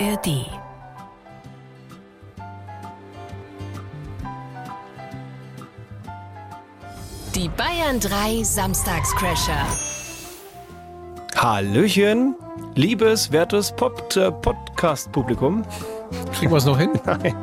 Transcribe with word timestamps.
ARD. 0.00 0.46
Die 7.34 7.48
Bayern 7.48 8.00
3 8.00 8.42
Samstagscrasher. 8.42 9.66
Hallöchen, 11.36 12.34
liebes, 12.74 13.30
wertes 13.30 13.70
Pop 13.72 14.16
äh, 14.16 14.30
Podcast-Publikum. 14.32 15.64
Kriegen 16.34 16.50
wir 16.50 16.56
es 16.56 16.64
noch 16.64 16.78
hin? 16.78 16.90
Nein. 17.06 17.34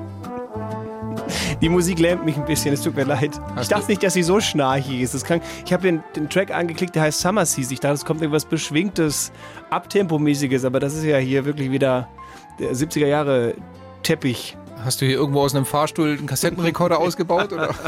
Die 1.62 1.70
Musik 1.70 2.00
lähmt 2.00 2.26
mich 2.26 2.36
ein 2.36 2.46
bisschen, 2.46 2.74
es 2.74 2.82
tut 2.82 2.96
mir 2.96 3.06
leid. 3.06 3.32
Hast 3.56 3.64
ich 3.64 3.70
dachte 3.70 3.86
du- 3.86 3.92
nicht, 3.92 4.04
dass 4.04 4.14
sie 4.14 4.24
so 4.24 4.42
schnarchig 4.42 5.02
ist. 5.02 5.14
Das 5.14 5.24
kann, 5.24 5.40
ich 5.66 5.72
habe 5.72 5.84
den, 5.84 6.04
den 6.16 6.30
Track 6.30 6.52
angeklickt, 6.54 6.94
der 6.96 7.04
heißt 7.04 7.22
Summer 7.22 7.46
Seas. 7.46 7.72
Ich 7.72 7.80
dachte, 7.80 7.96
es 7.96 8.06
kommt 8.06 8.22
irgendwas 8.22 8.44
Beschwingtes, 8.46 9.32
Abtempomäßiges, 9.70 10.66
aber 10.66 10.80
das 10.82 10.94
ist 10.96 11.06
ja 11.06 11.18
hier 11.18 11.46
wirklich 11.46 11.72
wieder 11.72 12.10
der 12.60 12.74
70er 12.74 13.08
Jahre 13.08 13.56
Teppich. 14.04 14.58
Hast 14.84 15.02
du 15.02 15.06
hier 15.06 15.16
irgendwo 15.16 15.42
aus 15.42 15.56
einem 15.56 15.66
Fahrstuhl 15.66 16.18
einen 16.18 16.28
Kassettenrekorder 16.28 17.00
ausgebaut? 17.00 17.52
Oder? 17.54 17.74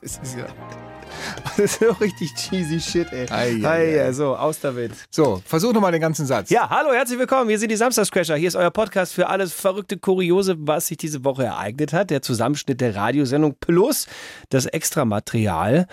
Es 0.00 0.18
ist 0.18 0.36
ja 0.36 0.46
Das 1.44 1.58
ist 1.58 1.80
so 1.80 1.90
richtig 2.00 2.32
cheesy 2.34 2.80
shit, 2.80 3.12
ey. 3.12 3.26
Ei, 3.30 3.60
ei, 3.64 4.00
Ei, 4.04 4.12
so, 4.12 4.36
aus 4.36 4.60
damit. 4.60 4.92
so, 5.10 5.42
versuch 5.44 5.72
nochmal 5.72 5.90
den 5.92 6.00
ganzen 6.00 6.24
Satz. 6.26 6.50
Ja, 6.50 6.70
hallo, 6.70 6.92
herzlich 6.92 7.18
willkommen. 7.18 7.48
Wir 7.48 7.58
sind 7.58 7.70
die 7.70 7.76
Samstagscrasher. 7.76 8.36
Hier 8.36 8.48
ist 8.48 8.56
euer 8.56 8.70
Podcast 8.70 9.12
für 9.12 9.28
alles 9.28 9.52
verrückte, 9.52 9.98
kuriose, 9.98 10.54
was 10.58 10.86
sich 10.86 10.98
diese 10.98 11.24
Woche 11.24 11.44
ereignet 11.44 11.92
hat. 11.92 12.10
Der 12.10 12.22
Zusammenschnitt 12.22 12.80
der 12.80 12.94
Radiosendung 12.94 13.56
plus 13.58 14.06
das 14.50 14.66
Extramaterial, 14.66 15.86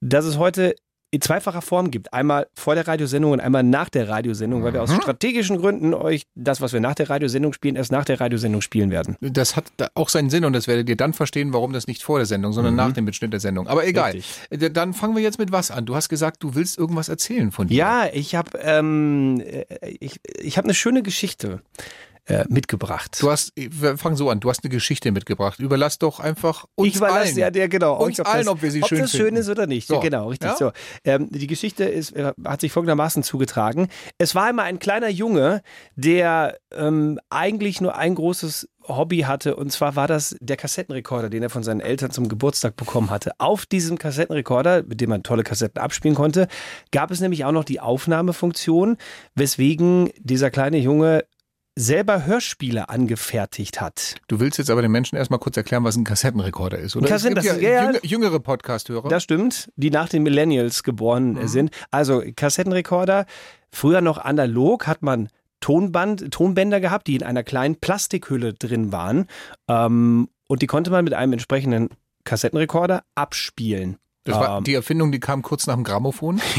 das 0.00 0.24
es 0.26 0.36
heute 0.38 0.74
in 1.12 1.20
zweifacher 1.20 1.62
Form 1.62 1.90
gibt. 1.90 2.12
Einmal 2.12 2.46
vor 2.54 2.74
der 2.74 2.86
Radiosendung 2.86 3.32
und 3.32 3.40
einmal 3.40 3.62
nach 3.62 3.88
der 3.88 4.08
Radiosendung, 4.08 4.62
weil 4.62 4.72
wir 4.72 4.82
aus 4.82 4.92
strategischen 4.94 5.58
Gründen 5.58 5.92
euch 5.92 6.26
das, 6.34 6.60
was 6.60 6.72
wir 6.72 6.80
nach 6.80 6.94
der 6.94 7.10
Radiosendung 7.10 7.52
spielen, 7.52 7.76
erst 7.76 7.90
nach 7.90 8.04
der 8.04 8.20
Radiosendung 8.20 8.60
spielen 8.60 8.90
werden. 8.90 9.16
Das 9.20 9.56
hat 9.56 9.64
auch 9.94 10.08
seinen 10.08 10.30
Sinn 10.30 10.44
und 10.44 10.52
das 10.52 10.68
werdet 10.68 10.88
ihr 10.88 10.96
dann 10.96 11.12
verstehen, 11.12 11.52
warum 11.52 11.72
das 11.72 11.86
nicht 11.86 12.02
vor 12.02 12.18
der 12.18 12.26
Sendung, 12.26 12.52
sondern 12.52 12.76
nach 12.76 12.92
dem 12.92 13.04
Mitschnitt 13.04 13.32
der 13.32 13.40
Sendung. 13.40 13.66
Aber 13.66 13.86
egal. 13.86 14.12
Richtig. 14.12 14.62
Äh, 14.62 14.70
Dann 14.70 14.94
fangen 14.94 15.16
wir 15.16 15.22
jetzt 15.22 15.38
mit 15.38 15.50
was 15.52 15.70
an. 15.70 15.86
Du 15.86 15.96
hast 15.96 16.08
gesagt, 16.08 16.42
du 16.42 16.54
willst 16.54 16.78
irgendwas 16.78 17.08
erzählen 17.08 17.50
von 17.50 17.66
dir. 17.68 17.76
Ja, 17.76 18.06
ich 18.12 18.34
habe 18.34 18.58
ähm, 18.62 19.40
äh, 19.44 19.64
ich, 19.98 20.20
ich 20.38 20.58
hab 20.58 20.64
eine 20.64 20.74
schöne 20.74 21.02
Geschichte 21.02 21.60
äh, 22.30 22.44
mitgebracht. 22.48 23.16
Du 23.20 23.30
hast, 23.30 23.52
wir 23.56 23.98
fangen 23.98 24.16
so 24.16 24.30
an, 24.30 24.40
du 24.40 24.48
hast 24.48 24.62
eine 24.64 24.70
Geschichte 24.70 25.10
mitgebracht. 25.10 25.58
Überlass 25.58 25.98
doch 25.98 26.20
einfach 26.20 26.64
uns 26.76 26.88
ich 26.88 26.96
überlasse 26.96 27.28
allen. 27.30 27.38
ja 27.38 27.50
der 27.50 27.68
genau 27.68 27.96
Uns 27.96 28.20
euch, 28.20 28.26
allen, 28.26 28.44
das, 28.44 28.54
ob 28.54 28.62
wir 28.62 28.70
sie 28.70 28.82
ob 28.82 28.88
schön 28.88 29.00
das 29.00 29.10
schön 29.10 29.20
finden. 29.26 29.40
ist 29.40 29.48
oder 29.48 29.66
nicht. 29.66 29.88
So. 29.88 30.00
Genau, 30.00 30.28
richtig 30.28 30.50
Ja? 30.50 30.56
so. 30.56 30.72
Ähm, 31.04 31.28
die 31.30 31.46
Geschichte 31.46 31.84
ist, 31.84 32.12
äh, 32.12 32.32
hat 32.44 32.60
sich 32.60 32.72
folgendermaßen 32.72 33.22
zugetragen. 33.22 33.88
Es 34.18 34.34
war 34.34 34.44
einmal 34.46 34.66
ein 34.66 34.78
kleiner 34.78 35.08
Junge, 35.08 35.62
der 35.96 36.58
ähm, 36.72 37.18
eigentlich 37.30 37.80
nur 37.80 37.96
ein 37.96 38.14
großes 38.14 38.68
Hobby 38.88 39.20
hatte 39.20 39.56
und 39.56 39.70
zwar 39.70 39.94
war 39.94 40.08
das 40.08 40.36
der 40.40 40.56
Kassettenrekorder, 40.56 41.28
den 41.30 41.42
er 41.42 41.50
von 41.50 41.62
seinen 41.62 41.80
Eltern 41.80 42.10
zum 42.10 42.28
Geburtstag 42.28 42.76
bekommen 42.76 43.10
hatte. 43.10 43.32
Auf 43.38 43.66
diesem 43.66 43.98
Kassettenrekorder, 43.98 44.82
mit 44.84 45.00
dem 45.00 45.10
man 45.10 45.22
tolle 45.22 45.42
Kassetten 45.44 45.80
abspielen 45.80 46.16
konnte, 46.16 46.48
gab 46.90 47.10
es 47.10 47.20
nämlich 47.20 47.44
auch 47.44 47.52
noch 47.52 47.64
die 47.64 47.80
Aufnahmefunktion, 47.80 48.96
weswegen 49.34 50.10
dieser 50.18 50.50
kleine 50.50 50.78
Junge 50.78 51.24
selber 51.76 52.26
Hörspiele 52.26 52.88
angefertigt 52.88 53.80
hat. 53.80 54.16
Du 54.28 54.40
willst 54.40 54.58
jetzt 54.58 54.70
aber 54.70 54.82
den 54.82 54.90
Menschen 54.90 55.16
erstmal 55.16 55.38
kurz 55.38 55.56
erklären, 55.56 55.84
was 55.84 55.96
ein 55.96 56.04
Kassettenrekorder 56.04 56.78
ist, 56.78 56.96
oder? 56.96 57.08
Kassetten- 57.08 57.34
das 57.36 57.44
ja, 57.44 57.56
ja, 57.56 57.70
ja. 57.70 57.90
jüng- 57.90 58.06
jüngere 58.06 58.40
Podcast-Hörer. 58.40 59.08
Das 59.08 59.22
stimmt, 59.22 59.70
die 59.76 59.90
nach 59.90 60.08
den 60.08 60.22
Millennials 60.22 60.82
geboren 60.82 61.36
äh, 61.36 61.48
sind. 61.48 61.70
Also 61.90 62.22
Kassettenrekorder, 62.36 63.26
früher 63.72 64.00
noch 64.00 64.18
analog, 64.18 64.86
hat 64.86 65.02
man 65.02 65.28
Tonband, 65.60 66.30
Tonbänder 66.32 66.80
gehabt, 66.80 67.06
die 67.06 67.16
in 67.16 67.22
einer 67.22 67.42
kleinen 67.42 67.76
Plastikhülle 67.76 68.54
drin 68.54 68.92
waren. 68.92 69.26
Ähm, 69.68 70.28
und 70.48 70.62
die 70.62 70.66
konnte 70.66 70.90
man 70.90 71.04
mit 71.04 71.14
einem 71.14 71.34
entsprechenden 71.34 71.90
Kassettenrekorder 72.24 73.04
abspielen. 73.14 73.96
Das 74.24 74.36
war 74.36 74.58
Ähm, 74.58 74.64
die 74.64 74.74
Erfindung, 74.74 75.12
die 75.12 75.20
kam 75.20 75.40
kurz 75.42 75.66
nach 75.66 75.74
dem 75.74 75.84
Grammophon. 75.84 76.40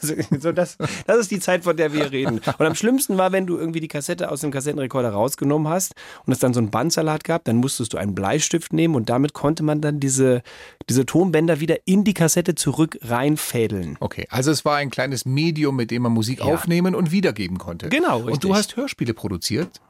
Also, 0.00 0.14
so 0.40 0.52
das, 0.52 0.76
das 1.06 1.18
ist 1.18 1.30
die 1.30 1.38
Zeit, 1.40 1.64
von 1.64 1.76
der 1.76 1.92
wir 1.92 2.10
reden. 2.12 2.40
Und 2.58 2.66
am 2.66 2.74
schlimmsten 2.74 3.16
war, 3.18 3.32
wenn 3.32 3.46
du 3.46 3.56
irgendwie 3.58 3.80
die 3.80 3.88
Kassette 3.88 4.30
aus 4.30 4.40
dem 4.40 4.50
Kassettenrekorder 4.50 5.10
rausgenommen 5.10 5.68
hast 5.68 5.94
und 6.26 6.32
es 6.32 6.38
dann 6.38 6.52
so 6.54 6.60
einen 6.60 6.70
Bandsalat 6.70 7.24
gab, 7.24 7.44
dann 7.44 7.56
musstest 7.56 7.92
du 7.92 7.98
einen 7.98 8.14
Bleistift 8.14 8.72
nehmen 8.72 8.94
und 8.94 9.08
damit 9.10 9.32
konnte 9.34 9.62
man 9.62 9.80
dann 9.80 10.00
diese, 10.00 10.42
diese 10.88 11.04
Tonbänder 11.06 11.60
wieder 11.60 11.76
in 11.86 12.04
die 12.04 12.14
Kassette 12.14 12.54
zurück 12.54 12.98
reinfädeln. 13.02 13.96
Okay, 14.00 14.26
also 14.30 14.50
es 14.50 14.64
war 14.64 14.76
ein 14.76 14.90
kleines 14.90 15.24
Medium, 15.24 15.76
mit 15.76 15.90
dem 15.90 16.02
man 16.02 16.12
Musik 16.12 16.40
Ja. 16.40 16.46
aufnehmen 16.46 16.94
und 16.94 17.10
wiedergeben 17.10 17.58
konnte. 17.58 17.88
Genau, 17.88 18.18
Und 18.20 18.26
richtig. 18.28 18.40
du 18.50 18.54
hast 18.54 18.76
Hörspiele 18.76 19.14
produziert? 19.14 19.80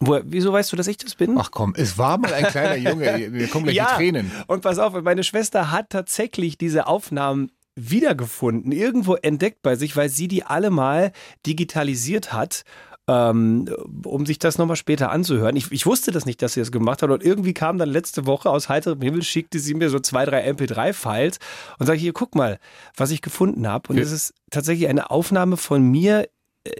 Wo, 0.00 0.20
wieso 0.24 0.52
weißt 0.52 0.72
du, 0.72 0.76
dass 0.76 0.86
ich 0.88 0.96
das 0.96 1.14
bin? 1.14 1.36
Ach 1.38 1.50
komm, 1.50 1.72
es 1.76 1.96
war 1.98 2.18
mal 2.18 2.32
ein 2.34 2.46
kleiner 2.46 2.76
Junge. 2.76 3.28
Mir 3.30 3.46
kommen 3.48 3.64
gleich 3.66 3.76
die 3.78 3.94
Tränen. 3.94 4.30
Und 4.48 4.62
pass 4.62 4.78
auf, 4.78 4.92
meine 5.02 5.22
Schwester 5.24 5.70
hat 5.70 5.90
tatsächlich 5.90 6.58
diese 6.58 6.86
Aufnahmen 6.86 7.50
wiedergefunden, 7.76 8.72
irgendwo 8.72 9.14
entdeckt 9.14 9.62
bei 9.62 9.76
sich, 9.76 9.96
weil 9.96 10.08
sie 10.08 10.28
die 10.28 10.44
alle 10.44 10.70
mal 10.70 11.12
digitalisiert 11.46 12.32
hat. 12.32 12.64
Ähm, 13.06 13.68
um 14.06 14.24
sich 14.24 14.38
das 14.38 14.56
nochmal 14.56 14.76
später 14.76 15.10
anzuhören. 15.10 15.56
Ich, 15.56 15.70
ich 15.70 15.84
wusste 15.84 16.10
das 16.10 16.24
nicht, 16.24 16.40
dass 16.40 16.54
sie 16.54 16.60
das 16.60 16.72
gemacht 16.72 17.02
hat. 17.02 17.10
Und 17.10 17.22
irgendwie 17.22 17.52
kam 17.52 17.76
dann 17.76 17.90
letzte 17.90 18.24
Woche 18.24 18.48
aus 18.48 18.70
heiterem 18.70 19.02
Himmel, 19.02 19.22
schickte 19.22 19.58
sie 19.58 19.74
mir 19.74 19.90
so 19.90 19.98
zwei, 19.98 20.24
drei 20.24 20.48
MP3-Files 20.50 21.36
und 21.78 21.84
sagte, 21.84 22.00
hier, 22.00 22.14
guck 22.14 22.34
mal, 22.34 22.58
was 22.96 23.10
ich 23.10 23.20
gefunden 23.20 23.68
habe. 23.68 23.90
Und 23.90 23.98
Ja. 23.98 24.02
es 24.04 24.10
ist 24.10 24.32
tatsächlich 24.50 24.88
eine 24.88 25.10
Aufnahme 25.10 25.58
von 25.58 25.82
mir. 25.82 26.26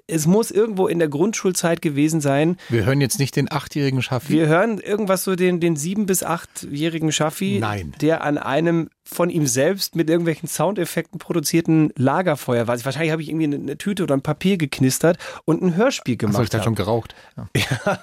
Es 0.06 0.26
muss 0.26 0.50
irgendwo 0.50 0.86
in 0.88 0.98
der 0.98 1.08
Grundschulzeit 1.08 1.82
gewesen 1.82 2.22
sein. 2.22 2.56
Wir 2.70 2.86
hören 2.86 3.02
jetzt 3.02 3.18
nicht 3.18 3.36
den 3.36 3.52
achtjährigen 3.52 4.00
Schaffi. 4.00 4.30
Wir 4.32 4.46
hören 4.46 4.78
irgendwas 4.78 5.24
so 5.24 5.36
den, 5.36 5.60
den 5.60 5.76
sieben- 5.76 6.06
bis 6.06 6.22
achtjährigen 6.22 7.12
Schaffi, 7.12 7.58
Nein. 7.60 7.92
der 8.00 8.24
an 8.24 8.38
einem 8.38 8.88
von 9.04 9.28
ihm 9.28 9.46
selbst 9.46 9.94
mit 9.94 10.08
irgendwelchen 10.08 10.48
Soundeffekten 10.48 11.18
produzierten 11.18 11.92
Lagerfeuer 11.96 12.66
war. 12.66 12.82
Wahrscheinlich 12.82 13.12
habe 13.12 13.20
ich 13.20 13.28
irgendwie 13.28 13.44
eine, 13.44 13.56
eine 13.56 13.76
Tüte 13.76 14.04
oder 14.04 14.14
ein 14.16 14.22
Papier 14.22 14.56
geknistert 14.56 15.18
und 15.44 15.60
ein 15.62 15.76
Hörspiel 15.76 16.16
gemacht. 16.16 16.42
ich 16.42 16.48
dachte 16.48 16.64
schon 16.64 16.74
geraucht. 16.74 17.14
Ja. 17.36 17.46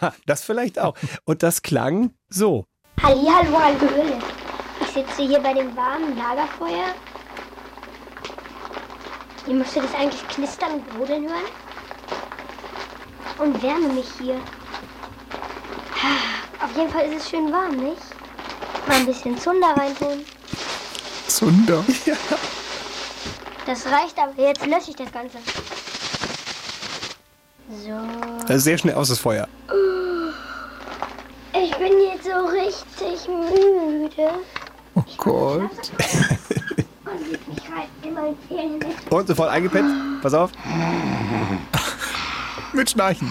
hab. 0.02 0.16
das 0.28 0.44
vielleicht 0.44 0.78
auch. 0.78 0.96
Und 1.26 1.42
das 1.42 1.64
klang 1.64 2.12
so. 2.30 2.66
Hallihallo, 3.02 3.60
Hallöle. 3.60 4.20
Ich 4.82 4.88
sitze 4.90 5.24
hier 5.28 5.40
bei 5.40 5.54
dem 5.56 5.76
warmen 5.76 6.16
Lagerfeuer. 6.16 6.94
Ihr 9.48 9.56
müsstet 9.56 9.84
es 9.86 9.96
eigentlich 9.96 10.28
knistern 10.28 10.74
und 10.74 10.90
brodeln 10.90 11.24
hören. 11.24 11.42
Und 13.42 13.62
wärme 13.64 13.88
mich 13.90 14.06
hier. 14.20 14.36
Auf 16.64 16.78
jeden 16.78 16.92
Fall 16.92 17.06
ist 17.06 17.24
es 17.24 17.30
schön 17.30 17.52
warm, 17.52 17.76
nicht? 17.76 18.02
Mal 18.88 18.98
ein 18.98 19.06
bisschen 19.08 19.38
Zunder 19.38 19.76
reintun. 19.76 20.26
Zunder. 21.28 21.84
Das 23.64 23.86
reicht 23.86 24.18
aber. 24.18 24.34
Jetzt 24.42 24.66
lösche 24.66 24.90
ich 24.90 24.96
das 24.96 25.12
Ganze. 25.12 25.38
So. 27.70 27.92
Das 28.48 28.58
ist 28.58 28.64
sehr 28.64 28.78
schnell 28.78 28.96
aus 28.96 29.10
das 29.10 29.20
Feuer. 29.20 29.48
Ich 31.54 31.72
bin 31.78 31.94
jetzt 32.02 32.26
so 32.26 32.48
richtig 32.48 33.28
müde. 33.28 34.32
Oh 34.96 35.04
Gott. 35.18 35.92
Mit. 38.50 39.12
Und 39.12 39.28
sofort 39.28 39.52
eingepennt. 39.52 40.22
Pass 40.24 40.34
auf. 40.34 40.52
Mit 42.74 42.90
Schnarchen. 42.90 43.30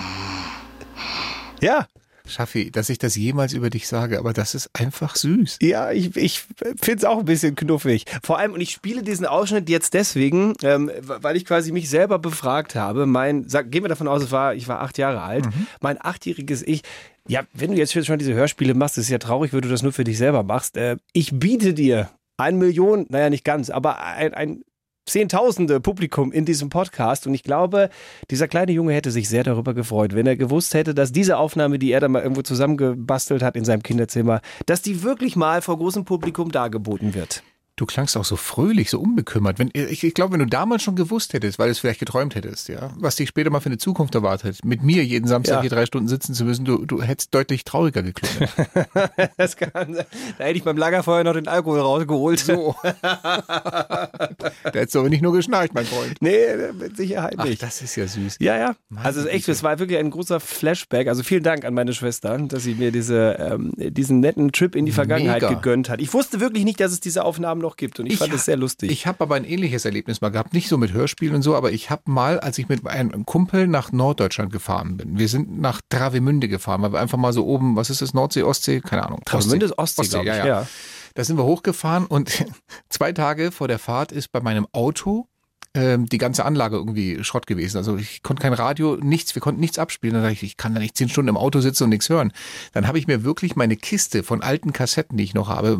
Ja. 1.60 1.86
Schaffi, 2.26 2.70
dass 2.70 2.88
ich 2.90 2.98
das 2.98 3.16
jemals 3.16 3.54
über 3.54 3.70
dich 3.70 3.88
sage, 3.88 4.18
aber 4.18 4.32
das 4.32 4.54
ist 4.54 4.70
einfach 4.72 5.16
süß. 5.16 5.58
Ja, 5.62 5.90
ich, 5.90 6.16
ich 6.16 6.44
finde 6.80 6.98
es 6.98 7.04
auch 7.04 7.18
ein 7.18 7.24
bisschen 7.24 7.56
knuffig. 7.56 8.04
Vor 8.22 8.38
allem, 8.38 8.52
und 8.52 8.60
ich 8.60 8.70
spiele 8.70 9.02
diesen 9.02 9.26
Ausschnitt 9.26 9.68
jetzt 9.68 9.94
deswegen, 9.94 10.54
ähm, 10.62 10.90
weil 11.00 11.36
ich 11.36 11.44
quasi 11.44 11.72
mich 11.72 11.90
selber 11.90 12.18
befragt 12.18 12.76
habe. 12.76 13.06
Mein, 13.06 13.48
sag, 13.48 13.70
gehen 13.70 13.82
wir 13.82 13.88
davon 13.88 14.06
aus, 14.06 14.22
es 14.22 14.30
war, 14.30 14.54
ich 14.54 14.68
war 14.68 14.80
acht 14.80 14.96
Jahre 14.98 15.22
alt. 15.22 15.46
Mein 15.80 15.98
achtjähriges 16.00 16.62
Ich. 16.62 16.82
Ja, 17.26 17.42
wenn 17.52 17.72
du 17.72 17.78
jetzt 17.78 17.92
schon 17.92 18.18
diese 18.18 18.34
Hörspiele 18.34 18.74
machst, 18.74 18.98
ist 18.98 19.08
ja 19.08 19.18
traurig, 19.18 19.52
wenn 19.52 19.62
du 19.62 19.68
das 19.68 19.82
nur 19.82 19.92
für 19.92 20.04
dich 20.04 20.18
selber 20.18 20.42
machst. 20.42 20.76
Äh, 20.76 20.98
ich 21.12 21.30
biete 21.32 21.74
dir 21.74 22.10
eine 22.36 22.56
Million, 22.56 23.06
naja, 23.08 23.28
nicht 23.30 23.44
ganz, 23.44 23.70
aber 23.70 24.02
ein, 24.02 24.34
ein 24.34 24.62
Zehntausende 25.10 25.80
Publikum 25.80 26.30
in 26.30 26.44
diesem 26.44 26.68
Podcast. 26.68 27.26
Und 27.26 27.34
ich 27.34 27.42
glaube, 27.42 27.90
dieser 28.30 28.46
kleine 28.46 28.70
Junge 28.70 28.92
hätte 28.92 29.10
sich 29.10 29.28
sehr 29.28 29.42
darüber 29.42 29.74
gefreut, 29.74 30.14
wenn 30.14 30.26
er 30.26 30.36
gewusst 30.36 30.72
hätte, 30.72 30.94
dass 30.94 31.10
diese 31.10 31.36
Aufnahme, 31.36 31.80
die 31.80 31.90
er 31.90 31.98
da 31.98 32.06
mal 32.06 32.22
irgendwo 32.22 32.42
zusammengebastelt 32.42 33.42
hat 33.42 33.56
in 33.56 33.64
seinem 33.64 33.82
Kinderzimmer, 33.82 34.40
dass 34.66 34.82
die 34.82 35.02
wirklich 35.02 35.34
mal 35.34 35.62
vor 35.62 35.78
großem 35.78 36.04
Publikum 36.04 36.52
dargeboten 36.52 37.14
wird. 37.14 37.42
Du 37.80 37.86
klangst 37.86 38.14
auch 38.18 38.26
so 38.26 38.36
fröhlich, 38.36 38.90
so 38.90 39.00
unbekümmert. 39.00 39.58
Wenn, 39.58 39.70
ich, 39.72 40.04
ich 40.04 40.12
glaube, 40.12 40.34
wenn 40.34 40.40
du 40.40 40.44
damals 40.46 40.82
schon 40.82 40.96
gewusst 40.96 41.32
hättest, 41.32 41.58
weil 41.58 41.68
du 41.68 41.72
es 41.72 41.78
vielleicht 41.78 41.98
geträumt 42.00 42.34
hättest, 42.34 42.68
ja, 42.68 42.90
was 42.98 43.16
dich 43.16 43.30
später 43.30 43.48
mal 43.48 43.60
für 43.60 43.70
eine 43.70 43.78
Zukunft 43.78 44.14
erwartet, 44.14 44.62
mit 44.66 44.82
mir 44.82 45.02
jeden 45.02 45.26
Samstag 45.26 45.54
Ja. 45.54 45.60
hier 45.62 45.70
drei 45.70 45.86
Stunden 45.86 46.06
sitzen 46.06 46.34
zu 46.34 46.44
müssen, 46.44 46.66
du, 46.66 46.84
du 46.84 47.00
hättest 47.00 47.34
deutlich 47.34 47.64
trauriger 47.64 48.02
geklungen. 48.02 48.50
Das 49.38 49.56
kann 49.56 49.94
sein. 49.94 50.04
Da 50.36 50.44
hätte 50.44 50.58
ich 50.58 50.64
beim 50.64 50.76
Lagerfeuer 50.76 51.24
noch 51.24 51.32
den 51.32 51.48
Alkohol 51.48 51.80
rausgeholt. 51.80 52.40
So. 52.40 52.74
da 53.00 54.18
hättest 54.64 54.94
du 54.94 54.98
aber 55.00 55.08
nicht 55.08 55.22
nur 55.22 55.32
geschnarcht, 55.32 55.72
mein 55.74 55.86
Freund. 55.86 56.16
Nee, 56.20 56.38
mit 56.78 56.96
Sicherheit 56.98 57.34
Ach, 57.38 57.44
nicht. 57.46 57.62
das 57.62 57.80
ist 57.80 57.96
ja 57.96 58.06
süß. 58.06 58.36
Ja, 58.40 58.58
ja. 58.58 58.76
Meine 58.90 59.06
Also 59.06 59.26
echt, 59.26 59.48
es 59.48 59.62
war 59.62 59.78
wirklich 59.78 59.98
ein 59.98 60.10
großer 60.10 60.40
Flashback. 60.40 61.08
Also 61.08 61.22
vielen 61.22 61.42
Dank 61.42 61.64
an 61.64 61.74
meine 61.74 61.92
Schwester, 61.94 62.36
dass 62.38 62.62
sie 62.64 62.74
mir 62.74 62.92
diese, 62.92 63.36
ähm, 63.38 63.72
diesen 63.76 64.20
netten 64.20 64.52
Trip 64.52 64.74
in 64.76 64.84
die 64.84 64.92
Vergangenheit 64.92 65.42
Mega. 65.42 65.54
gegönnt 65.54 65.88
hat. 65.88 66.00
Ich 66.00 66.12
wusste 66.12 66.40
wirklich 66.40 66.64
nicht, 66.64 66.80
dass 66.80 66.92
es 66.92 67.00
diese 67.00 67.24
Aufnahmen 67.24 67.60
noch 67.62 67.69
gibt 67.76 67.98
und 68.00 68.06
ich, 68.06 68.18
fand 68.18 68.32
ha- 68.32 68.36
es 68.36 68.44
sehr 68.44 68.56
lustig. 68.56 68.90
Ich 68.90 69.06
habe 69.06 69.20
aber 69.20 69.34
ein 69.34 69.44
ähnliches 69.44 69.84
Erlebnis 69.84 70.20
mal 70.20 70.30
gehabt, 70.30 70.52
nicht 70.52 70.68
so 70.68 70.78
mit 70.78 70.92
Hörspielen 70.92 71.34
und 71.36 71.42
so, 71.42 71.54
aber 71.56 71.72
ich 71.72 71.90
habe 71.90 72.02
mal, 72.06 72.40
als 72.40 72.58
ich 72.58 72.68
mit 72.68 72.86
einem 72.86 73.26
Kumpel 73.26 73.66
nach 73.66 73.92
Norddeutschland 73.92 74.52
gefahren 74.52 74.96
bin, 74.96 75.18
wir 75.18 75.28
sind 75.28 75.60
nach 75.60 75.80
Travemünde 75.88 76.48
gefahren, 76.48 76.82
weil 76.82 76.92
wir 76.92 77.00
einfach 77.00 77.18
mal 77.18 77.32
so 77.32 77.46
oben, 77.46 77.76
was 77.76 77.90
ist 77.90 78.02
das, 78.02 78.14
Nordsee, 78.14 78.42
Ostsee, 78.42 78.80
keine 78.80 79.04
Ahnung. 79.06 79.20
Travemünde 79.24 79.66
ist 79.66 79.78
Ostsee, 79.78 80.06
glaub 80.08 80.22
ich, 80.22 80.28
ja, 80.28 80.36
ja. 80.36 80.46
ja. 80.46 80.66
Da 81.14 81.24
sind 81.24 81.36
wir 81.36 81.44
hochgefahren 81.44 82.06
und 82.06 82.30
zwei 82.88 83.12
Tage 83.12 83.50
vor 83.52 83.68
der 83.68 83.78
Fahrt 83.78 84.12
ist 84.12 84.30
bei 84.32 84.40
meinem 84.40 84.66
Auto 84.72 85.26
ähm, 85.74 86.06
die 86.06 86.18
ganze 86.18 86.44
Anlage 86.44 86.76
irgendwie 86.76 87.22
Schrott 87.22 87.46
gewesen. 87.46 87.76
Also 87.76 87.96
ich 87.96 88.22
konnte 88.22 88.42
kein 88.42 88.52
Radio, 88.52 88.96
nichts, 88.96 89.34
wir 89.34 89.42
konnten 89.42 89.60
nichts 89.60 89.78
abspielen. 89.78 90.14
Dann 90.14 90.22
dachte 90.22 90.34
ich, 90.34 90.42
ich 90.42 90.56
kann 90.56 90.74
da 90.74 90.80
nicht 90.80 90.96
zehn 90.96 91.08
Stunden 91.08 91.28
im 91.28 91.36
Auto 91.36 91.60
sitzen 91.60 91.84
und 91.84 91.90
nichts 91.90 92.08
hören. 92.08 92.32
Dann 92.72 92.86
habe 92.88 92.98
ich 92.98 93.06
mir 93.06 93.22
wirklich 93.22 93.56
meine 93.56 93.76
Kiste 93.76 94.22
von 94.22 94.42
alten 94.42 94.72
Kassetten, 94.72 95.16
die 95.16 95.24
ich 95.24 95.34
noch 95.34 95.48
habe, 95.48 95.78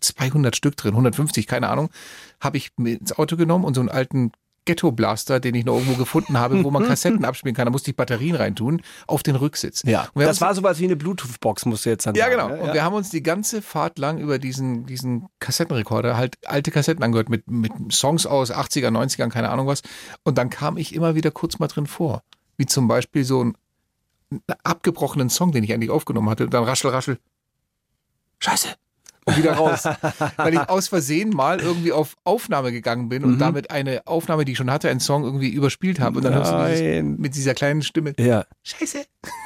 200 0.00 0.54
Stück 0.54 0.76
drin, 0.76 0.92
150, 0.92 1.46
keine 1.46 1.68
Ahnung, 1.68 1.90
habe 2.40 2.56
ich 2.56 2.70
ins 2.78 3.12
Auto 3.12 3.36
genommen 3.36 3.64
und 3.64 3.74
so 3.74 3.80
einen 3.80 3.88
alten 3.88 4.30
Ghetto 4.66 4.92
Blaster, 4.92 5.40
den 5.40 5.54
ich 5.54 5.64
noch 5.64 5.74
irgendwo 5.74 5.94
gefunden 5.94 6.38
habe, 6.38 6.62
wo 6.62 6.70
man 6.70 6.84
Kassetten 6.86 7.24
abspielen 7.24 7.54
kann. 7.54 7.64
Da 7.64 7.70
musste 7.70 7.90
ich 7.90 7.96
Batterien 7.96 8.36
reintun, 8.36 8.82
auf 9.06 9.22
den 9.22 9.36
Rücksitz. 9.36 9.82
Ja, 9.86 10.08
das 10.14 10.40
war 10.40 10.54
sowas 10.54 10.78
wie 10.78 10.84
eine 10.84 10.96
Bluetooth-Box, 10.96 11.64
musst 11.64 11.86
du 11.86 11.90
jetzt 11.90 12.06
dann 12.06 12.14
ja, 12.14 12.24
sagen. 12.24 12.36
genau. 12.36 12.48
ne? 12.48 12.60
Und 12.60 12.74
wir 12.74 12.84
haben 12.84 12.94
uns 12.94 13.10
die 13.10 13.22
ganze 13.22 13.62
Fahrt 13.62 13.98
lang 13.98 14.18
über 14.18 14.38
diesen, 14.38 14.84
diesen 14.86 15.28
Kassettenrekorder 15.40 16.16
halt 16.16 16.36
alte 16.44 16.70
Kassetten 16.70 17.02
angehört 17.02 17.30
mit, 17.30 17.50
mit 17.50 17.72
Songs 17.90 18.26
aus 18.26 18.52
80er, 18.52 18.88
90ern, 18.88 19.30
keine 19.30 19.48
Ahnung 19.48 19.66
was. 19.66 19.82
Und 20.24 20.36
dann 20.36 20.50
kam 20.50 20.76
ich 20.76 20.94
immer 20.94 21.14
wieder 21.14 21.30
kurz 21.30 21.58
mal 21.58 21.68
drin 21.68 21.86
vor. 21.86 22.22
Wie 22.58 22.66
zum 22.66 22.88
Beispiel 22.88 23.24
so 23.24 23.40
einen 23.40 23.54
abgebrochenen 24.64 25.30
Song, 25.30 25.52
den 25.52 25.64
ich 25.64 25.72
eigentlich 25.72 25.90
aufgenommen 25.90 26.28
hatte. 26.28 26.44
Und 26.44 26.54
dann 26.54 26.64
raschel, 26.64 26.90
raschel. 26.90 27.18
Scheiße. 28.40 28.68
Und 29.26 29.36
wieder 29.36 29.54
raus. 29.54 29.84
Weil 30.36 30.54
ich 30.54 30.68
aus 30.68 30.88
Versehen 30.88 31.30
mal 31.30 31.60
irgendwie 31.60 31.92
auf 31.92 32.16
Aufnahme 32.24 32.70
gegangen 32.70 33.08
bin 33.08 33.24
und 33.24 33.38
damit 33.38 33.70
eine 33.72 34.06
Aufnahme, 34.06 34.44
die 34.44 34.52
ich 34.52 34.58
schon 34.58 34.70
hatte, 34.70 34.88
einen 34.88 35.00
Song 35.00 35.24
irgendwie 35.24 35.48
überspielt 35.50 35.98
habe. 35.98 36.18
Und 36.18 36.24
dann 36.24 36.34
hörst 36.34 36.52
du 36.52 36.68
dieses, 36.68 37.18
mit 37.18 37.34
dieser 37.34 37.54
kleinen 37.54 37.82
Stimme. 37.82 38.14
ja. 38.18 38.44
Scheiße. 38.62 39.04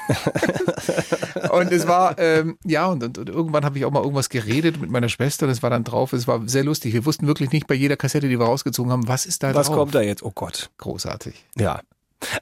und 1.51 1.73
es 1.73 1.87
war, 1.87 2.19
ähm, 2.19 2.59
ja, 2.65 2.87
und, 2.89 3.03
und, 3.03 3.19
und 3.19 3.29
irgendwann 3.29 3.65
habe 3.65 3.79
ich 3.79 3.85
auch 3.87 3.91
mal 3.91 4.03
irgendwas 4.03 4.29
geredet 4.29 4.81
mit 4.81 4.91
meiner 4.91 5.09
Schwester 5.09 5.47
und 5.47 5.53
es 5.53 5.63
war 5.63 5.71
dann 5.71 5.85
drauf. 5.85 6.13
Es 6.13 6.29
war 6.29 6.47
sehr 6.47 6.65
lustig. 6.65 6.93
Wir 6.93 7.07
wussten 7.07 7.27
wirklich 7.27 7.51
nicht 7.51 7.67
bei 7.67 7.75
jeder 7.75 7.97
Kassette, 7.97 8.29
die 8.29 8.39
wir 8.39 8.47
rausgezogen 8.47 8.93
haben, 8.93 9.09
was 9.09 9.25
ist 9.25 9.43
da 9.43 9.55
Was 9.55 9.69
drauf. 9.69 9.77
kommt 9.77 9.95
da 9.95 10.03
jetzt? 10.03 10.23
Oh 10.23 10.33
Gott. 10.35 10.71
Großartig. 10.79 11.47
Ja. 11.57 11.81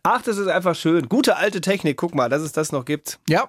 Ach, 0.03 0.23
das 0.23 0.39
ist 0.39 0.49
einfach 0.49 0.75
schön. 0.75 1.09
Gute 1.09 1.37
alte 1.37 1.61
Technik. 1.61 1.97
Guck 1.97 2.15
mal, 2.15 2.29
dass 2.29 2.43
es 2.43 2.53
das 2.53 2.73
noch 2.73 2.85
gibt. 2.85 3.21
Ja. 3.29 3.49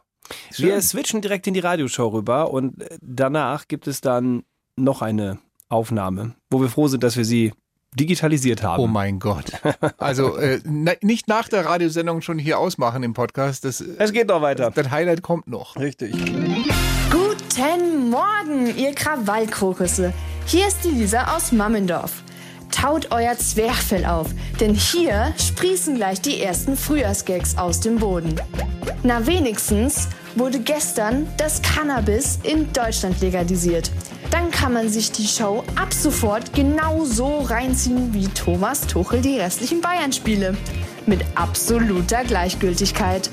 Wir 0.55 0.73
Schön. 0.73 0.81
switchen 0.81 1.21
direkt 1.21 1.47
in 1.47 1.53
die 1.53 1.59
Radioshow 1.59 2.07
rüber 2.07 2.51
und 2.51 2.81
äh, 2.81 2.97
danach 3.01 3.67
gibt 3.67 3.87
es 3.87 4.01
dann 4.01 4.43
noch 4.75 5.01
eine 5.01 5.39
Aufnahme, 5.69 6.35
wo 6.49 6.61
wir 6.61 6.69
froh 6.69 6.87
sind, 6.87 7.03
dass 7.03 7.17
wir 7.17 7.25
sie 7.25 7.53
digitalisiert 7.95 8.63
haben. 8.63 8.83
Oh 8.83 8.87
mein 8.87 9.19
Gott. 9.19 9.51
Also 9.97 10.37
äh, 10.37 10.59
na, 10.63 10.93
nicht 11.01 11.27
nach 11.27 11.47
der 11.47 11.65
Radiosendung 11.65 12.21
schon 12.21 12.39
hier 12.39 12.59
ausmachen 12.59 13.03
im 13.03 13.13
Podcast. 13.13 13.65
Das, 13.65 13.81
es 13.81 14.13
geht 14.13 14.27
noch 14.27 14.41
weiter. 14.41 14.71
das 14.71 14.91
Highlight 14.91 15.21
kommt 15.21 15.47
noch. 15.47 15.75
Richtig. 15.75 16.13
Guten 17.09 18.09
Morgen, 18.09 18.77
ihr 18.77 18.93
Krawallkrokusse. 18.93 20.13
Hier 20.45 20.67
ist 20.67 20.83
die 20.83 20.89
Lisa 20.89 21.35
aus 21.35 21.51
Mammendorf. 21.51 22.23
Taut 22.71 23.12
euer 23.12 23.38
Zwerchfell 23.38 24.06
auf, 24.06 24.27
denn 24.60 24.74
hier 24.74 25.33
sprießen 25.38 25.95
gleich 25.95 26.21
die 26.21 26.42
ersten 26.42 26.77
Frühjahrsgags 26.77 27.57
aus 27.57 27.80
dem 27.80 27.98
Boden. 27.98 28.36
Na 29.04 29.25
wenigstens 29.25 30.07
wurde 30.36 30.60
gestern 30.60 31.27
das 31.38 31.62
Cannabis 31.62 32.39
in 32.44 32.71
Deutschland 32.74 33.19
legalisiert. 33.21 33.92
Dann 34.31 34.51
kann 34.51 34.74
man 34.74 34.89
sich 34.89 35.12
die 35.12 35.27
Show 35.27 35.63
ab 35.75 35.92
sofort 35.92 36.54
genau 36.54 37.04
so 37.04 37.39
reinziehen 37.39 38.13
wie 38.13 38.27
Thomas 38.27 38.81
Tuchel 38.81 39.22
die 39.22 39.39
restlichen 39.39 39.81
Bayern-Spiele. 39.81 40.56
Mit 41.06 41.25
absoluter 41.36 42.24
Gleichgültigkeit. 42.24 43.30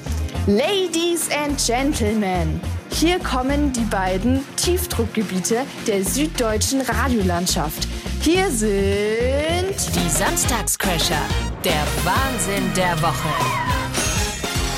Ladies 0.47 1.29
and 1.45 1.61
Gentlemen, 1.65 2.61
hier 2.91 3.19
kommen 3.19 3.73
die 3.73 3.85
beiden 3.85 4.41
Tiefdruckgebiete 4.57 5.59
der 5.87 6.05
süddeutschen 6.05 6.81
Radiolandschaft. 6.81 7.87
Hier 8.21 8.51
sind 8.51 9.77
Die 9.95 10.09
Samstagscrasher. 10.09 11.23
Der 11.65 11.87
Wahnsinn 12.05 12.73
der 12.77 13.01
Woche. 13.01 13.29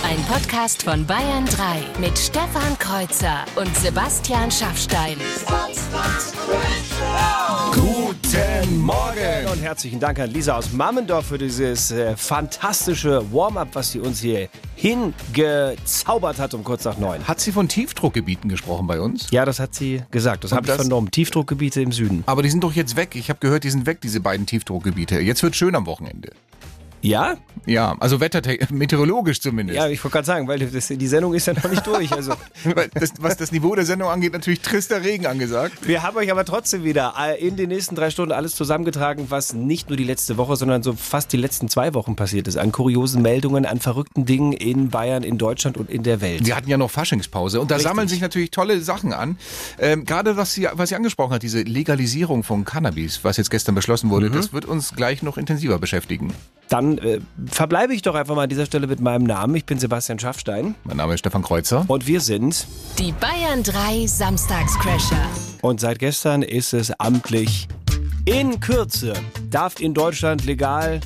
Ein 0.05 0.23
Podcast 0.25 0.83
von 0.83 1.07
Bayern 1.07 1.47
3 1.47 2.01
mit 2.01 2.19
Stefan 2.19 2.79
Kreuzer 2.79 3.45
und 3.57 3.75
Sebastian 3.77 4.51
Schaffstein. 4.51 5.17
Guten 8.29 8.81
Morgen 8.81 9.47
und 9.51 9.63
herzlichen 9.63 10.01
Dank 10.01 10.19
an 10.19 10.31
Lisa 10.31 10.55
aus 10.55 10.71
Mammendorf 10.75 11.29
für 11.29 11.39
dieses 11.39 11.91
äh, 11.91 12.15
fantastische 12.15 13.25
Warm-up, 13.33 13.69
was 13.73 13.93
sie 13.93 14.01
uns 14.01 14.21
hier 14.21 14.51
hingezaubert 14.77 16.39
hat 16.39 16.53
um 16.53 16.63
kurz 16.63 16.85
nach 16.85 16.99
neun. 16.99 17.27
Hat 17.27 17.41
sie 17.41 17.53
von 17.53 17.69
Tiefdruckgebieten 17.69 18.51
gesprochen 18.51 18.87
bei 18.87 19.01
uns? 19.01 19.31
Ja, 19.31 19.47
das 19.47 19.59
hat 19.61 19.75
sie 19.75 20.03
gesagt. 20.11 20.45
Das 20.45 20.53
habe 20.53 20.67
ich 20.67 20.75
vernommen. 20.75 21.11
Tiefdruckgebiete 21.11 21.81
im 21.81 21.91
Süden. 21.91 22.23
Aber 22.27 22.43
die 22.43 22.51
sind 22.51 22.63
doch 22.63 22.75
jetzt 22.75 22.97
weg. 22.97 23.15
Ich 23.15 23.31
habe 23.31 23.41
gehört, 23.41 23.65
die 23.65 23.71
sind 23.71 23.87
weg, 23.87 24.03
diese 24.03 24.21
beiden 24.21 24.45
Tiefdruckgebiete. 24.45 25.21
Jetzt 25.21 25.43
wird 25.43 25.57
schön 25.57 25.75
am 25.75 25.87
Wochenende. 25.87 26.33
Ja? 27.03 27.37
Ja, 27.67 27.97
also 28.01 28.19
meteorologisch 28.71 29.41
zumindest. 29.41 29.77
Ja, 29.77 29.89
ich 29.89 30.03
wollte 30.03 30.15
gerade 30.15 30.27
sagen, 30.27 30.49
weil 30.49 30.59
das, 30.59 30.89
die 30.89 31.07
Sendung 31.07 31.35
ist 31.35 31.47
ja 31.47 31.53
noch 31.53 31.69
nicht 31.69 31.87
durch. 31.87 32.13
Also 32.13 32.33
das, 32.95 33.13
was 33.21 33.37
das 33.37 33.53
Niveau 33.53 33.75
der 33.75 33.85
Sendung 33.85 34.09
angeht, 34.09 34.33
natürlich 34.33 34.61
trister 34.61 35.03
Regen 35.03 35.27
angesagt. 35.27 35.87
wir 35.87 36.03
haben 36.03 36.17
euch 36.17 36.31
aber 36.31 36.45
trotzdem 36.45 36.85
wieder 36.85 37.15
in 37.39 37.57
den 37.57 37.69
nächsten 37.69 37.95
drei 37.95 38.11
Stunden 38.11 38.33
alles 38.33 38.55
zusammengetragen, 38.55 39.27
was 39.29 39.53
nicht 39.53 39.89
nur 39.89 39.97
die 39.97 40.05
letzte 40.05 40.37
Woche, 40.37 40.57
sondern 40.57 40.83
so 40.83 40.95
fast 40.95 41.33
die 41.33 41.37
letzten 41.37 41.69
zwei 41.69 41.95
Wochen 41.95 42.17
passiert 42.17 42.49
ist. 42.49 42.57
An 42.57 42.73
kuriosen 42.73 43.23
Meldungen, 43.23 43.67
an 43.67 43.81
verrückten 43.81 44.25
Dingen 44.25 44.53
in 44.53 44.89
Bayern, 44.89 45.23
in 45.23 45.37
Deutschland 45.37 45.77
und 45.77 45.91
in 45.91 46.03
der 46.03 46.21
Welt. 46.21 46.47
Wir 46.47 46.57
hatten 46.57 46.71
ja 46.71 46.79
noch 46.79 46.91
Faschingspause 46.91 47.61
und 47.61 47.71
da 47.71 47.77
Richtig. 47.77 47.91
sammeln 47.91 48.09
sich 48.09 48.21
natürlich 48.21 48.51
tolle 48.51 48.81
Sachen 48.81 49.13
an. 49.13 49.37
Ähm, 49.79 50.05
Gerade 50.05 50.37
was 50.37 50.55
sie, 50.55 50.69
was 50.73 50.89
sie 50.89 50.95
angesprochen 50.95 51.33
hat, 51.35 51.43
diese 51.43 51.63
Legalisierung 51.63 52.45
von 52.45 52.65
Cannabis, 52.65 53.21
was 53.25 53.37
jetzt 53.37 53.51
gestern 53.51 53.75
beschlossen 53.75 54.11
wurde, 54.11 54.31
das 54.31 54.53
wird 54.53 54.65
uns 54.65 54.95
gleich 54.95 55.23
noch 55.23 55.37
intensiver 55.37 55.79
beschäftigen. 55.79 56.33
Dann 56.69 56.88
äh, 56.97 57.21
verbleibe 57.51 57.93
ich 57.93 58.01
doch 58.01 58.15
einfach 58.15 58.35
mal 58.35 58.45
an 58.45 58.49
dieser 58.49 58.65
Stelle 58.65 58.87
mit 58.87 59.01
meinem 59.01 59.25
Namen. 59.25 59.55
Ich 59.57 59.67
bin 59.67 59.79
Sebastian 59.79 60.19
Schaffstein 60.19 60.75
Mein 60.85 60.97
Name 60.97 61.13
ist 61.13 61.21
Stefan 61.21 61.43
Kreuzer. 61.43 61.85
und 61.89 62.07
wir 62.07 62.23
sind 62.23 62.67
Die 62.99 63.13
Bayern 63.13 63.63
3 63.63 64.07
Samstagscrasher. 64.07 65.21
Und 65.61 65.81
seit 65.81 65.99
gestern 65.99 66.41
ist 66.43 66.73
es 66.73 66.91
amtlich. 66.99 67.69
In 68.25 68.61
Kürze 68.61 69.13
darf 69.51 69.81
in 69.81 69.93
Deutschland 69.93 70.45
legal 70.47 71.01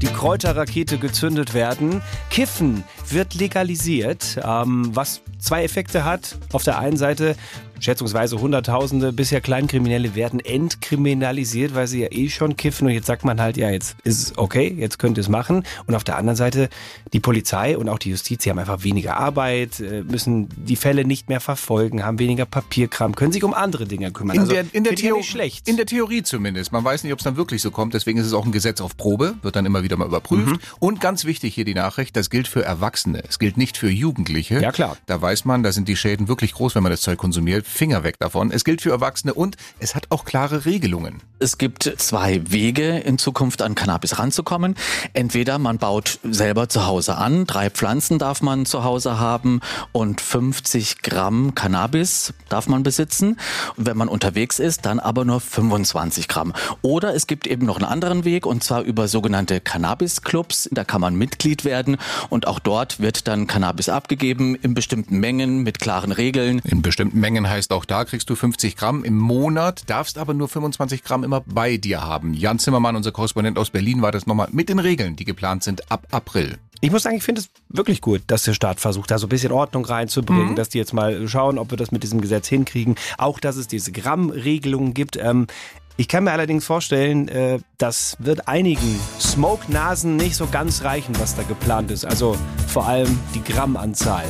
die 0.00 0.06
Kräuterrakete 0.06 0.98
gezündet 0.98 1.54
werden. 1.54 2.02
Kiffen 2.30 2.84
wird 3.08 3.34
legalisiert, 3.34 4.38
ähm, 4.44 4.90
was 4.94 5.22
zwei 5.40 5.64
Effekte 5.64 6.04
hat. 6.04 6.36
Auf 6.52 6.62
der 6.62 6.78
einen 6.78 6.96
Seite 6.96 7.34
schätzungsweise 7.80 8.40
Hunderttausende 8.40 9.12
bisher 9.12 9.40
Kleinkriminelle 9.40 10.14
werden 10.14 10.40
entkriminalisiert, 10.40 11.74
weil 11.74 11.86
sie 11.86 12.00
ja 12.02 12.08
eh 12.10 12.28
schon 12.28 12.56
kiffen. 12.56 12.86
Und 12.86 12.92
jetzt 12.94 13.06
sagt 13.06 13.24
man 13.24 13.40
halt, 13.40 13.56
ja, 13.56 13.70
jetzt 13.70 13.96
ist 14.04 14.22
es 14.22 14.38
okay, 14.38 14.74
jetzt 14.76 14.98
könnt 14.98 15.18
ihr 15.18 15.22
es 15.22 15.28
machen. 15.28 15.64
Und 15.86 15.94
auf 15.94 16.04
der 16.04 16.16
anderen 16.16 16.36
Seite 16.36 16.68
die 17.12 17.20
Polizei 17.20 17.76
und 17.76 17.88
auch 17.88 17.98
die 17.98 18.10
Justiz, 18.10 18.42
die 18.42 18.50
haben 18.50 18.58
einfach 18.58 18.84
weniger 18.84 19.16
Arbeit, 19.16 19.80
äh, 19.80 20.02
müssen 20.02 20.48
die 20.56 20.76
Fälle 20.76 21.04
nicht 21.04 21.28
mehr 21.28 21.40
verfolgen, 21.40 22.04
haben 22.04 22.18
weniger 22.18 22.46
Papierkram, 22.46 23.14
können 23.14 23.32
sich 23.32 23.44
um 23.44 23.54
andere 23.54 23.86
Dinge 23.86 24.10
kümmern. 24.12 24.36
In 24.36 24.40
Also, 24.42 24.52
der, 24.52 24.64
in, 24.72 24.84
der 24.84 24.92
ich 24.92 25.00
ja 25.00 25.22
schlecht. 25.22 25.68
in 25.68 25.76
der 25.76 25.86
Theorie 25.86 26.22
zumindest. 26.22 26.72
Man 26.72 26.84
weiß 26.84 27.04
nicht, 27.04 27.12
ob 27.12 27.18
es 27.18 27.24
dann 27.24 27.36
wirklich 27.36 27.62
so 27.62 27.70
kommt. 27.70 27.94
Deswegen 27.94 28.18
ist 28.18 28.26
es 28.26 28.32
auch 28.32 28.44
ein 28.44 28.52
Gesetz 28.52 28.80
auf 28.80 28.96
Probe, 28.96 29.34
wird 29.42 29.56
dann 29.56 29.66
immer 29.66 29.82
wieder 29.82 29.96
mal 29.96 30.06
überprüft. 30.06 30.46
Mhm. 30.52 30.58
Und 30.78 31.00
ganz 31.00 31.24
wichtig 31.24 31.54
hier 31.54 31.64
die 31.64 31.74
Nachricht, 31.74 32.16
das 32.16 32.30
gilt 32.30 32.48
für 32.48 32.64
Erwachsene. 32.64 33.22
Es 33.28 33.38
gilt 33.38 33.56
nicht 33.56 33.76
für 33.76 33.90
Jugendliche. 33.90 34.60
Ja, 34.60 34.72
klar. 34.72 34.96
Da 35.06 35.20
weiß 35.20 35.44
man, 35.44 35.62
da 35.62 35.72
sind 35.72 35.88
die 35.88 35.96
Schäden 35.96 36.28
wirklich 36.28 36.52
groß, 36.54 36.74
wenn 36.74 36.82
man 36.82 36.92
das 36.92 37.00
Zeug 37.00 37.18
konsumiert. 37.18 37.66
Finger 37.68 38.02
weg 38.02 38.18
davon. 38.18 38.50
Es 38.50 38.64
gilt 38.64 38.82
für 38.82 38.90
Erwachsene 38.90 39.34
und 39.34 39.56
es 39.78 39.94
hat 39.94 40.06
auch 40.10 40.24
klare 40.24 40.64
Regelungen. 40.64 41.22
Es 41.40 41.56
gibt 41.56 41.84
zwei 41.98 42.42
Wege, 42.50 42.98
in 42.98 43.16
Zukunft 43.16 43.62
an 43.62 43.76
Cannabis 43.76 44.18
ranzukommen. 44.18 44.74
Entweder 45.12 45.58
man 45.58 45.78
baut 45.78 46.18
selber 46.24 46.68
zu 46.68 46.86
Hause 46.86 47.16
an, 47.16 47.46
drei 47.46 47.70
Pflanzen 47.70 48.18
darf 48.18 48.42
man 48.42 48.66
zu 48.66 48.82
Hause 48.82 49.20
haben 49.20 49.60
und 49.92 50.20
50 50.20 51.02
Gramm 51.02 51.54
Cannabis 51.54 52.34
darf 52.48 52.66
man 52.66 52.82
besitzen. 52.82 53.36
Und 53.76 53.86
wenn 53.86 53.96
man 53.96 54.08
unterwegs 54.08 54.58
ist, 54.58 54.84
dann 54.84 54.98
aber 54.98 55.24
nur 55.24 55.40
25 55.40 56.26
Gramm. 56.26 56.52
Oder 56.82 57.14
es 57.14 57.28
gibt 57.28 57.46
eben 57.46 57.66
noch 57.66 57.76
einen 57.76 57.84
anderen 57.84 58.24
Weg 58.24 58.44
und 58.44 58.64
zwar 58.64 58.82
über 58.82 59.06
sogenannte 59.06 59.60
Cannabis-Clubs. 59.60 60.70
Da 60.72 60.82
kann 60.82 61.00
man 61.00 61.14
Mitglied 61.14 61.64
werden 61.64 61.98
und 62.30 62.48
auch 62.48 62.58
dort 62.58 62.98
wird 62.98 63.28
dann 63.28 63.46
Cannabis 63.46 63.88
abgegeben 63.88 64.56
in 64.56 64.74
bestimmten 64.74 65.20
Mengen 65.20 65.62
mit 65.62 65.78
klaren 65.78 66.10
Regeln. 66.10 66.60
In 66.64 66.82
bestimmten 66.82 67.20
Mengen 67.20 67.48
heißt 67.48 67.57
auch 67.72 67.84
da 67.84 68.04
kriegst 68.04 68.30
du 68.30 68.34
50 68.34 68.76
Gramm 68.76 69.04
im 69.04 69.16
Monat, 69.16 69.82
darfst 69.86 70.18
aber 70.18 70.34
nur 70.34 70.48
25 70.48 71.02
Gramm 71.02 71.24
immer 71.24 71.40
bei 71.40 71.76
dir 71.76 72.02
haben. 72.02 72.34
Jan 72.34 72.58
Zimmermann, 72.58 72.96
unser 72.96 73.12
Korrespondent 73.12 73.58
aus 73.58 73.70
Berlin, 73.70 74.02
war 74.02 74.12
das 74.12 74.26
nochmal 74.26 74.48
mit 74.52 74.68
den 74.68 74.78
Regeln, 74.78 75.16
die 75.16 75.24
geplant 75.24 75.62
sind 75.62 75.90
ab 75.90 76.06
April. 76.10 76.58
Ich 76.80 76.92
muss 76.92 77.02
sagen, 77.02 77.16
ich 77.16 77.24
finde 77.24 77.40
es 77.40 77.50
wirklich 77.68 78.00
gut, 78.00 78.22
dass 78.28 78.44
der 78.44 78.54
Staat 78.54 78.78
versucht, 78.78 79.10
da 79.10 79.18
so 79.18 79.26
ein 79.26 79.30
bisschen 79.30 79.50
Ordnung 79.50 79.84
reinzubringen, 79.84 80.50
mhm. 80.50 80.56
dass 80.56 80.68
die 80.68 80.78
jetzt 80.78 80.94
mal 80.94 81.26
schauen, 81.26 81.58
ob 81.58 81.72
wir 81.72 81.76
das 81.76 81.90
mit 81.90 82.04
diesem 82.04 82.20
Gesetz 82.20 82.46
hinkriegen. 82.46 82.94
Auch, 83.16 83.40
dass 83.40 83.56
es 83.56 83.66
diese 83.66 83.90
Grammregelungen 83.90 84.94
gibt. 84.94 85.16
Ähm, 85.16 85.48
ich 85.96 86.06
kann 86.06 86.22
mir 86.22 86.30
allerdings 86.30 86.64
vorstellen, 86.64 87.26
äh, 87.26 87.58
das 87.76 88.16
wird 88.20 88.46
einigen 88.46 89.00
Smoke-Nasen 89.18 90.14
nicht 90.14 90.36
so 90.36 90.46
ganz 90.46 90.84
reichen, 90.84 91.18
was 91.18 91.34
da 91.34 91.42
geplant 91.42 91.90
ist. 91.90 92.04
Also 92.04 92.36
vor 92.68 92.86
allem 92.86 93.18
die 93.34 93.42
Grammanzahl. 93.42 94.26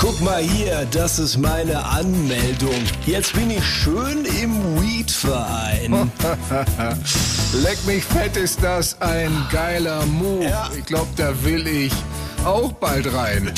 Guck 0.00 0.18
mal 0.22 0.40
hier, 0.40 0.86
das 0.92 1.18
ist 1.18 1.36
meine 1.36 1.84
Anmeldung. 1.84 2.82
Jetzt 3.04 3.34
bin 3.34 3.50
ich 3.50 3.62
schön 3.62 4.24
im 4.42 4.80
Weed-Verein. 4.80 6.10
Leck 7.62 7.76
mich 7.84 8.02
fett, 8.06 8.34
ist 8.34 8.62
das 8.62 8.96
ein 9.02 9.30
geiler 9.52 10.06
Move. 10.06 10.44
Ja. 10.44 10.70
Ich 10.74 10.86
glaube, 10.86 11.08
da 11.16 11.34
will 11.44 11.66
ich 11.66 11.92
auch 12.44 12.72
bald 12.72 13.12
rein. 13.12 13.52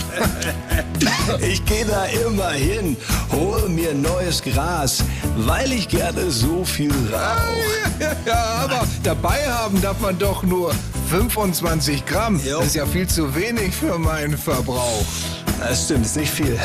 ich 1.41 1.65
gehe 1.65 1.85
da 1.85 2.05
immer 2.27 2.51
hin, 2.51 2.97
hole 3.31 3.69
mir 3.69 3.95
neues 3.95 4.43
Gras, 4.43 5.05
weil 5.37 5.73
ich 5.73 5.89
gerne 5.89 6.31
so 6.31 6.65
viel 6.65 6.93
rauche. 7.13 8.01
Ja, 8.01 8.13
ja, 8.27 8.45
aber 8.65 8.87
dabei 9.03 9.47
haben 9.49 9.81
darf 9.81 10.01
man 10.01 10.19
doch 10.19 10.43
nur 10.43 10.75
25 11.11 12.07
Gramm. 12.07 12.41
Jo. 12.45 12.59
Das 12.59 12.69
ist 12.69 12.75
ja 12.75 12.87
viel 12.87 13.07
zu 13.07 13.35
wenig 13.35 13.75
für 13.75 13.99
meinen 13.99 14.37
Verbrauch. 14.37 15.05
Das 15.61 15.85
stimmt, 15.85 16.07
ist 16.07 16.17
nicht 16.17 16.33
viel. 16.33 16.59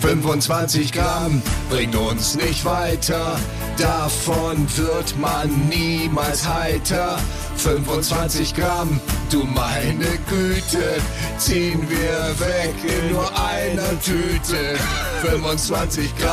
25 0.00 0.92
Gramm 0.92 1.42
bringt 1.68 1.94
uns 1.94 2.34
nicht 2.34 2.64
weiter. 2.64 3.38
Davon 3.76 4.66
wird 4.76 5.18
man 5.18 5.68
niemals 5.68 6.46
heiter. 6.48 7.18
25 7.56 8.54
Gramm, 8.54 9.00
du 9.30 9.44
meine 9.44 10.18
Güte, 10.28 11.00
ziehen 11.38 11.88
wir 11.88 12.34
weg 12.40 12.74
in 12.82 13.12
nur 13.12 13.30
einer 13.38 14.00
Tüte. 14.00 14.78
25 15.22 16.16
Gramm, 16.16 16.30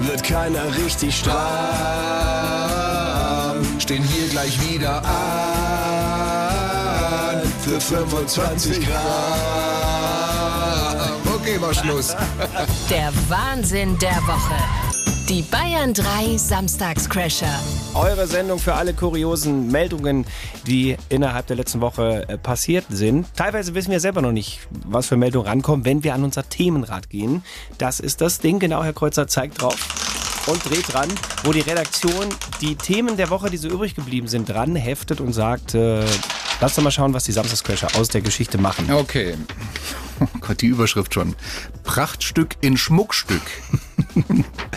wird 0.00 0.22
keiner 0.24 0.64
richtig 0.76 1.16
stramm. 1.16 1.38
Stehen 3.78 4.02
hier 4.04 4.28
gleich 4.28 4.60
wieder 4.68 5.04
an 5.04 6.22
für 7.64 7.80
25 7.80 8.86
Gramm. 8.86 9.62
Okay, 11.34 11.60
war 11.60 11.74
Schluss. 11.74 12.14
Der 12.90 13.12
Wahnsinn 13.28 13.98
der 13.98 14.16
Woche. 14.26 14.91
Die 15.28 15.42
Bayern 15.42 15.94
3 15.94 16.36
Samstagscrasher. 16.36 17.60
Eure 17.94 18.26
Sendung 18.26 18.58
für 18.58 18.74
alle 18.74 18.92
kuriosen 18.92 19.70
Meldungen, 19.70 20.26
die 20.66 20.96
innerhalb 21.08 21.46
der 21.46 21.56
letzten 21.56 21.80
Woche 21.80 22.28
äh, 22.28 22.36
passiert 22.36 22.84
sind. 22.90 23.26
Teilweise 23.36 23.74
wissen 23.74 23.92
wir 23.92 24.00
selber 24.00 24.20
noch 24.20 24.32
nicht, 24.32 24.60
was 24.70 25.06
für 25.06 25.16
Meldungen 25.16 25.46
rankommen, 25.46 25.84
wenn 25.84 26.02
wir 26.02 26.14
an 26.14 26.24
unser 26.24 26.48
Themenrad 26.48 27.08
gehen. 27.08 27.44
Das 27.78 28.00
ist 28.00 28.20
das 28.20 28.40
Ding, 28.40 28.58
genau, 28.58 28.82
Herr 28.82 28.92
Kreuzer 28.92 29.28
zeigt 29.28 29.62
drauf 29.62 30.46
und 30.46 30.64
dreht 30.68 30.92
dran, 30.92 31.08
wo 31.44 31.52
die 31.52 31.60
Redaktion 31.60 32.28
die 32.60 32.74
Themen 32.74 33.16
der 33.16 33.30
Woche, 33.30 33.48
die 33.48 33.56
so 33.58 33.68
übrig 33.68 33.94
geblieben 33.94 34.26
sind, 34.26 34.48
dran 34.48 34.74
heftet 34.74 35.20
und 35.20 35.32
sagt, 35.32 35.74
äh, 35.74 36.04
lass 36.60 36.74
doch 36.74 36.82
mal 36.82 36.90
schauen, 36.90 37.14
was 37.14 37.24
die 37.24 37.32
Samstagscrasher 37.32 37.88
aus 37.98 38.08
der 38.08 38.22
Geschichte 38.22 38.58
machen. 38.58 38.90
Okay. 38.92 39.36
Oh 40.20 40.26
Gott, 40.40 40.60
die 40.60 40.66
Überschrift 40.66 41.14
schon. 41.14 41.34
Prachtstück 41.84 42.56
in 42.60 42.76
Schmuckstück. 42.76 43.42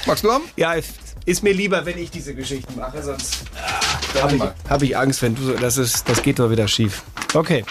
Magst 0.06 0.24
du 0.24 0.32
haben? 0.32 0.44
Ja, 0.56 0.76
ist 1.26 1.44
mir 1.44 1.54
lieber, 1.54 1.86
wenn 1.86 1.98
ich 1.98 2.12
diese 2.12 2.36
Geschichten 2.36 2.76
mache, 2.78 3.02
sonst 3.02 3.46
ah, 3.56 4.22
habe 4.22 4.36
ich, 4.36 4.44
hab 4.70 4.82
ich 4.84 4.98
Angst, 4.98 5.22
wenn 5.22 5.36
du 5.36 5.42
so, 5.42 5.54
das 5.54 5.78
ist, 5.78 6.08
das 6.08 6.22
geht 6.22 6.40
doch 6.40 6.52
wieder 6.52 6.68
schief. 6.68 7.04
Okay. 7.34 7.66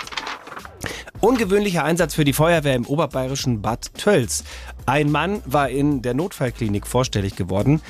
Ungewöhnlicher 1.21 1.85
Einsatz 1.85 2.15
für 2.15 2.25
die 2.25 2.33
Feuerwehr 2.33 2.75
im 2.75 2.85
oberbayerischen 2.85 3.63
Bad 3.63 3.95
Tölz. 3.95 4.45
Ein 4.87 5.11
Mann 5.11 5.41
war 5.47 5.71
in 5.71 6.03
der 6.03 6.13
Notfallklinik 6.13 6.87
vorstellig 6.87 7.37
geworden, 7.37 7.81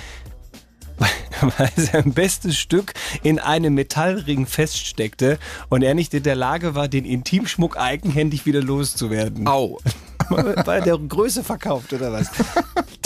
weil 1.59 1.71
sein 1.77 2.13
bestes 2.13 2.57
Stück 2.57 2.95
in 3.23 3.39
einem 3.39 3.75
Metallring 3.75 4.47
feststeckte 4.47 5.39
und 5.69 5.83
er 5.83 5.95
nicht 5.95 6.15
in 6.15 6.23
der 6.23 6.37
Lage 6.37 6.75
war, 6.75 6.89
den 6.89 7.05
Intimschmuck 7.05 7.77
eigenhändig 7.77 8.47
wieder 8.47 8.63
loszuwerden. 8.63 9.47
Au. 9.47 9.79
War 10.29 10.81
der 10.81 10.99
Größe 10.99 11.45
verkauft 11.45 11.93
oder 11.93 12.13
was? 12.13 12.31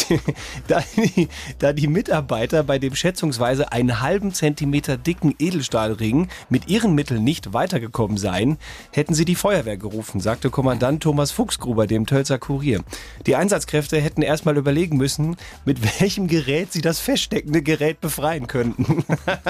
da, 0.68 0.82
die, 0.96 1.28
da 1.58 1.72
die 1.72 1.86
Mitarbeiter 1.86 2.62
bei 2.62 2.78
dem 2.78 2.94
schätzungsweise 2.94 3.72
einen 3.72 4.00
halben 4.00 4.32
Zentimeter 4.32 4.96
dicken 4.96 5.34
Edelstahlring 5.38 6.28
mit 6.48 6.68
ihren 6.68 6.94
Mitteln 6.94 7.24
nicht 7.24 7.52
weitergekommen 7.52 8.16
seien, 8.16 8.58
hätten 8.92 9.14
sie 9.14 9.24
die 9.24 9.34
Feuerwehr 9.34 9.76
gerufen, 9.76 10.20
sagte 10.20 10.50
Kommandant 10.50 11.02
Thomas 11.02 11.30
Fuchsgruber 11.30 11.86
dem 11.86 12.06
Tölzer 12.06 12.38
Kurier. 12.38 12.82
Die 13.26 13.36
Einsatzkräfte 13.36 14.00
hätten 14.00 14.22
erstmal 14.22 14.56
überlegen 14.56 14.96
müssen, 14.96 15.36
mit 15.64 16.00
welchem 16.00 16.26
Gerät 16.26 16.72
sie 16.72 16.80
das 16.80 17.00
feststeckende 17.00 17.62
Gerät 17.62 18.00
befreien 18.00 18.46
könnten. 18.46 19.04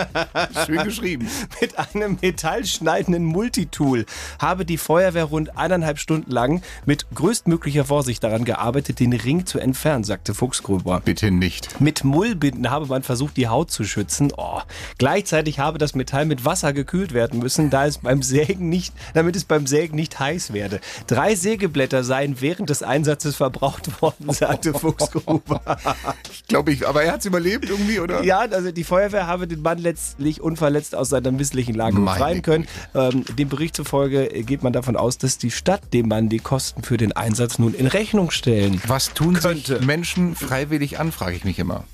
Schön 0.66 0.84
geschrieben. 0.84 1.28
mit 1.60 1.78
einem 1.78 2.18
metallschneidenden 2.20 3.24
Multitool 3.24 4.06
habe 4.38 4.64
die 4.64 4.78
Feuerwehr 4.78 5.24
rund 5.24 5.56
eineinhalb 5.56 5.98
Stunden 5.98 6.30
lang 6.30 6.62
mit 6.86 7.06
größtmöglicher 7.48 7.86
Vorsicht 7.86 8.22
daran 8.22 8.44
gearbeitet, 8.44 9.00
den 9.00 9.12
Ring 9.12 9.46
zu 9.46 9.58
entfernen, 9.58 10.04
sagte 10.04 10.34
Fuchsgruber. 10.34 10.48
Fuchsgrube. 10.58 11.02
Bitte 11.04 11.30
nicht. 11.30 11.80
Mit 11.80 12.04
Mullbinden 12.04 12.70
habe 12.70 12.86
man 12.86 13.02
versucht, 13.02 13.36
die 13.36 13.48
Haut 13.48 13.70
zu 13.70 13.84
schützen. 13.84 14.32
Oh. 14.36 14.60
Gleichzeitig 14.98 15.58
habe 15.58 15.78
das 15.78 15.94
Metall 15.94 16.26
mit 16.26 16.44
Wasser 16.44 16.72
gekühlt 16.72 17.12
werden 17.14 17.40
müssen, 17.40 17.70
da 17.70 17.86
es 17.86 17.98
beim 17.98 18.22
Sägen 18.22 18.68
nicht, 18.68 18.94
damit 19.14 19.36
es 19.36 19.44
beim 19.44 19.66
Sägen 19.66 19.96
nicht 19.96 20.20
heiß 20.20 20.52
werde. 20.52 20.80
Drei 21.06 21.34
Sägeblätter 21.34 22.04
seien 22.04 22.40
während 22.40 22.70
des 22.70 22.82
Einsatzes 22.82 23.36
verbraucht 23.36 24.02
worden, 24.02 24.32
sagte 24.32 24.74
Fuchsgruber. 24.74 25.60
ich 26.30 26.46
glaube 26.46 26.72
ich, 26.72 26.86
aber 26.86 27.02
er 27.02 27.12
hat 27.12 27.20
es 27.20 27.26
überlebt 27.26 27.68
irgendwie, 27.68 28.00
oder? 28.00 28.22
Ja, 28.22 28.40
also 28.40 28.72
die 28.72 28.84
Feuerwehr 28.84 29.26
habe 29.26 29.46
den 29.46 29.62
Mann 29.62 29.78
letztlich 29.78 30.40
unverletzt 30.40 30.94
aus 30.94 31.08
seiner 31.08 31.30
misslichen 31.30 31.74
Lage 31.74 31.98
befreien 31.98 32.42
können. 32.42 32.66
Ähm, 32.94 33.24
dem 33.38 33.48
Bericht 33.48 33.76
zufolge 33.76 34.26
geht 34.44 34.62
man 34.62 34.72
davon 34.72 34.96
aus, 34.96 35.18
dass 35.18 35.38
die 35.38 35.50
Stadt 35.50 35.92
dem 35.92 36.08
Mann 36.08 36.28
die 36.28 36.38
Kosten 36.38 36.82
für 36.82 36.96
den 36.96 37.12
Einsatz 37.12 37.38
nun 37.59 37.75
in 37.75 37.87
Rechnung 37.87 38.30
stellen 38.30 38.80
Was 38.87 39.14
tun 39.14 39.35
könnte. 39.35 39.78
sich 39.78 39.87
Menschen 39.87 40.35
freiwillig 40.35 40.99
an, 40.99 41.12
frage 41.12 41.37
ich 41.37 41.45
mich 41.45 41.59
immer. 41.59 41.85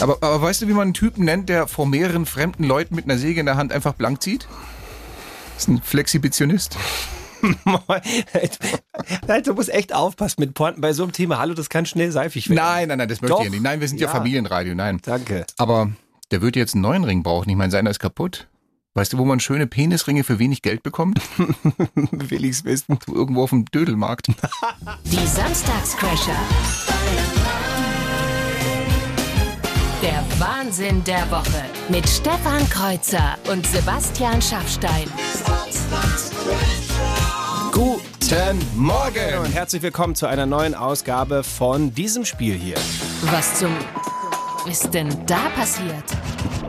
Aber, 0.00 0.14
aber 0.14 0.42
weißt 0.42 0.62
du, 0.62 0.68
wie 0.68 0.72
man 0.72 0.82
einen 0.84 0.94
Typen 0.94 1.24
nennt, 1.24 1.48
der 1.48 1.68
vor 1.68 1.86
mehreren 1.86 2.26
fremden 2.26 2.64
Leuten 2.64 2.94
mit 2.94 3.04
einer 3.04 3.18
Säge 3.18 3.40
in 3.40 3.46
der 3.46 3.56
Hand 3.56 3.72
einfach 3.72 3.94
blank 3.94 4.22
zieht? 4.22 4.48
Das 5.54 5.64
ist 5.64 5.68
ein 5.68 5.82
Flexibitionist. 5.82 6.76
du 9.44 9.54
musst 9.54 9.68
echt 9.68 9.94
aufpassen 9.94 10.40
mit 10.40 10.54
Pointen 10.54 10.80
bei 10.80 10.92
so 10.92 11.02
einem 11.02 11.12
Thema. 11.12 11.38
Hallo, 11.38 11.54
das 11.54 11.68
kann 11.68 11.86
schnell 11.86 12.10
seifig 12.10 12.48
werden. 12.48 12.56
Nein, 12.56 12.88
nein, 12.88 12.98
nein, 12.98 13.08
das 13.08 13.20
möchte 13.20 13.34
Doch. 13.34 13.40
ich 13.40 13.46
ja 13.46 13.50
nicht. 13.50 13.62
Nein, 13.62 13.80
wir 13.80 13.88
sind 13.88 14.00
ja. 14.00 14.08
ja 14.08 14.12
Familienradio, 14.12 14.74
nein. 14.74 15.00
Danke. 15.02 15.46
Aber 15.58 15.90
der 16.30 16.42
wird 16.42 16.56
jetzt 16.56 16.74
einen 16.74 16.82
neuen 16.82 17.04
Ring 17.04 17.22
brauchen. 17.22 17.48
Ich 17.48 17.56
meine, 17.56 17.70
seiner 17.70 17.90
ist 17.90 18.00
kaputt. 18.00 18.48
Weißt 18.96 19.12
du, 19.12 19.18
wo 19.18 19.26
man 19.26 19.40
schöne 19.40 19.66
Penisringe 19.66 20.24
für 20.24 20.38
wenig 20.38 20.62
Geld 20.62 20.82
bekommt? 20.82 21.20
Will 21.94 22.46
ich's 22.46 22.64
wissen. 22.64 22.98
Irgendwo 23.06 23.42
auf 23.42 23.50
dem 23.50 23.66
Dödelmarkt. 23.66 24.28
Die 25.04 25.26
Samstagscrasher. 25.26 26.34
Der 30.00 30.24
Wahnsinn 30.38 31.04
der 31.04 31.30
Woche 31.30 31.62
mit 31.90 32.08
Stefan 32.08 32.66
Kreuzer 32.70 33.36
und 33.52 33.66
Sebastian 33.66 34.40
Schaffstein. 34.40 35.10
Guten 37.72 38.58
Morgen 38.76 39.38
und 39.44 39.52
herzlich 39.52 39.82
willkommen 39.82 40.14
zu 40.14 40.24
einer 40.26 40.46
neuen 40.46 40.74
Ausgabe 40.74 41.44
von 41.44 41.94
diesem 41.94 42.24
Spiel 42.24 42.54
hier. 42.54 42.76
Was 43.30 43.58
zum 43.58 43.72
ist 44.66 44.94
denn 44.94 45.10
da 45.26 45.50
passiert? 45.50 46.04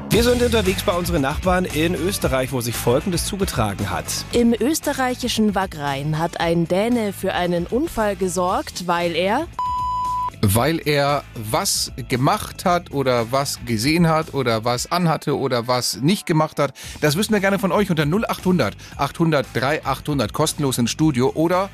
Wir 0.10 0.24
sind 0.24 0.42
unterwegs 0.42 0.84
bei 0.84 0.94
unseren 0.94 1.22
Nachbarn 1.22 1.66
in 1.66 1.94
Österreich, 1.94 2.54
wo 2.54 2.62
sich 2.62 2.76
Folgendes 2.76 3.26
zugetragen 3.26 3.90
hat. 3.90 4.06
Im 4.32 4.54
österreichischen 4.54 5.54
Wagrain 5.54 6.18
hat 6.18 6.40
ein 6.40 6.66
Däne 6.68 7.12
für 7.12 7.34
einen 7.34 7.68
Unfall 7.68 8.16
gesorgt, 8.16 8.88
weil 8.88 9.16
er 9.16 9.48
Weil 10.42 10.80
er 10.88 11.24
was 11.36 11.92
gemacht 12.08 12.64
hat 12.64 12.92
oder 12.92 13.32
was 13.32 13.60
gesehen 13.66 14.08
hat 14.08 14.34
oder 14.34 14.64
was 14.64 14.92
anhatte 14.92 15.38
oder 15.38 15.68
was 15.68 15.98
nicht 16.02 16.26
gemacht 16.26 16.58
hat. 16.58 16.74
Das 17.02 17.18
wissen 17.18 17.34
wir 17.34 17.42
gerne 17.42 17.60
von 17.60 17.72
euch 17.74 17.90
unter 17.90 18.06
0800 18.06 18.78
800 18.98 19.46
3800 19.54 20.32
kostenlos 20.32 20.78
ins 20.78 20.92
Studio 20.92 21.32
oder 21.36 21.70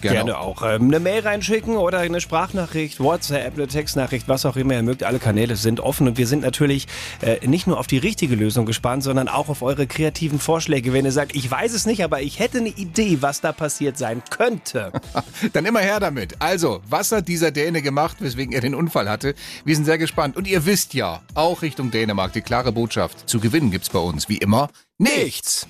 Gerne 0.00 0.38
auch 0.38 0.62
ähm, 0.62 0.84
eine 0.84 1.00
Mail 1.00 1.20
reinschicken 1.20 1.76
oder 1.76 1.98
eine 1.98 2.20
Sprachnachricht, 2.20 3.00
WhatsApp, 3.00 3.54
eine 3.54 3.66
Textnachricht, 3.66 4.28
was 4.28 4.46
auch 4.46 4.56
immer 4.56 4.74
ihr 4.74 4.82
mögt. 4.82 5.02
Alle 5.02 5.18
Kanäle 5.18 5.56
sind 5.56 5.80
offen 5.80 6.08
und 6.08 6.18
wir 6.18 6.26
sind 6.26 6.42
natürlich 6.42 6.86
äh, 7.20 7.46
nicht 7.46 7.66
nur 7.66 7.78
auf 7.78 7.86
die 7.86 7.98
richtige 7.98 8.34
Lösung 8.34 8.66
gespannt, 8.66 9.02
sondern 9.02 9.28
auch 9.28 9.48
auf 9.48 9.62
eure 9.62 9.86
kreativen 9.86 10.38
Vorschläge. 10.38 10.92
Wenn 10.92 11.04
ihr 11.04 11.12
sagt, 11.12 11.34
ich 11.34 11.50
weiß 11.50 11.72
es 11.74 11.86
nicht, 11.86 12.02
aber 12.04 12.20
ich 12.22 12.38
hätte 12.38 12.58
eine 12.58 12.68
Idee, 12.68 13.18
was 13.20 13.40
da 13.40 13.52
passiert 13.52 13.98
sein 13.98 14.22
könnte. 14.30 14.92
Dann 15.52 15.66
immer 15.66 15.80
her 15.80 16.00
damit. 16.00 16.36
Also, 16.38 16.80
was 16.88 17.12
hat 17.12 17.28
dieser 17.28 17.50
Däne 17.50 17.82
gemacht, 17.82 18.16
weswegen 18.20 18.52
er 18.52 18.60
den 18.60 18.74
Unfall 18.74 19.08
hatte? 19.08 19.34
Wir 19.64 19.74
sind 19.74 19.84
sehr 19.84 19.98
gespannt. 19.98 20.36
Und 20.36 20.46
ihr 20.46 20.66
wisst 20.66 20.94
ja, 20.94 21.20
auch 21.34 21.62
Richtung 21.62 21.90
Dänemark, 21.90 22.32
die 22.32 22.42
klare 22.42 22.72
Botschaft. 22.72 23.28
Zu 23.28 23.40
gewinnen 23.40 23.70
gibt's 23.70 23.90
bei 23.90 23.98
uns, 23.98 24.28
wie 24.28 24.38
immer, 24.38 24.70
nichts. 24.98 25.66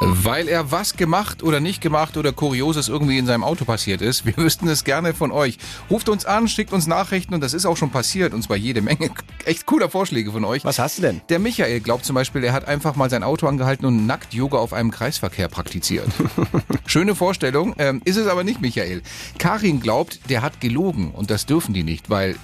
Weil 0.00 0.48
er 0.48 0.70
was 0.70 0.96
gemacht 0.96 1.42
oder 1.42 1.60
nicht 1.60 1.80
gemacht 1.80 2.16
oder 2.16 2.32
Kurioses 2.32 2.88
irgendwie 2.88 3.18
in 3.18 3.26
seinem 3.26 3.44
Auto 3.44 3.64
passiert 3.64 4.02
ist. 4.02 4.26
Wir 4.26 4.36
wüssten 4.36 4.68
es 4.68 4.84
gerne 4.84 5.14
von 5.14 5.30
euch. 5.30 5.58
Ruft 5.90 6.08
uns 6.08 6.26
an, 6.26 6.48
schickt 6.48 6.72
uns 6.72 6.86
Nachrichten 6.86 7.34
und 7.34 7.40
das 7.40 7.54
ist 7.54 7.64
auch 7.66 7.76
schon 7.76 7.90
passiert. 7.90 8.34
Und 8.34 8.42
zwar 8.42 8.56
jede 8.56 8.82
Menge 8.82 9.10
echt 9.44 9.66
cooler 9.66 9.88
Vorschläge 9.88 10.32
von 10.32 10.44
euch. 10.44 10.64
Was 10.64 10.78
hast 10.78 10.98
du 10.98 11.02
denn? 11.02 11.20
Der 11.28 11.38
Michael 11.38 11.80
glaubt 11.80 12.04
zum 12.04 12.14
Beispiel, 12.14 12.44
er 12.44 12.52
hat 12.52 12.68
einfach 12.68 12.96
mal 12.96 13.08
sein 13.08 13.22
Auto 13.22 13.46
angehalten 13.46 13.86
und 13.86 14.06
nackt 14.06 14.34
Yoga 14.34 14.58
auf 14.58 14.72
einem 14.72 14.90
Kreisverkehr 14.90 15.48
praktiziert. 15.48 16.08
Schöne 16.86 17.14
Vorstellung, 17.14 17.74
ähm, 17.78 18.02
ist 18.04 18.16
es 18.16 18.26
aber 18.26 18.44
nicht, 18.44 18.60
Michael. 18.60 19.02
Karin 19.38 19.80
glaubt, 19.80 20.20
der 20.28 20.42
hat 20.42 20.60
gelogen 20.60 21.10
und 21.12 21.30
das 21.30 21.46
dürfen 21.46 21.72
die 21.72 21.82
nicht, 21.82 22.10
weil 22.10 22.36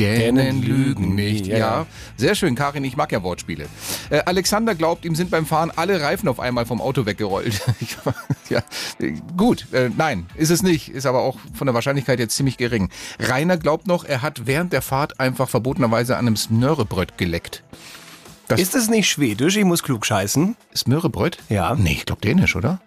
Dänen 0.00 0.62
lügen 0.62 1.14
nicht. 1.14 1.46
Ja, 1.46 1.56
Ja, 1.58 1.86
sehr 2.16 2.34
schön, 2.34 2.54
Karin, 2.54 2.84
ich 2.84 2.96
mag 2.96 3.12
ja 3.12 3.22
Wortspiele. 3.22 3.66
Äh, 4.10 4.20
Alexander 4.24 4.74
glaubt, 4.74 5.04
ihm 5.04 5.14
sind 5.14 5.30
beim 5.30 5.46
Fahren 5.46 5.70
alle 5.74 6.00
Reifen 6.00 6.28
auf 6.28 6.40
einmal 6.40 6.66
vom 6.66 6.80
Auto 6.80 7.06
weggerollt. 7.06 7.60
Ja, 8.48 8.62
gut, 9.36 9.66
äh, 9.72 9.90
nein, 9.96 10.26
ist 10.34 10.50
es 10.50 10.62
nicht, 10.64 10.88
ist 10.88 11.06
aber 11.06 11.20
auch 11.20 11.38
von 11.54 11.66
der 11.68 11.74
Wahrscheinlichkeit 11.74 12.18
jetzt 12.18 12.34
ziemlich 12.34 12.56
gering. 12.56 12.90
Rainer 13.20 13.56
glaubt 13.58 13.86
noch, 13.86 14.04
er 14.04 14.22
hat 14.22 14.46
während 14.46 14.72
der 14.72 14.82
Fahrt 14.82 15.20
einfach 15.20 15.48
verbotenerweise 15.48 16.16
an 16.16 16.26
einem 16.26 16.36
Smörrebröt 16.36 17.16
geleckt. 17.16 17.62
Das- 18.48 18.60
Ist 18.60 18.74
es 18.74 18.88
nicht 18.88 19.08
schwedisch? 19.08 19.56
Ich 19.56 19.64
muss 19.64 19.84
klug 19.84 20.04
scheißen. 20.04 20.56
Smörrebröt? 20.74 21.38
Ja. 21.48 21.76
Nee, 21.76 21.92
ich 21.92 22.06
glaube 22.06 22.22
dänisch, 22.22 22.56
oder? 22.56 22.80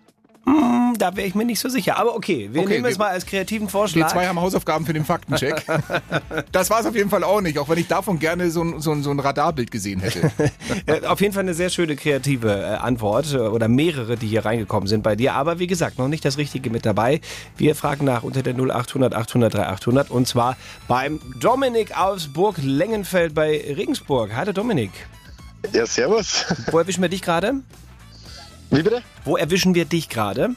Hm, 0.94 0.98
Da 1.00 1.16
wäre 1.16 1.28
ich 1.28 1.36
mir 1.36 1.46
nicht 1.46 1.60
so 1.60 1.70
sicher. 1.70 1.98
Aber 1.98 2.16
okay, 2.16 2.50
wir 2.52 2.62
Okay, 2.62 2.74
nehmen 2.76 2.86
es 2.86 2.94
wir- 2.98 3.06
mal 3.06 3.10
als 3.12 3.26
kreativen 3.26 3.68
Wir 3.68 3.72
Vorschlag. 3.72 4.08
zwei 4.12 4.28
haben 4.28 4.40
Hausaufgaben 4.40 4.86
für 4.86 4.94
den 4.94 5.06
Faktencheck. 5.06 5.66
das 6.52 6.70
war 6.70 6.80
es 6.80 6.86
auf 6.86 6.96
jeden 6.96 7.10
Fall 7.10 7.24
auch 7.24 7.42
nicht, 7.42 7.58
auch 7.60 7.70
wenn 7.70 7.78
ich 7.78 7.88
davon 7.88 8.20
gerne 8.20 8.50
so 8.52 8.64
ein, 8.64 8.80
so 8.82 8.92
ein, 8.92 9.04
so 9.04 9.12
ein 9.12 9.20
Radarbild 9.20 9.72
gesehen 9.72 10.00
hätte. 10.02 10.32
Auf 11.08 11.22
jeden 11.22 11.34
Fall 11.34 11.44
eine 11.44 11.54
sehr 11.54 11.70
schöne 11.70 11.96
kreative 11.96 12.52
äh, 12.52 12.66
Antwort 12.76 13.34
äh, 13.34 13.38
oder 13.38 13.68
mehrere, 13.68 14.18
die 14.18 14.28
hier 14.28 14.46
reingekommen 14.46 14.88
sind 14.88 15.04
bei 15.04 15.16
dir. 15.16 15.34
Aber 15.34 15.60
wie 15.60 15.68
gesagt, 15.68 15.98
noch 15.98 16.08
nicht 16.08 16.24
das 16.26 16.38
Richtige 16.38 16.70
mit 16.70 16.86
dabei. 16.86 17.22
Wir 17.58 17.76
fragen 17.76 18.06
nach 18.06 18.24
unter 18.24 18.42
der 18.44 18.54
0800 18.54 19.14
800 19.14 19.54
3800 19.54 20.12
und 20.12 20.28
zwar 20.28 20.58
beim 20.88 21.20
Dominik 21.40 21.98
aus 21.98 22.28
Burg 22.28 22.58
Lengenfeld 22.62 23.34
bei 23.34 23.64
Regensburg. 23.76 24.32
Hallo 24.36 24.52
Dominik. 24.52 24.92
Ja, 25.72 25.86
servus. 25.86 26.46
Wo 26.72 26.78
erwischen 26.80 27.02
wir 27.02 27.10
dich 27.10 27.22
gerade? 27.22 27.54
Wie 28.70 28.82
bitte? 28.84 29.02
Wo 29.24 29.38
erwischen 29.38 29.76
wir 29.76 29.86
dich 29.86 30.10
gerade? 30.10 30.56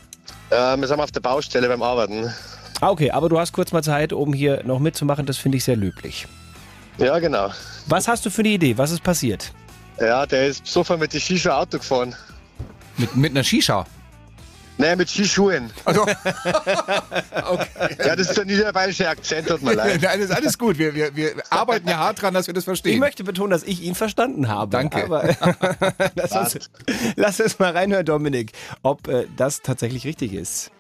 Äh, 0.51 0.77
wir 0.77 0.87
sind 0.87 1.01
auf 1.01 1.11
der 1.11 1.21
Baustelle 1.21 1.69
beim 1.69 1.83
Arbeiten. 1.83 2.33
Ah, 2.81 2.91
okay, 2.91 3.11
aber 3.11 3.29
du 3.29 3.39
hast 3.39 3.53
kurz 3.53 3.73
mal 3.73 3.83
Zeit, 3.83 4.13
um 4.13 4.33
hier 4.33 4.63
noch 4.65 4.79
mitzumachen. 4.79 5.27
Das 5.27 5.39
finde 5.39 5.59
ich 5.59 5.65
sehr 5.65 5.77
löblich. 5.77 6.27
Ja, 6.99 7.19
genau. 7.19 7.51
Was 7.87 8.09
hast 8.09 8.25
du 8.27 8.31
für 8.31 8.43
eine 8.43 8.51
Idee? 8.51 8.77
Was 8.77 8.91
ist 8.91 9.03
passiert? 9.03 9.53
Ja, 9.99 10.27
der 10.27 10.47
ist 10.49 10.67
sofort 10.67 11.01
mit 11.01 11.13
die 11.13 11.21
Shisha 11.21 11.59
Auto 11.59 11.79
gefahren. 11.79 12.15
mit, 12.99 13.17
mit 13.17 13.31
einer 13.33 13.45
Shisha. 13.45 13.87
Nein, 14.79 14.99
mit 14.99 15.09
Skischuhen. 15.09 15.71
Also, 15.85 16.07
Ja, 18.05 18.17
das 18.17 18.29
ist 18.29 18.37
der 18.37 18.45
niederbayerische 18.45 19.09
Akzent, 19.09 19.49
tut 19.49 19.63
mir 19.63 19.73
leid. 19.75 20.01
Nein, 20.03 20.21
das 20.21 20.31
ist 20.31 20.37
alles 20.37 20.59
gut. 20.59 20.79
Wir, 20.79 20.95
wir, 20.95 21.15
wir 21.17 21.35
arbeiten 21.51 21.89
ja 21.89 21.97
hart 21.99 22.21
dran, 22.23 22.35
dass 22.35 22.47
wir 22.47 22.55
das 22.55 22.63
Ich 22.63 22.67
verstehen. 22.67 22.99
möchte 23.01 23.25
betonen, 23.25 23.51
dass 23.51 23.63
ich 23.63 23.83
ihn 23.83 23.95
verstanden 23.95 24.49
habe. 24.49 24.71
Danke. 24.71 25.05
Aber 25.05 25.25
lass, 26.15 26.33
uns, 26.33 26.71
lass 27.17 27.41
uns 27.41 27.59
mal 27.59 27.73
reinhören, 27.73 28.05
Dominik, 28.05 28.53
ob 28.83 29.09
äh, 29.09 29.27
das 29.37 29.63
tatsächlich 29.63 30.05
richtig 30.05 30.33
ist. 30.35 30.71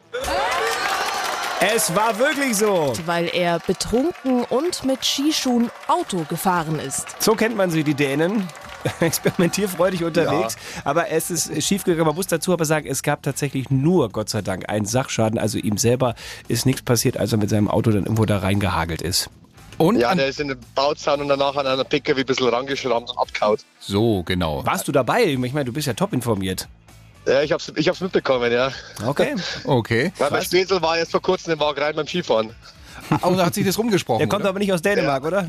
Es 1.61 1.95
war 1.95 2.19
wirklich 2.19 2.55
so. 2.57 2.93
weil 3.07 3.31
er 3.33 3.59
betrunken 3.61 4.45
und 4.45 4.85
mit 4.85 5.05
Skischuhen 5.05 5.71
Auto 5.89 6.25
gefahren 6.29 6.79
ist. 6.79 7.07
So 7.19 7.35
kennt 7.35 7.57
man 7.57 7.71
sie, 7.71 7.83
die 7.83 7.95
Dänen. 7.95 8.47
Experimentierfreudig 9.01 10.05
unterwegs. 10.05 10.57
Aber 10.85 11.11
es 11.11 11.31
ist 11.31 11.63
schiefgegangen. 11.63 12.07
Man 12.07 12.15
muss 12.15 12.27
dazu 12.27 12.53
aber 12.53 12.65
sagen, 12.65 12.87
es 12.89 13.03
gab 13.03 13.23
tatsächlich 13.23 13.71
nur, 13.71 14.11
Gott 14.11 14.29
sei 14.29 14.43
Dank, 14.43 14.69
einen 14.69 14.87
Sachschaden. 14.87 15.39
Also 15.39 15.59
ihm 15.59 15.77
selber 15.79 16.15
ist 16.49 16.67
nichts 16.67 16.83
passiert, 16.83 17.17
als 17.17 17.33
er 17.33 17.39
mit 17.39 17.51
seinem 17.51 17.69
Auto 17.69 17.91
dann 17.91 18.05
irgendwo 18.05 18.25
da 18.25 18.39
reingehagelt 18.39 19.03
ist. 19.03 19.31
Und 19.79 19.99
Ja, 19.99 20.15
der 20.15 20.29
ist 20.29 20.41
in 20.41 20.49
den 20.49 20.59
Bauzaun 20.75 21.21
und 21.21 21.29
danach 21.29 21.55
an 21.57 21.67
einer 21.67 21.85
PKW 21.85 22.21
ein 22.21 22.27
bisschen 22.27 22.49
rangeschrammt 22.49 23.11
und 23.11 23.19
abgehauen. 23.19 23.59
so, 23.79 24.23
genau. 24.23 24.65
Warst 24.65 24.89
du 24.89 24.93
dabei? 24.93 25.25
Ich 25.25 25.39
meine, 25.39 25.65
du 25.67 25.73
bist 25.73 25.87
ja 25.87 25.93
top 25.93 26.13
informiert. 26.15 26.67
Ja, 27.27 27.43
ich 27.43 27.53
hab's, 27.53 27.73
ich 27.75 27.89
hab's 27.89 28.01
mitbekommen, 28.01 28.53
ja. 28.53 28.71
Okay. 29.05 29.35
Okay. 29.65 30.13
Weil 30.19 30.31
mein 30.31 30.43
Spätzl 30.45 30.81
war 30.81 30.97
jetzt 30.97 31.11
vor 31.11 31.21
kurzem 31.21 31.55
im 31.55 31.61
Wagen 31.61 31.81
rein 31.83 31.95
beim 31.97 32.07
Skifahren. 32.07 32.51
Und 33.23 33.45
hat 33.45 33.55
sich 33.55 33.65
das 33.65 33.79
rumgesprochen. 33.79 34.21
Der 34.21 34.29
kommt 34.29 34.43
oder? 34.43 34.51
aber 34.51 34.59
nicht 34.59 34.73
aus 34.73 34.83
Dänemark, 34.83 35.25
oder? 35.25 35.47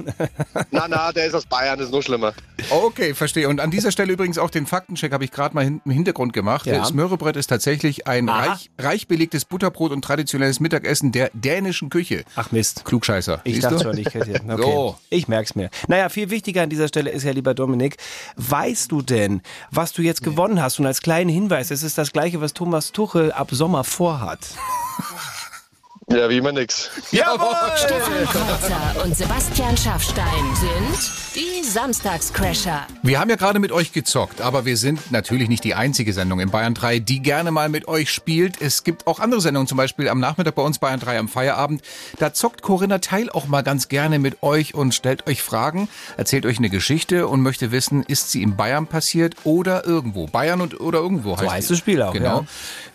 Na, 0.72 0.88
na, 0.88 1.12
der 1.12 1.26
ist 1.26 1.34
aus 1.34 1.46
Bayern, 1.46 1.78
das 1.78 1.88
ist 1.88 1.94
noch 1.94 2.02
schlimmer. 2.02 2.34
Okay, 2.70 3.14
verstehe. 3.14 3.50
Und 3.50 3.60
an 3.60 3.72
dieser 3.72 3.92
Stelle 3.92 4.14
übrigens 4.14 4.38
auch 4.38 4.50
den 4.50 4.66
Faktencheck 4.66 5.12
habe 5.12 5.24
ich 5.24 5.32
gerade 5.32 5.56
mal 5.56 5.66
im 5.66 5.82
Hintergrund 5.92 6.34
gemacht. 6.34 6.66
Ja. 6.66 6.80
Das 6.80 6.90
Smörrebröt 6.90 7.36
ist 7.36 7.48
tatsächlich 7.48 8.08
ein 8.08 8.30
Aha. 8.30 8.52
reich, 8.52 8.70
reich 8.78 9.08
belegtes 9.08 9.46
Butterbrot 9.46 9.92
und 9.92 10.02
traditionelles 10.04 10.60
Mittagessen 10.60 11.12
der 11.12 11.32
dänischen 11.34 11.90
Küche. 11.90 12.24
Ach 12.36 12.52
Mist. 12.52 12.86
Klugscheißer. 12.86 13.42
Ich 13.44 13.56
Siehst 13.56 13.66
dachte 13.66 13.78
du? 13.78 13.84
schon, 13.84 13.98
ich 13.98 14.14
hätte. 14.14 14.28
Okay. 14.48 14.62
So. 14.62 14.96
Ich 15.10 15.28
merk's 15.28 15.56
mir. 15.56 15.70
Naja, 15.88 16.10
viel 16.10 16.30
wichtiger 16.30 16.62
an 16.64 16.70
dieser 16.70 16.88
Stelle 16.88 17.10
ist 17.10 17.24
ja, 17.24 17.32
lieber 17.32 17.54
Dominik, 17.54 17.98
weißt 18.38 18.92
du 18.92 19.02
denn, 19.02 19.42
was 19.72 19.94
du 19.94 20.02
jetzt 20.02 20.24
gewonnen 20.24 20.62
hast? 20.62 20.80
Und 20.80 20.86
als 20.86 21.02
kleinen 21.02 21.30
Hinweis, 21.30 21.70
es 21.70 21.84
ist 21.84 21.98
das 21.98 22.12
Gleiche, 22.12 22.40
was 22.40 22.54
Thomas 22.54 22.92
Tuchel 22.92 23.32
ab 23.32 23.50
Sommer 23.52 23.84
vorhat. 23.84 24.40
Ja, 26.10 26.30
wie 26.30 26.38
immer 26.38 26.54
nix. 26.54 26.90
Jawohl! 27.12 27.54
Stefan 27.76 28.26
Kreuzer 28.28 29.04
und 29.04 29.18
Sebastian 29.18 29.76
Schaffstein 29.76 30.56
sind 30.56 31.12
die 31.36 31.62
Samstagscrasher. 31.68 32.88
Wir 33.04 33.20
haben 33.20 33.30
ja 33.30 33.36
gerade 33.36 33.60
mit 33.60 33.74
euch 33.74 33.92
gezockt, 33.92 34.40
aber 34.40 34.64
wir 34.64 34.78
sind 34.78 35.12
natürlich 35.12 35.50
nicht 35.50 35.66
die 35.66 35.76
einzige 35.76 36.14
Sendung 36.14 36.40
in 36.40 36.50
Bayern 36.50 36.74
3, 36.74 37.00
die 37.00 37.22
gerne 37.22 37.52
mal 37.52 37.68
mit 37.68 37.90
euch 37.90 38.10
spielt. 38.10 38.62
Es 38.62 38.86
gibt 38.86 39.06
auch 39.06 39.20
andere 39.20 39.42
Sendungen, 39.42 39.68
zum 39.68 39.78
Beispiel 39.78 40.08
am 40.08 40.22
Nachmittag 40.22 40.56
bei 40.56 40.62
uns 40.62 40.80
Bayern 40.80 41.02
3 41.02 41.20
am 41.20 41.28
Feierabend. 41.28 41.82
Da 42.20 42.34
zockt 42.34 42.62
Corinna 42.62 43.00
Teil 43.00 43.30
auch 43.30 43.48
mal 43.48 43.62
ganz 43.62 43.90
gerne 43.90 44.18
mit 44.18 44.42
euch 44.42 44.76
und 44.76 44.96
stellt 44.96 45.28
euch 45.28 45.42
Fragen, 45.44 45.90
erzählt 46.16 46.46
euch 46.46 46.58
eine 46.58 46.70
Geschichte 46.70 47.28
und 47.28 47.42
möchte 47.42 47.72
wissen, 47.74 48.04
ist 48.04 48.32
sie 48.32 48.44
in 48.44 48.56
Bayern 48.56 48.88
passiert 48.88 49.36
oder 49.44 49.86
irgendwo. 49.86 50.28
Bayern 50.28 50.62
und 50.62 50.80
oder 50.80 51.00
irgendwo 51.00 51.38
heißt 51.38 51.52
heißt 51.52 51.70
die. 51.70 51.74
das 51.74 51.80
Spiel 51.80 52.02
auch, 52.02 52.14
Genau. 52.14 52.40
ja. 52.40 52.46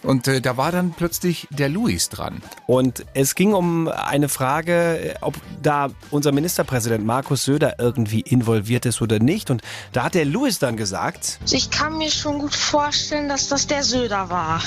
Und 0.03 0.27
äh, 0.29 0.41
da 0.41 0.57
war 0.57 0.73
dann 0.73 0.93
plötzlich 0.97 1.47
der 1.51 1.69
Luis 1.69 2.09
dran. 2.09 2.43
Und 2.67 3.02
es 3.15 3.35
ging 3.35 3.53
um 3.55 3.89
eine 3.89 4.29
Frage, 4.29 5.15
ob 5.21 5.35
da 5.63 5.91
unser 6.11 6.33
Ministerpräsident 6.33 7.05
Markus 7.05 7.45
Söder 7.45 7.77
irgendwie 7.79 8.21
involviert 8.21 8.87
ist 8.87 9.01
oder 9.03 9.19
nicht. 9.19 9.51
Und 9.51 9.63
da 9.93 10.05
hat 10.05 10.15
der 10.15 10.25
Louis 10.25 10.59
dann 10.59 10.77
gesagt, 10.77 11.39
Also 11.43 11.57
ich 11.57 11.71
kann 11.71 11.99
mir 11.99 12.11
schon 12.11 12.39
gut 12.39 12.55
vorstellen, 12.55 13.29
dass 13.29 13.49
das 13.49 13.67
der 13.67 13.83
Söder 13.83 14.31
war. 14.31 14.63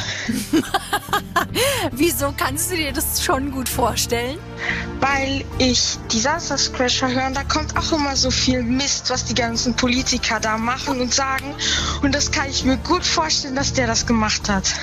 Wieso 1.92 2.34
kannst 2.36 2.72
du 2.72 2.76
dir 2.76 2.94
das 2.94 3.24
schon 3.24 3.52
gut 3.52 3.70
vorstellen? 3.70 4.38
Weil 5.00 5.44
ich 5.58 5.98
die 6.12 6.20
Samstagscrasher 6.20 7.10
höre, 7.10 7.32
da 7.32 7.44
kommt 7.44 7.78
auch 7.78 7.92
immer 7.92 8.16
so 8.16 8.32
viel 8.32 8.64
Mist, 8.64 9.10
was 9.10 9.26
die 9.26 9.36
ganzen 9.36 9.76
Politiker 9.76 10.40
da 10.40 10.58
machen 10.58 11.02
und 11.02 11.14
sagen. 11.14 11.54
Und 12.02 12.16
das 12.16 12.32
kann 12.32 12.50
ich 12.50 12.64
mir 12.64 12.78
gut 12.78 13.06
vorstellen, 13.06 13.56
dass 13.56 13.74
der 13.74 13.88
das 13.88 14.06
gemacht 14.06 14.50
hat. 14.50 14.74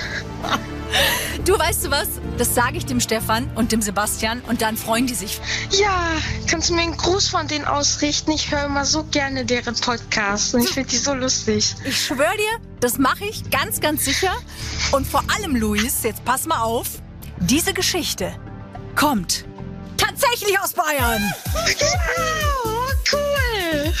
Du 1.45 1.57
weißt 1.59 1.85
du 1.85 1.91
was? 1.91 2.07
Das 2.37 2.55
sage 2.55 2.77
ich 2.77 2.85
dem 2.85 2.99
Stefan 2.99 3.49
und 3.55 3.71
dem 3.71 3.81
Sebastian 3.81 4.41
und 4.47 4.61
dann 4.61 4.77
freuen 4.77 5.07
die 5.07 5.13
sich. 5.13 5.41
Ja, 5.71 6.11
kannst 6.47 6.69
du 6.69 6.73
mir 6.73 6.83
einen 6.83 6.95
Gruß 6.95 7.27
von 7.27 7.47
denen 7.47 7.65
ausrichten? 7.65 8.31
Ich 8.31 8.51
höre 8.51 8.65
immer 8.65 8.85
so 8.85 9.03
gerne 9.03 9.43
deren 9.43 9.75
Podcasts 9.75 10.53
und 10.53 10.63
ich 10.63 10.69
finde 10.69 10.89
die 10.89 10.97
so 10.97 11.13
lustig. 11.13 11.75
Ich 11.83 12.05
schwöre 12.05 12.37
dir, 12.37 12.67
das 12.79 12.97
mache 12.97 13.25
ich 13.25 13.49
ganz, 13.49 13.81
ganz 13.81 14.05
sicher. 14.05 14.33
Und 14.91 15.05
vor 15.05 15.23
allem, 15.35 15.55
Luis, 15.55 16.03
jetzt 16.03 16.23
pass 16.23 16.45
mal 16.45 16.61
auf, 16.61 16.87
diese 17.39 17.73
Geschichte 17.73 18.33
kommt 18.95 19.45
tatsächlich 19.97 20.59
aus 20.59 20.73
Bayern. 20.73 21.33
Ja, 21.79 22.82
Cool. 23.11 23.93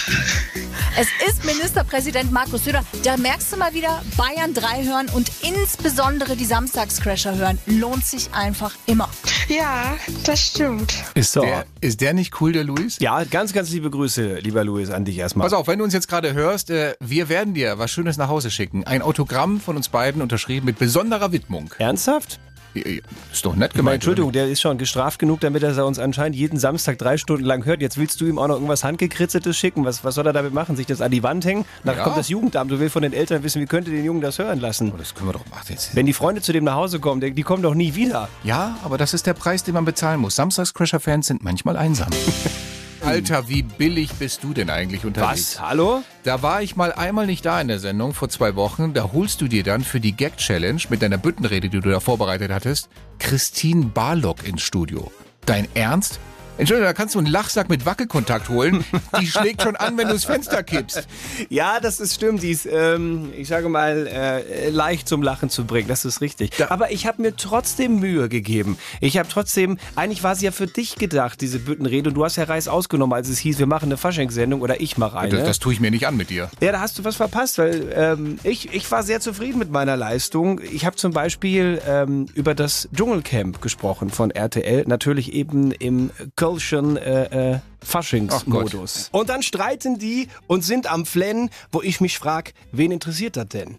Es 0.95 1.07
ist 1.27 1.43
Ministerpräsident 1.43 2.31
Markus 2.31 2.65
Söder. 2.65 2.83
Da 3.03 3.17
merkst 3.17 3.51
du 3.51 3.57
mal 3.57 3.73
wieder, 3.73 4.01
Bayern 4.15 4.53
3 4.53 4.83
hören 4.85 5.09
und 5.13 5.31
insbesondere 5.41 6.35
die 6.35 6.45
Samstagscrasher 6.45 7.35
hören. 7.35 7.57
Lohnt 7.65 8.05
sich 8.05 8.31
einfach 8.33 8.73
immer. 8.85 9.09
Ja, 9.49 9.95
das 10.25 10.39
stimmt. 10.39 10.93
Ist, 11.15 11.31
So. 11.33 11.41
der, 11.41 11.65
ist 11.81 11.99
der 12.01 12.13
nicht 12.13 12.39
cool, 12.41 12.53
der 12.53 12.63
Luis? 12.63 12.97
Ja, 12.99 13.23
ganz, 13.23 13.53
ganz 13.53 13.71
liebe 13.71 13.89
Grüße, 13.89 14.35
lieber 14.35 14.63
Luis, 14.63 14.91
an 14.91 15.03
dich 15.03 15.17
erstmal. 15.17 15.45
Pass 15.47 15.53
auf, 15.57 15.67
wenn 15.67 15.79
du 15.79 15.83
uns 15.83 15.93
jetzt 15.93 16.07
gerade 16.07 16.33
hörst, 16.33 16.69
äh, 16.69 16.95
wir 16.99 17.27
werden 17.27 17.55
dir 17.55 17.79
was 17.79 17.89
Schönes 17.91 18.17
nach 18.17 18.27
Hause 18.29 18.51
schicken. 18.51 18.83
Ein 18.85 19.01
Autogramm 19.01 19.59
von 19.59 19.75
uns 19.75 19.89
beiden 19.89 20.21
unterschrieben 20.21 20.67
mit 20.67 20.77
besonderer 20.77 21.31
Widmung. 21.31 21.73
Ernsthaft? 21.79 22.39
Ist 22.73 23.45
doch 23.45 23.55
nett 23.55 23.71
Ich 23.71 23.75
meine, 23.75 23.77
gemeint. 23.77 23.93
Entschuldigung, 23.95 24.31
der 24.31 24.47
ist 24.49 24.61
schon 24.61 24.77
gestraft 24.77 25.19
genug, 25.19 25.39
damit 25.41 25.61
er 25.63 25.85
uns 25.85 25.99
anscheinend 25.99 26.35
jeden 26.35 26.57
Samstag 26.59 26.97
drei 26.97 27.17
Stunden 27.17 27.43
lang 27.45 27.65
hört. 27.65 27.81
Jetzt 27.81 27.97
willst 27.97 28.19
du 28.21 28.25
ihm 28.25 28.39
auch 28.39 28.47
noch 28.47 28.55
irgendwas 28.55 28.83
Handgekritzeltes 28.83 29.55
schicken. 29.55 29.85
Was, 29.85 30.03
was 30.03 30.15
soll 30.15 30.25
er 30.25 30.33
damit 30.33 30.53
machen? 30.53 30.75
Sich 30.75 30.87
das 30.87 31.01
an 31.01 31.11
die 31.11 31.21
Wand 31.23 31.45
hängen? 31.45 31.65
Dann 31.83 31.97
Ja. 31.97 32.03
kommt 32.03 32.17
das 32.17 32.29
Jugendamt. 32.29 32.71
Du 32.71 32.79
willst 32.79 32.93
von 32.93 33.03
den 33.03 33.13
Eltern 33.13 33.43
wissen, 33.43 33.61
wie 33.61 33.65
könnte 33.67 33.91
den 33.91 34.03
Jungen 34.03 34.21
das 34.21 34.39
hören 34.39 34.59
lassen? 34.59 34.89
oder? 34.89 34.99
Das 34.99 35.13
können 35.13 35.29
wir 35.29 35.33
doch 35.33 35.45
machen. 35.49 35.65
Jetzt. 35.69 35.95
Wenn 35.95 36.05
die 36.05 36.13
Freunde 36.13 36.41
zu 36.41 36.51
dem 36.53 36.63
nach 36.63 36.75
Hause 36.75 36.99
kommen, 36.99 37.21
die, 37.21 37.31
die 37.31 37.43
kommen 37.43 37.61
doch 37.63 37.75
nie 37.75 37.95
wieder. 37.95 38.29
Ja, 38.43 38.77
aber 38.83 38.97
das 38.97 39.13
ist 39.13 39.25
der 39.27 39.33
Preis, 39.33 39.63
den 39.63 39.73
man 39.75 39.85
bezahlen 39.85 40.19
muss. 40.19 40.35
Samstagscrasher-Fans 40.35 41.27
sind 41.27 41.43
manchmal 41.43 41.77
einsam. 41.77 42.07
Alter, 43.03 43.49
wie 43.49 43.63
billig 43.63 44.13
bist 44.13 44.43
du 44.43 44.53
denn 44.53 44.69
eigentlich 44.69 45.05
unterwegs? 45.05 45.55
Was? 45.55 45.61
Hallo? 45.61 46.03
Da 46.23 46.41
war 46.41 46.61
ich 46.61 46.75
mal 46.75 46.93
einmal 46.93 47.25
nicht 47.25 47.45
da 47.45 47.59
in 47.59 47.67
der 47.67 47.79
Sendung 47.79 48.13
vor 48.13 48.29
zwei 48.29 48.55
Wochen. 48.55 48.93
Da 48.93 49.11
holst 49.11 49.41
du 49.41 49.47
dir 49.47 49.63
dann 49.63 49.83
für 49.83 49.99
die 49.99 50.13
Gag-Challenge 50.13 50.81
mit 50.89 51.01
deiner 51.01 51.17
Büttenrede, 51.17 51.69
die 51.69 51.79
du 51.79 51.89
da 51.89 51.99
vorbereitet 51.99 52.51
hattest, 52.51 52.89
Christine 53.19 53.85
Barlock 53.85 54.47
ins 54.47 54.61
Studio. 54.61 55.11
Dein 55.45 55.67
Ernst? 55.73 56.19
Entschuldigung, 56.55 56.87
da 56.87 56.93
kannst 56.93 57.15
du 57.15 57.19
einen 57.19 57.27
Lachsack 57.27 57.67
mit 57.67 57.85
Wackelkontakt 57.85 58.47
holen. 58.49 58.85
Die 59.19 59.25
schlägt 59.25 59.63
schon 59.63 59.75
an, 59.75 59.97
wenn 59.97 60.07
du 60.07 60.13
das 60.13 60.25
Fenster 60.25 60.61
kippst. 60.61 61.07
Ja, 61.49 61.79
das 61.79 61.99
ist 61.99 62.13
stimmt. 62.13 62.43
Die 62.43 62.51
ist, 62.51 62.67
ähm, 62.71 63.33
ich 63.35 63.47
sage 63.47 63.69
mal, 63.69 64.05
äh, 64.05 64.69
leicht 64.69 65.07
zum 65.07 65.23
Lachen 65.23 65.49
zu 65.49 65.65
bringen. 65.65 65.87
Das 65.87 66.05
ist 66.05 66.21
richtig. 66.21 66.51
Aber 66.69 66.91
ich 66.91 67.07
habe 67.07 67.23
mir 67.23 67.35
trotzdem 67.35 67.99
Mühe 67.99 68.29
gegeben. 68.29 68.77
Ich 69.01 69.17
habe 69.17 69.27
trotzdem, 69.27 69.79
eigentlich 69.95 70.21
war 70.21 70.35
sie 70.35 70.45
ja 70.45 70.51
für 70.51 70.67
dich 70.67 70.95
gedacht, 70.95 71.41
diese 71.41 71.57
Büttenrede. 71.57 72.09
Und 72.09 72.15
du 72.15 72.23
hast 72.23 72.35
ja 72.35 72.43
Reis 72.43 72.67
ausgenommen, 72.67 73.13
als 73.13 73.29
es 73.29 73.39
hieß, 73.39 73.57
wir 73.57 73.65
machen 73.65 73.85
eine 73.85 73.97
Faschingssendung 73.97 74.61
oder 74.61 74.79
ich 74.79 74.97
mache 74.97 75.17
eine. 75.17 75.37
Das, 75.37 75.47
das 75.47 75.59
tue 75.59 75.73
ich 75.73 75.79
mir 75.79 75.89
nicht 75.89 76.05
an 76.05 76.15
mit 76.15 76.29
dir. 76.29 76.51
Ja, 76.61 76.71
da 76.71 76.81
hast 76.81 76.99
du 76.99 77.03
was 77.03 77.15
verpasst, 77.15 77.57
weil 77.57 77.91
ähm, 77.95 78.37
ich, 78.43 78.71
ich 78.73 78.89
war 78.91 79.01
sehr 79.01 79.19
zufrieden 79.21 79.57
mit 79.57 79.71
meiner 79.71 79.97
Leistung. 79.97 80.61
Ich 80.71 80.85
habe 80.85 80.95
zum 80.97 81.13
Beispiel 81.13 81.81
ähm, 81.87 82.27
über 82.35 82.53
das 82.53 82.89
Dschungelcamp 82.95 83.59
gesprochen 83.59 84.11
von 84.11 84.29
RTL, 84.29 84.83
natürlich 84.87 85.33
eben 85.33 85.71
im 85.71 86.11
Kölschen 86.43 86.97
äh, 86.97 87.53
äh, 87.53 87.59
Faschingsmodus. 87.81 89.07
Und 89.13 89.29
dann 89.29 89.43
streiten 89.43 89.97
die 89.97 90.27
und 90.45 90.61
sind 90.61 90.91
am 90.91 91.05
Flennen, 91.05 91.49
wo 91.71 91.81
ich 91.81 92.01
mich 92.01 92.19
frage, 92.19 92.51
wen 92.73 92.91
interessiert 92.91 93.37
das 93.37 93.47
denn? 93.47 93.77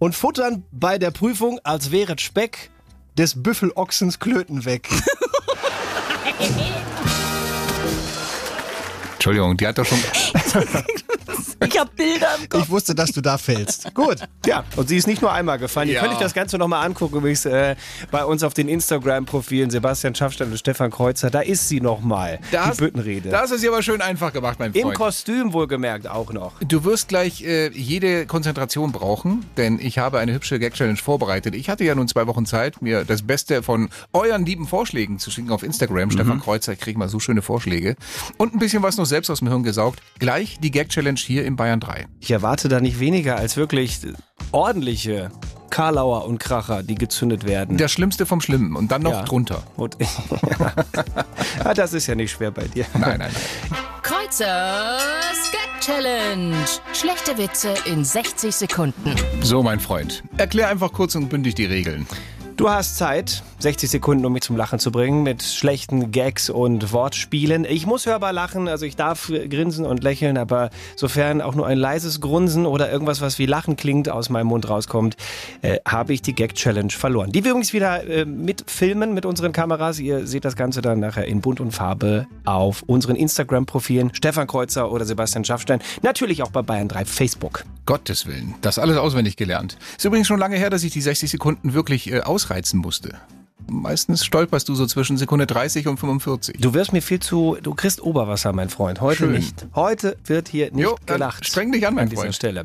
Und 0.00 0.16
futtern 0.16 0.64
bei 0.72 0.98
der 0.98 1.12
Prüfung, 1.12 1.60
als 1.62 1.92
wäre 1.92 2.18
Speck 2.18 2.70
des 3.16 3.40
Büffelochsens 3.40 4.18
Klöten 4.18 4.64
weg. 4.64 4.88
Entschuldigung, 9.14 9.56
die 9.56 9.68
hat 9.68 9.78
doch 9.78 9.86
schon. 9.86 9.98
Ich 11.66 11.78
hab 11.78 11.94
Bilder 11.96 12.28
im 12.40 12.48
Kopf. 12.48 12.62
Ich 12.64 12.70
wusste, 12.70 12.94
dass 12.94 13.10
du 13.12 13.20
da 13.20 13.38
fällst. 13.38 13.94
Gut. 13.94 14.16
Ja, 14.46 14.64
und 14.76 14.88
sie 14.88 14.96
ist 14.96 15.06
nicht 15.06 15.22
nur 15.22 15.32
einmal 15.32 15.58
gefallen. 15.58 15.88
Ihr 15.88 15.94
Ja. 15.94 16.00
könnt 16.02 16.14
euch 16.14 16.20
das 16.20 16.34
Ganze 16.34 16.58
nochmal 16.58 16.84
angucken, 16.84 17.16
übrigens 17.16 17.44
äh, 17.46 17.74
bei 18.10 18.24
uns 18.24 18.42
auf 18.42 18.52
den 18.54 18.68
Instagram-Profilen 18.68 19.70
Sebastian 19.70 20.14
Schaffstein 20.14 20.50
und 20.50 20.58
Stefan 20.58 20.90
Kreuzer. 20.90 21.30
Da 21.30 21.40
ist 21.40 21.68
sie 21.68 21.80
nochmal, 21.80 22.38
die 22.52 22.76
Büttenrede. 22.78 23.30
das 23.30 23.50
ist 23.50 23.62
ja 23.64 23.70
aber 23.70 23.82
schön 23.82 24.00
einfach 24.02 24.32
gemacht, 24.32 24.58
mein 24.58 24.72
Im 24.72 24.82
Freund. 24.82 24.96
Kostüm 24.96 25.52
wohlgemerkt 25.52 26.06
auch 26.08 26.32
noch. 26.32 26.52
Du 26.60 26.84
wirst 26.84 27.08
gleich 27.08 27.42
äh, 27.42 27.68
jede 27.70 28.26
Konzentration 28.26 28.92
brauchen, 28.92 29.44
denn 29.56 29.78
ich 29.80 29.98
habe 29.98 30.18
eine 30.18 30.32
hübsche 30.34 30.58
Gag-Challenge 30.58 30.96
vorbereitet. 30.98 31.54
Ich 31.54 31.68
hatte 31.68 31.84
ja 31.84 31.94
nun 31.94 32.08
zwei 32.08 32.26
Wochen 32.26 32.46
Zeit, 32.46 32.82
mir 32.82 33.04
das 33.04 33.22
Beste 33.22 33.62
von 33.62 33.88
euren 34.12 34.44
lieben 34.44 34.66
Vorschlägen 34.66 35.18
zu 35.18 35.30
schicken 35.30 35.50
auf 35.50 35.62
Instagram. 35.62 36.10
Stefan 36.10 36.40
Kreuzer, 36.40 36.72
ich 36.74 36.80
kriege 36.80 36.98
mal 36.98 37.08
so 37.08 37.20
schöne 37.20 37.42
Vorschläge. 37.42 37.96
Und 38.36 38.54
ein 38.54 38.58
bisschen 38.58 38.82
was 38.82 38.96
noch 38.96 39.06
selbst 39.06 39.30
aus 39.30 39.38
dem 39.38 39.48
Hirn 39.48 39.62
gesaugt. 39.62 40.00
Gleich 40.18 40.58
die 40.60 40.70
Gag-Challenge 40.70 41.13
hier 41.22 41.44
im 41.44 41.56
Bayern 41.56 41.80
3. 41.80 42.06
Ich 42.20 42.30
erwarte 42.30 42.68
da 42.68 42.80
nicht 42.80 42.98
weniger 43.00 43.36
als 43.36 43.56
wirklich 43.56 44.00
ordentliche 44.52 45.30
Karlauer 45.70 46.24
und 46.26 46.38
Kracher, 46.38 46.82
die 46.82 46.94
gezündet 46.94 47.44
werden. 47.46 47.76
Das 47.76 47.90
Schlimmste 47.92 48.26
vom 48.26 48.40
Schlimmen 48.40 48.76
und 48.76 48.92
dann 48.92 49.02
noch 49.02 49.12
Ja. 49.12 49.22
drunter. 49.24 49.62
Und, 49.76 49.96
ja, 51.64 51.74
das 51.74 51.92
ist 51.92 52.06
ja 52.06 52.14
nicht 52.14 52.30
schwer 52.32 52.50
bei 52.52 52.64
dir. 52.68 52.86
Nein, 52.94 53.18
nein, 53.18 53.18
nein. 53.18 53.32
Kreuzers 54.02 55.50
Gag 55.50 55.80
Challenge. 55.80 56.54
Schlechte 56.92 57.36
Witze 57.36 57.74
in 57.86 58.04
60 58.04 58.54
Sekunden. 58.54 59.14
So, 59.42 59.62
mein 59.62 59.80
Freund. 59.80 60.22
Erklär 60.36 60.68
einfach 60.68 60.92
kurz 60.92 61.14
und 61.14 61.28
bündig 61.28 61.54
die 61.56 61.66
Regeln. 61.66 62.06
Du 62.56 62.70
hast 62.70 62.96
Zeit, 62.96 63.42
60 63.58 63.90
Sekunden, 63.90 64.24
um 64.24 64.32
mich 64.32 64.42
zum 64.42 64.56
Lachen 64.56 64.78
zu 64.78 64.92
bringen, 64.92 65.24
mit 65.24 65.42
schlechten 65.42 66.12
Gags 66.12 66.50
und 66.50 66.92
Wortspielen. 66.92 67.64
Ich 67.64 67.84
muss 67.84 68.06
hörbar 68.06 68.32
lachen, 68.32 68.68
also 68.68 68.86
ich 68.86 68.94
darf 68.94 69.26
grinsen 69.26 69.84
und 69.84 70.04
lächeln, 70.04 70.38
aber 70.38 70.70
sofern 70.94 71.40
auch 71.40 71.56
nur 71.56 71.66
ein 71.66 71.78
leises 71.78 72.20
Grunzen 72.20 72.64
oder 72.64 72.92
irgendwas, 72.92 73.20
was 73.20 73.40
wie 73.40 73.46
Lachen 73.46 73.74
klingt, 73.74 74.08
aus 74.08 74.28
meinem 74.28 74.46
Mund 74.46 74.68
rauskommt, 74.68 75.16
äh, 75.62 75.78
habe 75.84 76.12
ich 76.12 76.22
die 76.22 76.32
Gag-Challenge 76.32 76.92
verloren. 76.92 77.32
Die 77.32 77.42
wir 77.42 77.50
übrigens 77.50 77.72
wieder 77.72 78.06
äh, 78.06 78.24
mitfilmen 78.24 79.14
mit 79.14 79.26
unseren 79.26 79.52
Kameras. 79.52 79.98
Ihr 79.98 80.28
seht 80.28 80.44
das 80.44 80.54
Ganze 80.54 80.80
dann 80.80 81.00
nachher 81.00 81.24
in 81.24 81.40
Bunt 81.40 81.58
und 81.58 81.72
Farbe 81.72 82.28
auf 82.44 82.84
unseren 82.86 83.16
Instagram-Profilen. 83.16 84.14
Stefan 84.14 84.46
Kreuzer 84.46 84.92
oder 84.92 85.04
Sebastian 85.04 85.44
Schaffstein. 85.44 85.80
Natürlich 86.02 86.44
auch 86.44 86.52
bei 86.52 86.62
Bayern 86.62 86.86
3 86.86 87.04
Facebook. 87.04 87.64
Gottes 87.86 88.26
Willen. 88.26 88.54
Das 88.62 88.78
alles 88.78 88.96
auswendig 88.96 89.36
gelernt. 89.36 89.76
Ist 89.96 90.04
übrigens 90.04 90.26
schon 90.26 90.38
lange 90.38 90.56
her, 90.56 90.70
dass 90.70 90.84
ich 90.84 90.92
die 90.92 91.02
60 91.02 91.30
Sekunden 91.30 91.74
wirklich 91.74 92.10
äh, 92.12 92.20
ausreizen 92.44 92.80
musste. 92.80 93.18
Meistens 93.66 94.26
stolperst 94.26 94.68
du 94.68 94.74
so 94.74 94.84
zwischen 94.86 95.16
Sekunde 95.16 95.46
30 95.46 95.88
und 95.88 95.98
45. 95.98 96.58
Du 96.60 96.74
wirst 96.74 96.92
mir 96.92 97.00
viel 97.00 97.20
zu, 97.20 97.56
du 97.62 97.74
kriegst 97.74 98.02
Oberwasser, 98.02 98.52
mein 98.52 98.68
Freund. 98.68 99.00
Heute 99.00 99.18
Schön. 99.18 99.32
nicht. 99.32 99.66
Heute 99.74 100.18
wird 100.26 100.48
hier 100.48 100.70
nicht 100.70 100.82
Jo, 100.84 100.96
gelacht. 101.06 101.46
streng 101.46 101.72
dich 101.72 101.86
an, 101.86 101.94
mein 101.94 102.04
an 102.04 102.10
dieser 102.10 102.22
Freund. 102.22 102.34
Stelle. 102.34 102.64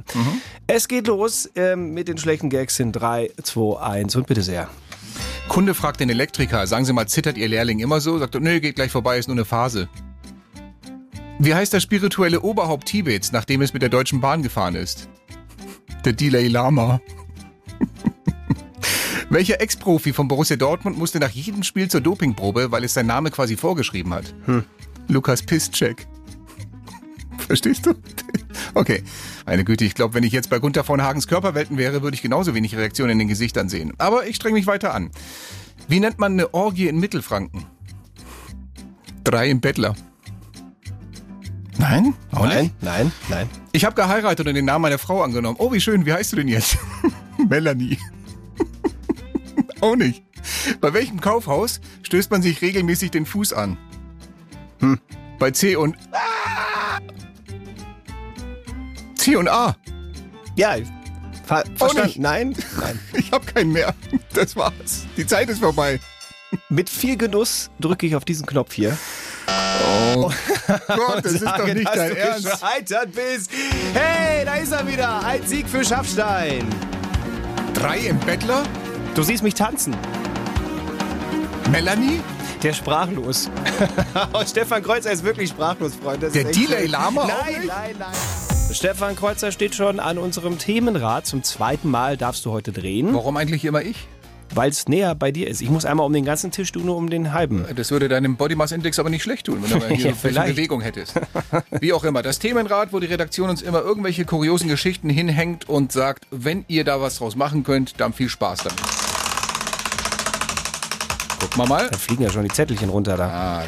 Es 0.67 0.89
geht 0.89 1.07
los 1.07 1.49
ähm, 1.55 1.93
mit 1.93 2.09
den 2.09 2.17
schlechten 2.17 2.49
Gags 2.49 2.79
in 2.79 2.91
3, 2.91 3.31
2, 3.41 3.79
1 3.81 4.15
und 4.17 4.27
bitte 4.27 4.41
sehr. 4.41 4.67
Kunde 5.47 5.73
fragt 5.73 6.01
den 6.01 6.09
Elektriker, 6.09 6.67
sagen 6.67 6.83
Sie 6.83 6.91
mal, 6.91 7.07
zittert 7.07 7.37
Ihr 7.37 7.47
Lehrling 7.47 7.79
immer 7.79 8.01
so? 8.01 8.19
Sagt 8.19 8.35
er, 8.35 8.41
nö, 8.41 8.59
geht 8.59 8.75
gleich 8.75 8.91
vorbei, 8.91 9.17
ist 9.17 9.27
nur 9.29 9.35
eine 9.37 9.45
Phase. 9.45 9.87
Wie 11.39 11.55
heißt 11.55 11.73
das 11.73 11.81
spirituelle 11.81 12.41
Oberhaupt 12.41 12.85
Tibets, 12.87 13.31
nachdem 13.31 13.61
es 13.61 13.71
mit 13.71 13.81
der 13.81 13.89
Deutschen 13.89 14.19
Bahn 14.19 14.43
gefahren 14.43 14.75
ist? 14.75 15.07
Der 16.03 16.11
Dalai 16.11 16.49
Lama. 16.49 16.99
Welcher 19.31 19.61
Ex-Profi 19.61 20.11
von 20.11 20.27
Borussia 20.27 20.55
Dortmund 20.55 20.97
musste 20.97 21.19
nach 21.19 21.29
jedem 21.29 21.61
Spiel 21.61 21.87
zur 21.87 22.01
Dopingprobe, 22.01 22.71
weil 22.71 22.83
es 22.83 22.95
sein 22.95 23.05
Name 23.05 23.29
quasi 23.29 23.57
vorgeschrieben 23.57 24.11
hat? 24.13 24.33
Lukas 25.07 25.43
Piszczek. 25.43 26.07
Verstehst 27.37 27.85
du? 27.85 27.93
Okay. 28.73 29.03
Meine 29.45 29.63
Güte, 29.63 29.85
ich 29.85 29.93
glaube, 29.93 30.15
wenn 30.15 30.23
ich 30.23 30.33
jetzt 30.33 30.49
bei 30.49 30.59
Gunther 30.59 30.83
von 30.83 31.01
Hagens 31.01 31.27
Körperwelten 31.27 31.77
wäre, 31.77 32.01
würde 32.01 32.15
ich 32.15 32.21
genauso 32.21 32.55
wenig 32.55 32.75
Reaktionen 32.75 33.11
in 33.11 33.19
den 33.19 33.27
Gesichtern 33.27 33.69
sehen. 33.69 33.93
Aber 33.99 34.25
ich 34.25 34.35
streng 34.35 34.53
mich 34.53 34.67
weiter 34.67 34.93
an. 34.93 35.11
Wie 35.87 35.99
nennt 35.99 36.19
man 36.19 36.33
eine 36.33 36.53
Orgie 36.53 36.87
in 36.87 36.99
Mittelfranken? 36.99 37.65
Drei 39.23 39.49
im 39.49 39.61
Bettler. 39.61 39.95
Nein? 41.77 42.13
Auch 42.31 42.45
nein, 42.45 42.63
nicht? 42.63 42.83
nein, 42.83 43.11
nein. 43.29 43.49
Ich 43.71 43.85
habe 43.85 43.95
geheiratet 43.95 44.47
und 44.47 44.53
den 44.55 44.65
Namen 44.65 44.81
meiner 44.81 44.97
Frau 44.97 45.21
angenommen. 45.21 45.57
Oh, 45.59 45.71
wie 45.71 45.79
schön. 45.79 46.05
Wie 46.05 46.13
heißt 46.13 46.31
du 46.33 46.37
denn 46.37 46.47
jetzt? 46.47 46.77
Melanie. 47.49 47.97
Auch 49.81 49.95
nicht. 49.95 50.23
Bei 50.81 50.93
welchem 50.93 51.19
Kaufhaus 51.21 51.79
stößt 52.03 52.31
man 52.31 52.41
sich 52.41 52.61
regelmäßig 52.61 53.11
den 53.11 53.25
Fuß 53.25 53.53
an? 53.53 53.77
Hm. 54.79 54.99
Bei 55.37 55.51
C 55.51 55.75
und 55.75 55.95
C 59.15 59.35
und 59.35 59.47
A. 59.49 59.75
Ja, 60.55 60.75
ver 61.45 61.63
verstanden. 61.75 62.21
Nein, 62.21 62.55
nein. 62.79 62.99
Ich 63.13 63.31
habe 63.31 63.45
keinen 63.45 63.71
mehr. 63.71 63.93
Das 64.33 64.55
war's. 64.55 65.05
Die 65.17 65.25
Zeit 65.25 65.49
ist 65.49 65.59
vorbei. 65.59 65.99
Mit 66.69 66.89
viel 66.89 67.15
Genuss 67.15 67.69
drücke 67.79 68.05
ich 68.07 68.15
auf 68.15 68.25
diesen 68.25 68.45
Knopf 68.45 68.73
hier. 68.73 68.97
Oh 70.15 70.31
Gott, 70.87 71.23
das 71.23 71.33
ist 71.33 71.45
doch 71.45 71.65
nicht 71.73 71.87
dass 71.87 71.95
dein 71.95 72.09
du 72.11 72.17
Ernst. 72.17 72.51
gescheitert 72.51 73.09
bist. 73.13 73.51
Hey, 73.93 74.45
da 74.45 74.55
ist 74.55 74.71
er 74.71 74.87
wieder. 74.87 75.23
Ein 75.23 75.45
Sieg 75.45 75.67
für 75.67 75.83
Schaffstein. 75.85 76.65
Drei 77.73 77.99
im 77.99 78.19
Bettler? 78.19 78.63
Du 79.19 79.25
siehst 79.25 79.43
mich 79.43 79.53
tanzen. 79.53 79.93
Melanie? 81.73 82.21
Der 82.63 82.71
sprachlos. 82.71 83.51
Und 84.31 84.47
Stefan 84.47 84.81
Kreuzer 84.81 85.11
ist 85.11 85.25
wirklich 85.25 85.49
sprachlos, 85.49 85.91
Freunde. 86.01 86.31
Der 86.31 86.53
schön. 86.53 86.89
Lama 86.89 87.27
Nein, 87.27 87.63
nein, 87.67 87.95
nein. 87.99 88.13
Stefan 88.71 89.17
Kreuzer 89.17 89.51
steht 89.51 89.75
schon 89.75 89.99
an 89.99 90.17
unserem 90.17 90.57
Themenrad. 90.57 91.25
Zum 91.25 91.43
zweiten 91.43 91.91
Mal 91.91 92.15
darfst 92.15 92.45
du 92.45 92.51
heute 92.51 92.71
drehen. 92.71 93.13
Warum 93.13 93.35
eigentlich 93.35 93.65
immer 93.65 93.81
ich? 93.81 94.07
weil 94.53 94.69
es 94.69 94.87
näher 94.87 95.15
bei 95.15 95.31
dir 95.31 95.47
ist. 95.47 95.61
Ich 95.61 95.69
muss 95.69 95.85
einmal 95.85 96.05
um 96.05 96.13
den 96.13 96.25
ganzen 96.25 96.51
Tisch, 96.51 96.71
du 96.71 96.79
nur 96.79 96.95
um 96.95 97.09
den 97.09 97.33
halben. 97.33 97.65
Das 97.75 97.91
würde 97.91 98.09
deinem 98.09 98.35
Body 98.35 98.55
Mass 98.55 98.71
Index 98.71 98.99
aber 98.99 99.09
nicht 99.09 99.23
schlecht 99.23 99.45
tun, 99.45 99.59
wenn 99.61 99.69
du 99.69 99.77
mal 99.77 99.95
hier 99.95 100.13
Ja. 100.31 100.43
Bewegung 100.43 100.81
hättest. 100.81 101.19
Wie 101.79 101.93
auch 101.93 102.03
immer. 102.03 102.21
Das 102.21 102.39
Themenrad, 102.39 102.93
wo 102.93 102.99
die 102.99 103.07
Redaktion 103.07 103.49
uns 103.49 103.61
immer 103.61 103.81
irgendwelche 103.81 104.25
kuriosen 104.25 104.69
Geschichten 104.69 105.09
hinhängt 105.09 105.67
und 105.67 105.91
sagt, 105.91 106.25
wenn 106.31 106.65
ihr 106.67 106.83
da 106.83 107.01
was 107.01 107.17
draus 107.17 107.35
machen 107.35 107.63
könnt, 107.63 107.99
dann 107.99 108.13
viel 108.13 108.29
Spaß 108.29 108.59
damit. 108.59 109.08
Gucken 111.39 111.57
wir 111.57 111.67
mal. 111.67 111.89
Da 111.89 111.97
fliegen 111.97 112.23
ja 112.23 112.29
schon 112.29 112.43
die 112.43 112.53
Zettelchen 112.53 112.89
runter 112.89 113.17
da. 113.17 113.27
Ah, 113.27 113.63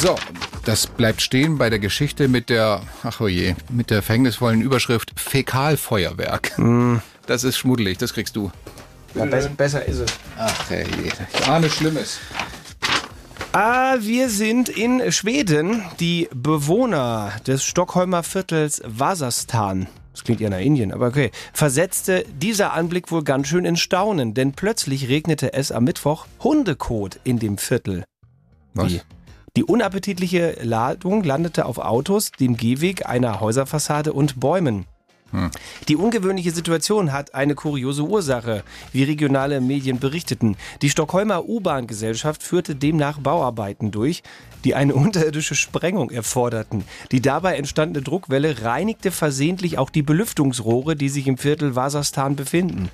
so, 0.00 0.16
das 0.64 0.86
bleibt 0.86 1.22
stehen 1.22 1.58
bei 1.58 1.70
der 1.70 1.78
Geschichte 1.78 2.28
mit 2.28 2.50
der, 2.50 2.82
ach 3.02 3.20
oje, 3.20 3.56
mit 3.70 3.90
der 3.90 4.02
verhängnisvollen 4.02 4.60
Überschrift 4.60 5.12
Fäkalfeuerwerk. 5.16 6.58
Das 7.26 7.44
ist 7.44 7.56
schmuddelig, 7.56 7.98
das 7.98 8.12
kriegst 8.12 8.36
du. 8.36 8.50
Ja, 9.14 9.24
besser, 9.24 9.48
besser 9.50 9.84
ist 9.86 10.00
es. 10.00 10.10
Ach 10.38 10.68
hey, 10.68 10.86
ich 11.04 11.48
ahne 11.48 11.70
Schlimmes. 11.70 12.18
Ah, 13.52 13.96
wir 14.00 14.28
sind 14.28 14.68
in 14.68 15.10
Schweden. 15.12 15.82
Die 15.98 16.28
Bewohner 16.34 17.32
des 17.46 17.64
Stockholmer 17.64 18.22
Viertels 18.22 18.82
Vasastan, 18.84 19.86
das 20.16 20.24
klingt 20.24 20.40
eher 20.40 20.48
nach 20.48 20.60
Indien, 20.60 20.92
aber 20.92 21.08
okay, 21.08 21.30
versetzte 21.52 22.24
dieser 22.40 22.72
Anblick 22.72 23.10
wohl 23.10 23.22
ganz 23.22 23.48
schön 23.48 23.66
in 23.66 23.76
Staunen, 23.76 24.32
denn 24.32 24.52
plötzlich 24.52 25.08
regnete 25.10 25.52
es 25.52 25.70
am 25.70 25.84
Mittwoch 25.84 26.26
Hundekot 26.42 27.20
in 27.24 27.38
dem 27.38 27.58
Viertel. 27.58 28.02
Was? 28.72 28.92
Wie? 28.92 29.00
Die 29.58 29.64
unappetitliche 29.64 30.56
Ladung 30.62 31.22
landete 31.22 31.66
auf 31.66 31.76
Autos, 31.76 32.30
dem 32.30 32.56
Gehweg 32.56 33.06
einer 33.06 33.40
Häuserfassade 33.40 34.14
und 34.14 34.40
Bäumen. 34.40 34.86
Die 35.88 35.96
ungewöhnliche 35.96 36.52
Situation 36.52 37.12
hat 37.12 37.34
eine 37.34 37.54
kuriose 37.54 38.02
Ursache, 38.02 38.62
wie 38.92 39.02
regionale 39.02 39.60
Medien 39.60 39.98
berichteten. 39.98 40.56
Die 40.82 40.90
Stockholmer 40.90 41.48
U-Bahn-Gesellschaft 41.48 42.42
führte 42.42 42.74
demnach 42.74 43.18
Bauarbeiten 43.18 43.90
durch, 43.90 44.22
die 44.64 44.74
eine 44.74 44.94
unterirdische 45.06 45.54
Sprengung 45.54 46.10
erforderten. 46.10 46.84
Die 47.12 47.20
dabei 47.20 47.56
entstandene 47.56 48.04
Druckwelle 48.04 48.62
reinigte 48.62 49.10
versehentlich 49.10 49.78
auch 49.78 49.90
die 49.90 50.02
Belüftungsrohre, 50.02 50.96
die 50.96 51.08
sich 51.08 51.26
im 51.26 51.38
Viertel 51.38 51.76
Wasserstan 51.76 52.36
befinden. 52.36 52.90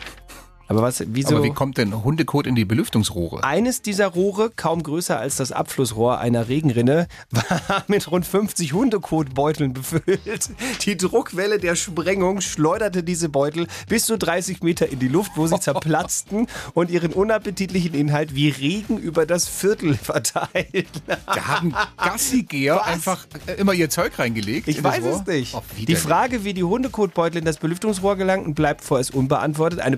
Aber 0.73 0.83
was, 0.83 1.05
wieso? 1.07 1.37
Aber 1.37 1.45
wie 1.45 1.51
kommt 1.51 1.79
denn 1.79 2.05
Hundekot 2.05 2.47
in 2.47 2.55
die 2.55 2.65
Belüftungsrohre? 2.65 3.45
Eines 3.45 3.83
dieser 3.83 4.09
Rohre, 4.09 4.51
kaum 4.55 4.83
größer 4.83 5.19
als 5.19 5.37
das 5.37 5.53
Abflussrohr 5.53 6.19
einer 6.19 6.49
Regenrinne, 6.49 7.09
war 7.31 7.85
mit 7.89 8.11
rund 8.11 8.27
50 8.27 8.73
Hundekotbeuteln 8.73 9.73
befüllt. 9.73 10.51
Die 10.83 10.97
Druckwelle 10.97 11.59
der 11.59 11.77
Sprengung 11.77 12.41
schleuderte 12.41 13.03
diese 13.03 13.29
Beutel 13.29 13.67
bis 13.89 14.07
zu 14.07 14.17
30 14.17 14.63
Meter 14.63 14.89
in 14.89 14.99
die 14.99 15.09
Luft, 15.09 15.33
wo 15.37 15.47
sie 15.47 15.61
zerplatzten 15.61 16.47
und 16.75 16.91
ihren 16.91 17.13
unappetitlichen 17.13 17.95
Inhalt 17.95 18.35
wie 18.35 18.49
Regen 18.49 18.99
über 18.99 19.27
das 19.27 19.49
Viertel 19.49 19.95
verteilten. 20.03 21.03
Da 21.07 21.47
haben 21.47 21.75
Gassigeher 21.97 22.85
einfach 22.85 23.27
äh, 23.47 23.55
immer 23.55 23.75
ihr 23.75 23.91
Zeug 23.91 24.19
reingelegt. 24.19 24.69
Ich 24.69 24.83
weiß 24.83 25.03
Rohr? 25.03 25.21
es 25.21 25.27
nicht. 25.27 25.55
Oh, 25.55 25.63
die. 25.77 25.97
Frage, 25.97 26.45
wie 26.45 26.55
die 26.55 26.65
Hundekotbeutel 26.65 27.39
in 27.39 27.45
das 27.45 27.59
Belüftungsrohr 27.59 28.17
gelangten, 28.17 28.55
bleibt 28.55 28.83
vorerst 28.83 29.15
unbeantwortet. 29.15 29.81
Eine 29.81 29.97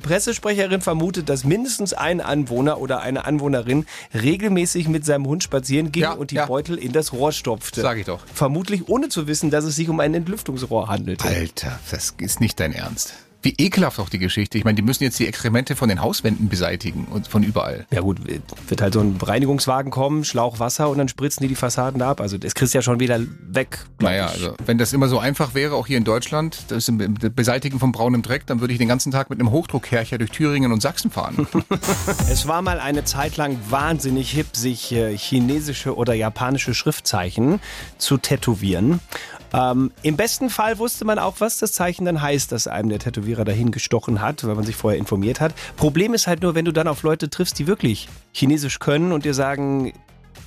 Pressesprecherin 0.65 0.81
vermutet, 0.81 1.29
dass 1.29 1.45
mindestens 1.45 1.93
ein 1.93 2.21
Anwohner 2.21 2.81
oder 2.81 3.01
eine 3.01 3.25
Anwohnerin 3.25 3.87
regelmäßig 4.15 4.89
mit 4.89 5.05
seinem 5.05 5.27
Hund 5.27 5.43
spazieren 5.43 5.93
ging 5.93 6.03
Ja, 6.03 6.13
und 6.13 6.31
die 6.31 6.37
ja. 6.37 6.47
Beutel 6.47 6.77
in 6.77 6.93
das 6.93 7.13
Rohr 7.13 7.33
stopfte. 7.33 7.81
Sag 7.81 7.99
ich 7.99 8.07
doch. 8.07 8.21
Vermutlich 8.33 8.89
ohne 8.89 9.09
zu 9.09 9.27
wissen, 9.27 9.51
dass 9.51 9.65
es 9.65 9.77
sich 9.77 9.89
um 9.89 10.01
ein 10.01 10.15
Entlüftungsrohr 10.15 10.89
handelte. 10.89 11.27
Alter, 11.27 11.79
das 11.91 12.15
ist 12.19 12.41
nicht 12.41 12.61
dein 12.61 12.73
Ernst. 12.73 13.15
Wie 13.45 13.55
ekelhaft 13.59 14.01
auch 14.01 14.09
die 14.09 14.19
Geschichte. 14.19 14.57
Ich 14.57 14.65
meine, 14.65 14.77
die 14.77 14.83
müssen 14.83 15.05
jetzt 15.05 15.19
die 15.19 15.27
Exkremente 15.27 15.77
von 15.77 15.91
den 15.91 16.01
Hauswänden 16.01 16.49
beseitigen 16.49 17.07
und 17.11 17.29
von 17.29 17.43
überall. 17.43 17.87
Ja 17.91 18.01
gut, 18.01 18.19
wird 18.69 18.81
halt 18.81 18.95
so 18.95 19.01
ein 19.01 19.19
Reinigungswagen 19.21 19.91
kommen, 19.91 20.25
Schlauch 20.25 20.61
Wasser 20.61 20.89
und 20.89 20.97
dann 20.97 21.09
spritzen 21.09 21.43
die 21.43 21.49
die 21.49 21.55
Fassaden 21.55 22.01
ab. 22.01 22.23
Also 22.23 22.39
das 22.39 22.55
kriegst 22.55 22.73
du 22.73 22.79
ja 22.79 22.83
schon 22.83 23.01
wieder 23.01 23.21
weg. 23.21 23.81
Naja, 24.01 24.29
ich. 24.29 24.33
also 24.33 24.55
wenn 24.65 24.79
das 24.79 24.95
immer 24.95 25.09
so 25.09 25.19
einfach 25.19 25.55
wäre, 25.55 25.75
auch 25.75 25.87
hier 25.87 25.99
in 25.99 26.05
Deutschland, 26.05 26.65
das 26.69 26.91
Beseitigen 27.37 27.79
von 27.79 27.93
braunem 27.93 28.23
Dreck, 28.23 28.47
dann 28.47 28.61
würde 28.61 28.73
ich 28.73 28.79
den 28.79 28.89
ganzen 28.89 29.13
Tag 29.13 29.29
mit 29.29 29.39
einem 29.39 29.51
Hochdruckkercher 29.51 30.17
durch 30.17 30.31
Thüringen 30.31 30.73
und 30.73 30.81
Sachsen 30.81 31.11
fahren. 31.11 31.47
Es 32.31 32.49
war 32.49 32.63
mal 32.63 32.81
eine 32.81 33.05
Zeit 33.05 33.37
lang 33.37 33.59
wahnsinnig 33.69 34.31
hip, 34.31 34.57
sich 34.57 34.93
äh, 34.93 35.17
chinesische 35.17 35.95
oder 35.97 36.15
japanische 36.15 36.75
Schriftzeichen 36.75 37.61
zu 37.99 38.17
tätowieren. 38.17 39.01
Ähm, 39.55 39.93
Im 40.03 40.17
besten 40.17 40.51
Fall 40.51 40.79
wusste 40.79 41.05
man 41.05 41.19
auch, 41.19 41.37
was 41.39 41.59
das 41.59 41.73
Zeichen 41.73 42.05
dann 42.05 42.21
heißt, 42.21 42.51
das 42.51 42.67
einem 42.67 42.89
der 42.89 42.99
Tätowierer 42.99 43.45
dahin 43.45 43.71
gestochen 43.71 44.21
hat, 44.21 44.45
weil 44.45 44.55
man 44.55 44.65
sich 44.65 44.77
vorher 44.77 44.99
informiert 44.99 45.41
hat. 45.41 45.55
Problem 45.77 46.13
ist 46.13 46.27
halt 46.27 46.43
nur, 46.43 46.55
wenn 46.55 46.65
du 46.65 46.73
dann 46.73 46.89
auf 46.89 47.03
Leute 47.03 47.31
triffst, 47.31 47.59
die 47.59 47.67
wirklich 47.67 48.09
Chinesisch 48.33 48.81
können 48.81 49.13
und 49.13 49.25
dir 49.25 49.35
sagen, 49.35 49.93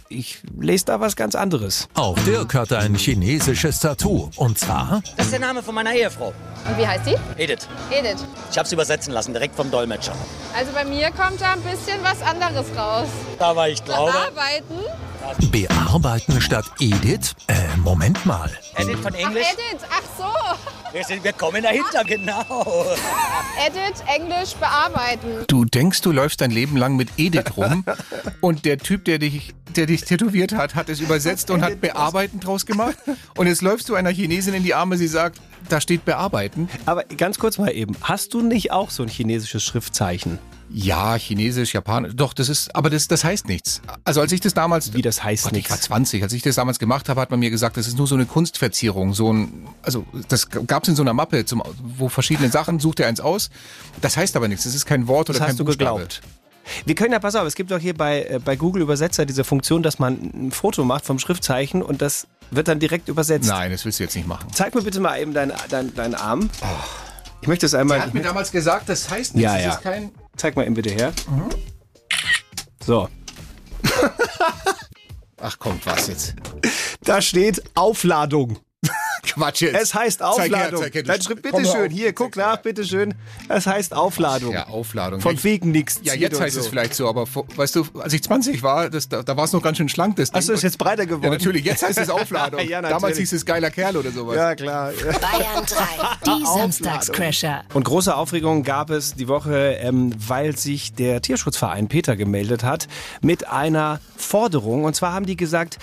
ich 0.09 0.39
lese 0.57 0.85
da 0.85 0.99
was 0.99 1.15
ganz 1.15 1.35
anderes. 1.35 1.87
Auch 1.93 2.17
Dirk 2.19 2.53
hat 2.53 2.71
ein 2.73 2.95
chinesisches 2.95 3.79
Tattoo. 3.79 4.29
Und 4.35 4.57
zwar 4.57 5.01
Das 5.15 5.25
ist 5.25 5.31
der 5.33 5.39
Name 5.39 5.61
von 5.61 5.75
meiner 5.75 5.93
Ehefrau. 5.93 6.33
Und 6.67 6.77
wie 6.77 6.87
heißt 6.87 7.07
die? 7.07 7.15
Edith. 7.41 7.67
Edith. 7.91 8.25
Ich 8.51 8.57
habe 8.57 8.65
es 8.65 8.71
übersetzen 8.71 9.13
lassen, 9.13 9.33
direkt 9.33 9.55
vom 9.55 9.69
Dolmetscher. 9.69 10.13
Also 10.57 10.71
bei 10.73 10.85
mir 10.85 11.11
kommt 11.11 11.41
da 11.41 11.53
ein 11.53 11.61
bisschen 11.61 11.97
was 12.03 12.21
anderes 12.21 12.65
raus. 12.77 13.07
Aber 13.39 13.69
ich 13.69 13.83
glaube. 13.83 14.11
Bearbeiten. 14.11 14.75
Bearbeiten 15.51 16.41
statt 16.41 16.65
Edith? 16.79 17.35
Äh, 17.47 17.77
Moment 17.77 18.25
mal. 18.25 18.49
Edith 18.75 18.99
von 18.99 19.13
Ach, 19.13 19.19
Englisch? 19.19 19.45
Edith. 19.53 19.81
Ach 19.89 20.01
so. 20.17 20.93
Wir, 20.93 21.03
sind, 21.03 21.23
wir 21.23 21.33
kommen 21.33 21.63
dahinter, 21.63 22.03
genau. 22.03 22.41
Edith, 23.65 24.03
Englisch, 24.07 24.53
bearbeiten. 24.55 25.45
Du 25.47 25.65
denkst, 25.65 26.01
du 26.01 26.11
läufst 26.11 26.41
dein 26.41 26.51
Leben 26.51 26.77
lang 26.77 26.95
mit 26.95 27.09
Edith 27.17 27.57
rum 27.57 27.83
und 28.41 28.65
der 28.65 28.77
Typ, 28.77 29.05
der 29.05 29.19
dich, 29.19 29.53
der 29.75 29.85
dich 29.85 30.03
tätowiert 30.03 30.53
hat, 30.53 30.75
hat 30.75 30.89
es 30.89 30.99
übersetzt 30.99 31.49
und 31.51 31.61
hat 31.61 31.81
Bearbeiten 31.81 32.39
draus 32.39 32.65
gemacht. 32.65 32.97
Und 33.35 33.47
jetzt 33.47 33.61
läufst 33.61 33.89
du 33.89 33.95
einer 33.95 34.11
Chinesin 34.11 34.53
in 34.53 34.63
die 34.63 34.73
Arme, 34.73 34.97
sie 34.97 35.07
sagt, 35.07 35.41
da 35.69 35.81
steht 35.81 36.05
Bearbeiten. 36.05 36.69
Aber 36.85 37.03
ganz 37.03 37.39
kurz 37.39 37.57
mal 37.57 37.69
eben, 37.69 37.95
hast 38.01 38.33
du 38.33 38.41
nicht 38.41 38.71
auch 38.71 38.89
so 38.89 39.03
ein 39.03 39.09
chinesisches 39.09 39.63
Schriftzeichen? 39.63 40.39
Ja, 40.69 41.15
Chinesisch, 41.15 41.73
Japanisch. 41.73 42.13
Doch, 42.15 42.33
das 42.33 42.49
ist, 42.49 42.75
aber 42.75 42.89
das, 42.89 43.07
das 43.07 43.23
heißt 43.23 43.47
nichts. 43.47 43.81
Also 44.03 44.21
als 44.21 44.31
ich 44.31 44.41
das 44.41 44.53
damals. 44.53 44.93
Wie 44.93 45.01
das 45.01 45.23
heißt 45.23 45.43
Gott, 45.43 45.53
ich 45.53 45.57
nichts? 45.57 45.71
war 45.71 45.79
20. 45.79 46.23
Als 46.23 46.33
ich 46.33 46.41
das 46.41 46.55
damals 46.55 46.77
gemacht 46.79 47.07
habe, 47.09 47.21
hat 47.21 47.31
man 47.31 47.39
mir 47.39 47.49
gesagt, 47.49 47.77
das 47.77 47.87
ist 47.87 47.97
nur 47.97 48.07
so 48.07 48.15
eine 48.15 48.25
Kunstverzierung. 48.25 49.13
So 49.13 49.31
ein, 49.31 49.67
also 49.81 50.05
das 50.27 50.49
gab 50.49 50.83
es 50.83 50.89
in 50.89 50.95
so 50.95 51.03
einer 51.03 51.13
Mappe, 51.13 51.45
zum, 51.45 51.63
wo 51.97 52.09
verschiedene 52.09 52.49
Sachen, 52.49 52.79
sucht 52.79 52.99
er 52.99 53.07
eins 53.07 53.19
aus. 53.21 53.49
Das 54.01 54.17
heißt 54.17 54.35
aber 54.35 54.47
nichts. 54.47 54.65
Das 54.65 54.75
ist 54.75 54.85
kein 54.85 55.07
Wort 55.07 55.29
oder 55.29 55.39
Das 55.39 55.45
kein 55.45 55.51
hast 55.51 55.59
du 55.59 55.65
Buchstabe. 55.65 55.99
geglaubt. 56.01 56.21
Wir 56.85 56.95
können 56.95 57.13
ja, 57.13 57.19
pass 57.19 57.35
auf, 57.35 57.47
es 57.47 57.55
gibt 57.55 57.71
doch 57.71 57.79
hier 57.79 57.93
bei, 57.93 58.23
äh, 58.23 58.39
bei 58.43 58.57
Google 58.57 58.81
Übersetzer 58.81 59.25
diese 59.25 59.45
Funktion, 59.45 59.83
dass 59.83 59.99
man 59.99 60.15
ein 60.33 60.51
Foto 60.51 60.83
macht 60.83 61.05
vom 61.05 61.17
Schriftzeichen 61.17 61.81
und 61.81 62.01
das 62.01 62.27
wird 62.51 62.67
dann 62.67 62.79
direkt 62.79 63.07
übersetzt. 63.07 63.47
Nein, 63.47 63.71
das 63.71 63.85
willst 63.85 63.99
du 63.99 64.03
jetzt 64.03 64.15
nicht 64.17 64.27
machen. 64.27 64.47
Zeig 64.53 64.75
mir 64.75 64.81
bitte 64.81 64.99
mal 64.99 65.17
eben 65.17 65.33
deinen 65.33 65.53
dein, 65.69 65.95
deinen 65.95 66.15
Arm. 66.15 66.49
Ich 67.41 67.47
möchte 67.47 67.65
es 67.65 67.73
einmal. 67.73 67.99
Er 67.99 68.03
hat 68.07 68.13
mir 68.13 68.21
damals 68.21 68.51
gesagt, 68.51 68.89
das 68.89 69.09
heißt 69.09 69.35
nichts. 69.35 69.43
ja, 69.45 69.53
das 69.55 69.63
ja. 69.63 69.73
ist 69.75 69.81
kein. 69.81 70.11
Zeig 70.37 70.55
mal 70.55 70.65
eben 70.65 70.75
bitte 70.75 70.91
her. 70.91 71.13
So. 72.83 73.09
Ach 75.39 75.59
kommt, 75.59 75.85
was 75.85 76.07
jetzt? 76.07 76.35
Da 77.03 77.21
steht 77.21 77.61
Aufladung. 77.75 78.59
Quatsch 79.33 79.61
jetzt. 79.61 79.75
Es 79.81 79.93
heißt 79.93 80.19
Zeig 80.19 80.27
her, 80.27 80.43
Aufladung. 80.45 80.81
zeig 80.81 80.93
her, 80.95 81.03
Dann 81.03 81.21
schreib, 81.21 81.41
komm 81.43 81.51
bitte 81.51 81.63
mal 81.67 81.75
schön, 81.77 81.87
auf, 81.91 81.97
hier, 81.97 82.13
guck 82.13 82.35
nach, 82.35 82.57
bitte 82.57 82.83
schön. 82.83 83.13
Es 83.49 83.67
heißt 83.67 83.93
Aufladung. 83.93 84.53
Ja, 84.53 84.67
Aufladung. 84.67 85.21
Von 85.21 85.43
wegen 85.43 85.71
nichts. 85.71 85.99
Ja, 86.03 86.13
jetzt 86.13 86.39
heißt 86.39 86.57
es 86.57 86.67
vielleicht 86.67 86.93
so, 86.95 87.07
aber 87.07 87.27
weißt 87.55 87.75
du, 87.75 87.85
als 87.99 88.13
ich 88.13 88.23
20 88.23 88.63
war, 88.63 88.89
das, 88.89 89.09
da, 89.09 89.23
da 89.23 89.37
war 89.37 89.45
es 89.45 89.53
noch 89.53 89.61
ganz 89.61 89.77
schön 89.77 89.89
schlank. 89.89 90.15
Das 90.15 90.33
Achso, 90.33 90.47
Ding. 90.47 90.55
ist 90.55 90.63
jetzt 90.63 90.77
breiter 90.77 91.05
geworden. 91.05 91.25
Ja, 91.25 91.29
natürlich. 91.31 91.65
Jetzt 91.65 91.83
heißt 91.85 91.99
es 91.99 92.09
Aufladung. 92.17 92.59
Ja, 92.67 92.81
Damals 92.81 93.17
hieß 93.17 93.33
es 93.33 93.45
geiler 93.45 93.69
Kerl 93.69 93.97
oder 93.97 94.11
sowas. 94.11 94.35
Ja, 94.35 94.55
klar. 94.55 94.91
Bayern 94.91 95.65
3, 95.65 96.25
die 96.25 96.45
Samstagscrasher. 96.45 97.63
Und 97.73 97.83
große 97.83 98.15
Aufregung 98.15 98.63
gab 98.63 98.89
es 98.89 99.13
die 99.15 99.27
Woche, 99.27 99.77
ähm, 99.81 100.13
weil 100.17 100.57
sich 100.57 100.93
der 100.93 101.21
Tierschutzverein 101.21 101.87
Peter 101.87 102.15
gemeldet 102.15 102.63
hat 102.63 102.87
mit 103.21 103.47
einer 103.47 103.99
Forderung. 104.15 104.83
Und 104.83 104.95
zwar 104.95 105.13
haben 105.13 105.25
die 105.25 105.37
gesagt, 105.37 105.77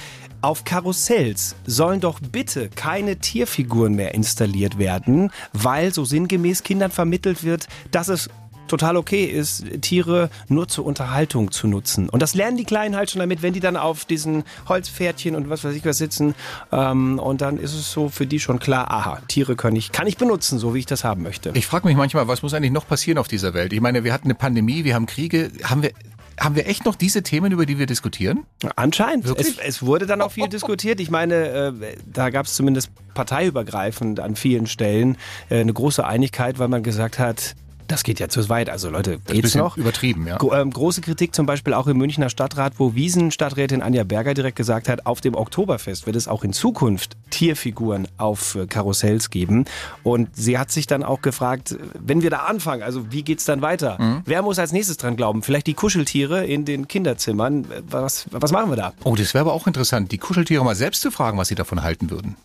auf 0.44 0.64
Karussells 0.64 1.56
sollen 1.64 2.00
doch 2.00 2.20
bitte 2.20 2.68
keine 2.68 3.16
Tierfiguren 3.16 3.94
mehr 3.94 4.14
installiert 4.14 4.78
werden, 4.78 5.30
weil 5.54 5.92
so 5.92 6.04
sinngemäß 6.04 6.62
Kindern 6.62 6.90
vermittelt 6.90 7.44
wird, 7.44 7.66
dass 7.90 8.08
es 8.08 8.28
total 8.68 8.96
okay 8.96 9.24
ist, 9.24 9.64
Tiere 9.80 10.30
nur 10.48 10.68
zur 10.68 10.84
Unterhaltung 10.84 11.50
zu 11.50 11.66
nutzen. 11.66 12.08
Und 12.08 12.20
das 12.20 12.34
lernen 12.34 12.56
die 12.56 12.64
Kleinen 12.64 12.96
halt 12.96 13.10
schon 13.10 13.20
damit, 13.20 13.42
wenn 13.42 13.52
die 13.52 13.60
dann 13.60 13.76
auf 13.76 14.04
diesen 14.04 14.44
Holzpferdchen 14.68 15.34
und 15.34 15.48
was 15.48 15.64
weiß 15.64 15.74
ich 15.74 15.84
was 15.84 15.98
sitzen. 15.98 16.34
Ähm, 16.72 17.18
und 17.18 17.40
dann 17.40 17.58
ist 17.58 17.74
es 17.74 17.92
so 17.92 18.08
für 18.08 18.26
die 18.26 18.40
schon 18.40 18.58
klar, 18.58 18.90
aha, 18.90 19.20
Tiere 19.28 19.56
kann 19.56 19.76
ich, 19.76 19.92
kann 19.92 20.06
ich 20.06 20.16
benutzen, 20.16 20.58
so 20.58 20.74
wie 20.74 20.80
ich 20.80 20.86
das 20.86 21.04
haben 21.04 21.22
möchte. 21.22 21.52
Ich 21.54 21.66
frage 21.66 21.86
mich 21.86 21.96
manchmal, 21.96 22.28
was 22.28 22.42
muss 22.42 22.54
eigentlich 22.54 22.72
noch 22.72 22.86
passieren 22.86 23.18
auf 23.18 23.28
dieser 23.28 23.54
Welt? 23.54 23.72
Ich 23.72 23.80
meine, 23.80 24.04
wir 24.04 24.12
hatten 24.12 24.26
eine 24.26 24.34
Pandemie, 24.34 24.84
wir 24.84 24.94
haben 24.94 25.06
Kriege. 25.06 25.50
Haben 25.64 25.82
wir, 25.82 25.92
haben 26.38 26.56
wir 26.56 26.66
echt 26.66 26.84
noch 26.84 26.94
diese 26.96 27.22
Themen, 27.22 27.52
über 27.52 27.66
die 27.66 27.78
wir 27.78 27.86
diskutieren? 27.86 28.44
Anscheinend. 28.76 29.26
Es, 29.38 29.58
es 29.58 29.82
wurde 29.82 30.06
dann 30.06 30.20
auch 30.20 30.32
viel 30.32 30.48
diskutiert. 30.48 31.00
Ich 31.00 31.10
meine, 31.10 31.34
äh, 31.34 31.96
da 32.06 32.30
gab 32.30 32.46
es 32.46 32.54
zumindest 32.54 32.90
parteiübergreifend 33.14 34.20
an 34.20 34.36
vielen 34.36 34.66
Stellen 34.66 35.16
äh, 35.48 35.60
eine 35.60 35.72
große 35.72 36.04
Einigkeit, 36.04 36.58
weil 36.58 36.68
man 36.68 36.82
gesagt 36.82 37.18
hat, 37.18 37.54
Das 37.88 38.02
geht 38.02 38.18
ja 38.20 38.28
zu 38.28 38.48
weit. 38.48 38.70
Also 38.70 38.90
Leute, 38.90 39.12
Das 39.12 39.20
ist 39.20 39.28
ein 39.30 39.42
geht's 39.42 39.54
noch? 39.54 39.76
übertrieben, 39.76 40.26
ja. 40.26 40.36
Gro 40.38 40.54
ähm, 40.54 40.70
große 40.70 41.00
Kritik 41.00 41.34
zum 41.34 41.46
Beispiel 41.46 41.74
auch 41.74 41.86
im 41.86 41.96
Münchner 41.98 42.30
Stadtrat, 42.30 42.74
wo 42.78 42.94
Wiesen-Stadträtin 42.94 43.82
Anja 43.82 44.04
Berger 44.04 44.34
direkt 44.34 44.56
gesagt 44.56 44.88
hat, 44.88 45.06
auf 45.06 45.20
dem 45.20 45.34
Oktoberfest 45.34 46.06
wird 46.06 46.16
es 46.16 46.28
auch 46.28 46.44
in 46.44 46.52
Zukunft 46.52 47.16
Tierfiguren 47.30 48.08
auf 48.16 48.54
äh, 48.54 48.66
Karussells 48.66 49.30
geben. 49.30 49.64
Und 50.02 50.34
sie 50.34 50.58
hat 50.58 50.70
sich 50.70 50.86
dann 50.86 51.02
auch 51.02 51.20
gefragt, 51.22 51.76
wenn 51.98 52.22
wir 52.22 52.30
da 52.30 52.38
anfangen, 52.40 52.82
also 52.82 53.10
wie 53.12 53.22
geht's 53.22 53.44
dann 53.44 53.60
weiter? 53.62 53.96
Mhm. 54.00 54.22
Wer 54.24 54.42
muss 54.42 54.58
als 54.58 54.72
nächstes 54.72 54.96
dran 54.96 55.16
glauben? 55.16 55.42
Vielleicht 55.42 55.66
die 55.66 55.74
Kuscheltiere 55.74 56.44
in 56.46 56.64
den 56.64 56.88
Kinderzimmern. 56.88 57.64
Äh, 57.64 57.82
Was, 57.90 58.26
was 58.30 58.50
machen 58.52 58.70
wir 58.70 58.76
da? 58.76 58.92
Oh, 59.04 59.14
das 59.16 59.34
wäre 59.34 59.42
aber 59.42 59.52
auch 59.52 59.66
interessant, 59.66 60.10
die 60.12 60.18
Kuscheltiere 60.18 60.64
mal 60.64 60.74
selbst 60.74 61.00
zu 61.02 61.10
fragen, 61.10 61.38
was 61.38 61.48
sie 61.48 61.54
davon 61.54 61.82
halten 61.82 62.10
würden. 62.10 62.36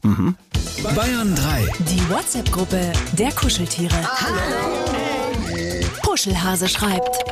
Bayern 0.96 1.36
3. 1.36 1.72
Die 1.90 2.10
WhatsApp-Gruppe 2.10 2.92
der 3.14 3.32
Kuscheltiere. 3.32 3.96
Puschelhase 6.02 6.68
schreibt. 6.68 7.24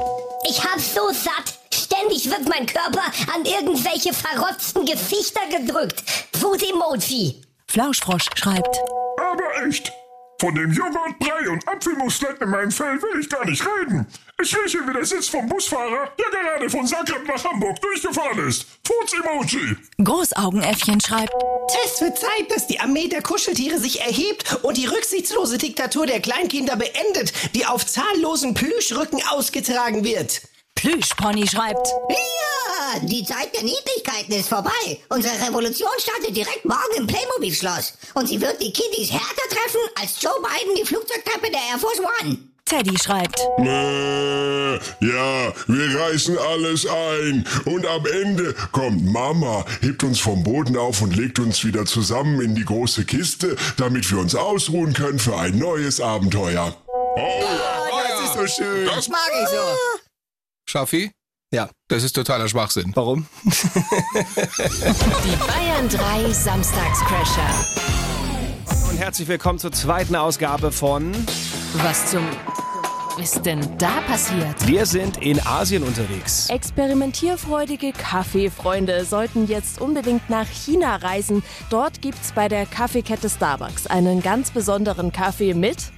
Ich 0.50 0.64
hab's 0.64 0.94
so 0.94 1.10
satt. 1.10 1.54
Ständig 1.74 2.30
wird 2.30 2.48
mein 2.48 2.66
Körper 2.66 3.04
an 3.34 3.44
irgendwelche 3.44 4.14
verrotzten 4.14 4.86
Gesichter 4.86 5.42
gedrückt. 5.50 6.04
Fuß-Emoji. 6.40 7.42
Flauschfrosch 7.68 8.26
schreibt. 8.36 8.78
Aber 9.18 9.68
echt, 9.68 9.92
von 10.40 10.54
dem 10.54 10.72
Joghurt, 10.72 11.18
Brei 11.20 11.50
und 11.50 11.68
Apfelmusletten 11.68 12.44
in 12.44 12.50
meinem 12.50 12.72
Fell 12.72 13.02
will 13.02 13.20
ich 13.20 13.30
gar 13.30 13.46
nicht 13.46 13.64
reden. 13.66 14.06
Ich 14.42 14.56
rieche 14.56 14.88
wie 14.88 14.94
der 14.94 15.06
Sitz 15.06 15.28
vom 15.30 15.50
Busfahrer, 15.50 16.12
der 16.20 16.42
gerade 16.42 16.70
von 16.70 16.86
Zagreb 16.86 17.28
nach 17.28 17.44
Hamburg 17.44 17.82
durchgefahren 17.82 18.48
ist. 18.48 18.68
Furz-Emoji. 18.86 19.76
Großaugenäffchen 20.04 21.02
schreibt. 21.02 21.34
Es 21.86 22.00
wird 22.02 22.20
Zeit, 22.20 22.52
dass 22.54 22.68
die 22.68 22.80
Armee 22.80 23.08
der 23.08 23.24
Kuscheltiere 23.24 23.80
sich 23.80 24.02
erhebt 24.02 24.60
und 24.64 24.78
die 24.78 24.86
rücksichtslose 24.86 25.58
Diktatur 25.58 26.06
der 26.06 26.20
Kleinkinder 26.20 26.76
beendet, 26.76 27.34
die 27.56 27.66
auf 27.66 27.86
zahllosen 27.86 28.54
Plüschrücken 28.54 29.22
ausgetragen 29.30 30.04
wird. 30.04 30.42
Plüschpony 30.76 31.48
schreibt. 31.48 31.88
Ja, 32.10 33.00
die 33.02 33.24
Zeit 33.26 33.54
der 33.56 33.64
Niedlichkeiten 33.64 34.34
ist 34.34 34.50
vorbei. 34.50 35.00
Unsere 35.10 35.34
Revolution 35.48 35.90
startet 35.98 36.36
direkt 36.36 36.66
morgen 36.66 36.98
im 36.98 37.08
Playmobil-Schloss. 37.08 37.94
Und 38.14 38.28
sie 38.28 38.40
wird 38.40 38.62
die 38.62 38.72
Kiddies 38.72 39.12
härter 39.12 39.27
treffen 39.48 39.82
als 39.96 40.22
Joe 40.22 40.40
Biden 40.42 40.76
die 40.76 40.86
Flugzeugtreppe 40.86 41.50
der 41.52 41.62
Air 41.72 41.80
Force 41.80 42.00
One. 42.00 42.38
Teddy 42.66 42.98
schreibt. 43.00 43.40
Äh, 43.60 44.76
ja, 44.76 45.54
wir 45.68 46.00
reißen 46.00 46.38
alles 46.38 46.86
ein. 46.86 47.48
Und 47.66 47.86
am 47.86 48.06
Ende 48.06 48.54
kommt 48.74 49.06
Mama, 49.06 49.66
hebt 49.82 50.04
uns 50.04 50.20
vom 50.20 50.44
Boden 50.44 50.76
auf 50.76 51.02
und 51.02 51.16
legt 51.16 51.40
uns 51.40 51.64
wieder 51.64 51.86
zusammen 51.86 52.42
in 52.42 52.56
die 52.56 52.66
große 52.66 53.06
Kiste, 53.06 53.56
damit 53.78 54.12
wir 54.12 54.20
uns 54.20 54.36
ausruhen 54.36 54.92
können 54.94 55.20
für 55.20 55.38
ein 55.38 55.58
neues 55.58 56.02
Abenteuer. 56.02 56.76
Oh, 56.88 57.42
das 58.10 58.26
ist 58.26 58.34
so 58.34 58.48
schön. 58.64 58.86
Das 58.86 59.08
mag 59.08 59.30
ich 59.42 59.48
so. 59.48 59.64
Schaffi? 60.70 61.12
Ja. 61.52 61.70
Das 61.88 62.04
ist 62.04 62.14
totaler 62.14 62.50
Schwachsinn. 62.50 62.92
Warum? 62.96 63.28
Die 63.46 65.36
Bayern 65.48 65.88
3 65.88 66.34
Samstagscrasher. 66.34 67.87
Und 68.98 69.04
herzlich 69.04 69.28
willkommen 69.28 69.60
zur 69.60 69.72
zweiten 69.72 70.16
Ausgabe 70.16 70.72
von 70.72 71.12
Was 71.84 72.10
zum 72.10 72.24
ist 73.22 73.46
denn 73.46 73.60
da 73.78 74.02
passiert? 74.08 74.66
Wir 74.66 74.88
sind 74.88 75.18
in 75.18 75.40
Asien 75.46 75.84
unterwegs. 75.84 76.50
Experimentierfreudige 76.50 77.92
Kaffeefreunde 77.92 79.06
sollten 79.06 79.46
jetzt 79.46 79.80
unbedingt 79.80 80.32
nach 80.32 80.48
China 80.48 80.96
reisen. 80.96 81.44
Dort 81.70 82.02
gibt's 82.02 82.32
bei 82.32 82.48
der 82.48 82.66
Kaffeekette 82.66 83.30
Starbucks 83.30 83.86
einen 83.86 84.24
ganz 84.24 84.50
besonderen 84.50 85.12
Kaffee 85.12 85.54
mit 85.54 85.92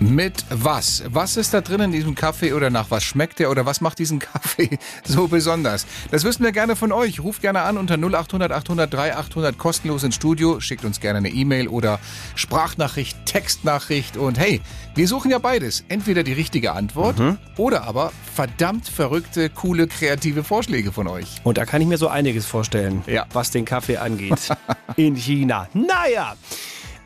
Mit 0.00 0.44
was? 0.50 1.02
Was 1.08 1.36
ist 1.36 1.52
da 1.54 1.60
drin 1.60 1.80
in 1.80 1.90
diesem 1.90 2.14
Kaffee 2.14 2.52
oder 2.52 2.70
nach 2.70 2.88
was 2.92 3.02
schmeckt 3.02 3.40
der 3.40 3.50
oder 3.50 3.66
was 3.66 3.80
macht 3.80 3.98
diesen 3.98 4.18
Kaffee 4.20 4.78
so 5.04 5.26
besonders? 5.26 5.86
Das 6.12 6.22
wissen 6.22 6.44
wir 6.44 6.52
gerne 6.52 6.76
von 6.76 6.92
euch. 6.92 7.18
Ruft 7.18 7.42
gerne 7.42 7.62
an 7.62 7.76
unter 7.76 7.94
0800 7.98 8.52
800 8.52 8.94
3800 8.94 9.58
kostenlos 9.58 10.04
ins 10.04 10.14
Studio. 10.14 10.60
Schickt 10.60 10.84
uns 10.84 11.00
gerne 11.00 11.18
eine 11.18 11.30
E-Mail 11.30 11.66
oder 11.66 11.98
Sprachnachricht, 12.36 13.16
Textnachricht 13.26 14.16
und 14.16 14.38
hey, 14.38 14.60
wir 14.94 15.08
suchen 15.08 15.32
ja 15.32 15.38
beides. 15.38 15.82
Entweder 15.88 16.22
die 16.22 16.32
richtige 16.32 16.72
Antwort 16.74 17.16
oder 17.56 17.82
aber 17.82 18.12
verdammt 18.36 18.86
verrückte, 18.88 19.50
coole, 19.50 19.88
kreative 19.88 20.44
Vorschläge 20.44 20.92
von 20.92 21.08
euch. 21.08 21.40
Und 21.42 21.58
da 21.58 21.64
kann 21.66 21.80
ich 21.82 21.88
mir 21.88 21.98
so 21.98 22.06
einiges 22.06 22.46
vorstellen, 22.46 23.02
Ja. 23.08 23.26
was 23.32 23.50
den 23.50 23.64
Kaffee 23.64 23.96
angeht. 23.96 24.48
in 24.96 25.16
China. 25.16 25.68
Naja. 25.74 26.36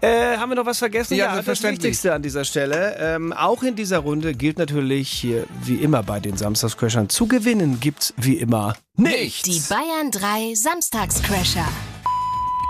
Äh, 0.02 0.36
haben 0.36 0.50
wir 0.50 0.56
noch 0.56 0.66
was 0.66 0.80
vergessen? 0.80 1.14
Ja, 1.14 1.26
das 1.26 1.34
selbstverständlich. 1.34 1.84
Wichtigste 1.84 2.12
an 2.12 2.22
dieser 2.22 2.44
Stelle. 2.44 2.96
Ähm, 2.98 3.32
auch 3.32 3.62
in 3.62 3.76
dieser 3.76 3.98
Runde 3.98 4.34
gilt 4.34 4.58
natürlich 4.58 5.08
hier, 5.08 5.46
wie 5.62 5.76
immer 5.76 6.02
bei 6.02 6.18
den 6.18 6.36
Samstagscrashern, 6.36 7.08
zu 7.08 7.28
gewinnen 7.28 7.78
gibt's 7.78 8.12
wie 8.16 8.34
immer 8.34 8.74
nichts. 8.96 9.42
Die 9.44 9.62
Bayern 9.72 10.10
3 10.10 10.56
Samstagscrasher. 10.56 11.68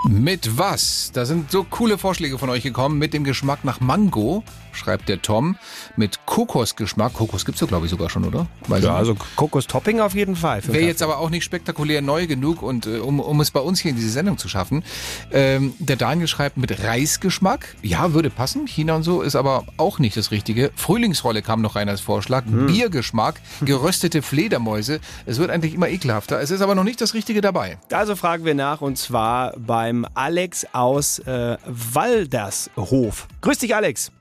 Mit 0.07 0.59
was? 0.59 1.09
Da 1.11 1.25
sind 1.25 1.49
so 1.49 1.63
coole 1.63 1.97
Vorschläge 1.97 2.37
von 2.37 2.51
euch 2.51 2.61
gekommen. 2.61 2.99
Mit 2.99 3.15
dem 3.15 3.23
Geschmack 3.23 3.63
nach 3.63 3.79
Mango, 3.79 4.43
schreibt 4.75 5.09
der 5.09 5.21
Tom. 5.21 5.57
Mit 5.95 6.25
Kokosgeschmack. 6.25 7.13
Kokos 7.13 7.45
gibt's 7.45 7.61
ja, 7.61 7.67
glaube 7.67 7.85
ich, 7.85 7.91
sogar 7.91 8.09
schon, 8.09 8.25
oder? 8.25 8.47
Weiß 8.67 8.83
Ja, 8.83 8.95
also. 8.95 9.15
Kokos-Topping 9.35 9.99
auf 9.99 10.15
jeden 10.15 10.35
Fall. 10.35 10.61
Wäre 10.65 10.85
jetzt 10.85 11.01
aber 11.01 11.19
auch 11.19 11.29
nicht 11.29 11.43
spektakulär 11.43 12.01
neu 12.01 12.27
genug 12.27 12.61
und 12.61 12.85
äh, 12.85 12.99
um, 12.99 13.19
um 13.19 13.41
es 13.41 13.51
bei 13.51 13.59
uns 13.59 13.79
hier 13.79 13.91
in 13.91 13.97
diese 13.97 14.09
Sendung 14.09 14.37
zu 14.37 14.47
schaffen. 14.47 14.83
Ähm, 15.31 15.73
der 15.79 15.95
Daniel 15.95 16.27
schreibt 16.27 16.57
mit 16.57 16.83
Reisgeschmack. 16.83 17.75
Ja, 17.81 18.13
würde 18.13 18.29
passen. 18.29 18.67
China 18.67 18.95
und 18.95 19.03
so 19.03 19.21
ist 19.21 19.35
aber 19.35 19.65
auch 19.77 19.99
nicht 19.99 20.17
das 20.17 20.31
Richtige. 20.31 20.71
Frühlingsrolle 20.75 21.41
kam 21.41 21.61
noch 21.61 21.75
rein 21.75 21.89
als 21.89 22.01
Vorschlag. 22.01 22.43
Biergeschmack, 22.45 23.41
geröstete 23.61 24.21
Fledermäuse. 24.21 24.99
Es 25.25 25.39
wird 25.39 25.49
eigentlich 25.49 25.73
immer 25.73 25.89
ekelhafter. 25.89 26.41
Es 26.41 26.51
ist 26.51 26.61
aber 26.61 26.75
noch 26.75 26.83
nicht 26.83 27.01
das 27.01 27.13
Richtige 27.13 27.41
dabei. 27.41 27.77
Also 27.91 28.15
fragen 28.15 28.45
wir 28.45 28.55
nach 28.55 28.81
und 28.81 28.97
zwar 28.97 29.53
beim 29.57 30.05
Alex 30.13 30.65
aus 30.73 31.19
äh, 31.19 31.57
Waldershof. 31.65 33.27
Grüß 33.41 33.57
dich, 33.59 33.75
Alex. 33.75 34.11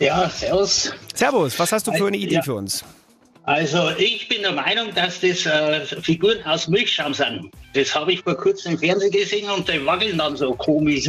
Ja, 0.00 0.28
servus. 0.30 0.92
Servus, 1.14 1.58
was 1.58 1.72
hast 1.72 1.86
du 1.86 1.92
für 1.92 2.06
eine 2.06 2.16
Idee 2.16 2.36
Ja. 2.36 2.42
für 2.42 2.54
uns? 2.54 2.84
Also 3.44 3.90
ich 3.98 4.28
bin 4.28 4.42
der 4.42 4.52
Meinung, 4.52 4.94
dass 4.94 5.20
das 5.20 5.44
äh, 5.46 5.84
Figuren 6.02 6.38
aus 6.44 6.68
Milchschaum 6.68 7.14
sind. 7.14 7.50
Das 7.74 7.94
habe 7.94 8.12
ich 8.12 8.22
vor 8.22 8.34
kurzem 8.36 8.72
im 8.72 8.78
Fernsehen 8.78 9.10
gesehen 9.10 9.50
und 9.50 9.68
die 9.68 9.84
wackeln 9.84 10.18
dann 10.18 10.36
so 10.36 10.54
komisch. 10.54 11.08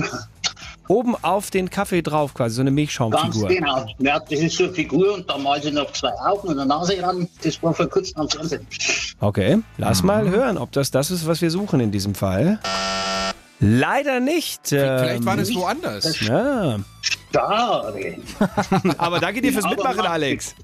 Oben 0.87 1.15
auf 1.23 1.51
den 1.51 1.69
Kaffee 1.69 2.01
drauf 2.01 2.33
quasi, 2.33 2.55
so 2.55 2.61
eine 2.61 2.69
Ganz 2.71 2.75
Milchschaumfigur. 2.75 3.47
genau. 3.47 3.85
Ja, 3.99 4.19
das 4.19 4.39
ist 4.39 4.57
so 4.57 4.65
eine 4.65 4.73
Figur 4.73 5.13
und 5.13 5.29
da 5.29 5.37
malen 5.37 5.61
sie 5.61 5.71
noch 5.71 5.91
zwei 5.93 6.11
Augen 6.25 6.49
und 6.49 6.59
eine 6.59 6.65
Nase 6.67 7.01
ran. 7.01 7.27
Das 7.43 7.61
war 7.63 7.73
vor 7.73 7.87
kurzem 7.87 8.19
am 8.21 8.29
Fernsehen. 8.29 8.65
Okay, 9.19 9.59
lass 9.77 10.03
mal 10.03 10.27
hören, 10.29 10.57
ob 10.57 10.71
das 10.71 10.91
das 10.91 11.11
ist, 11.11 11.25
was 11.27 11.41
wir 11.41 11.51
suchen 11.51 11.79
in 11.79 11.91
diesem 11.91 12.15
Fall. 12.15 12.59
Leider 13.63 14.19
nicht. 14.19 14.67
Vielleicht 14.69 15.23
war 15.23 15.37
das 15.37 15.49
Ähm, 15.49 15.55
woanders. 15.55 16.19
Ja. 16.21 16.79
Schade. 17.31 18.17
Aber 18.97 19.19
danke 19.19 19.41
dir 19.41 19.53
fürs 19.53 19.65
Mitmachen, 19.69 20.01
Alex. 20.01 20.55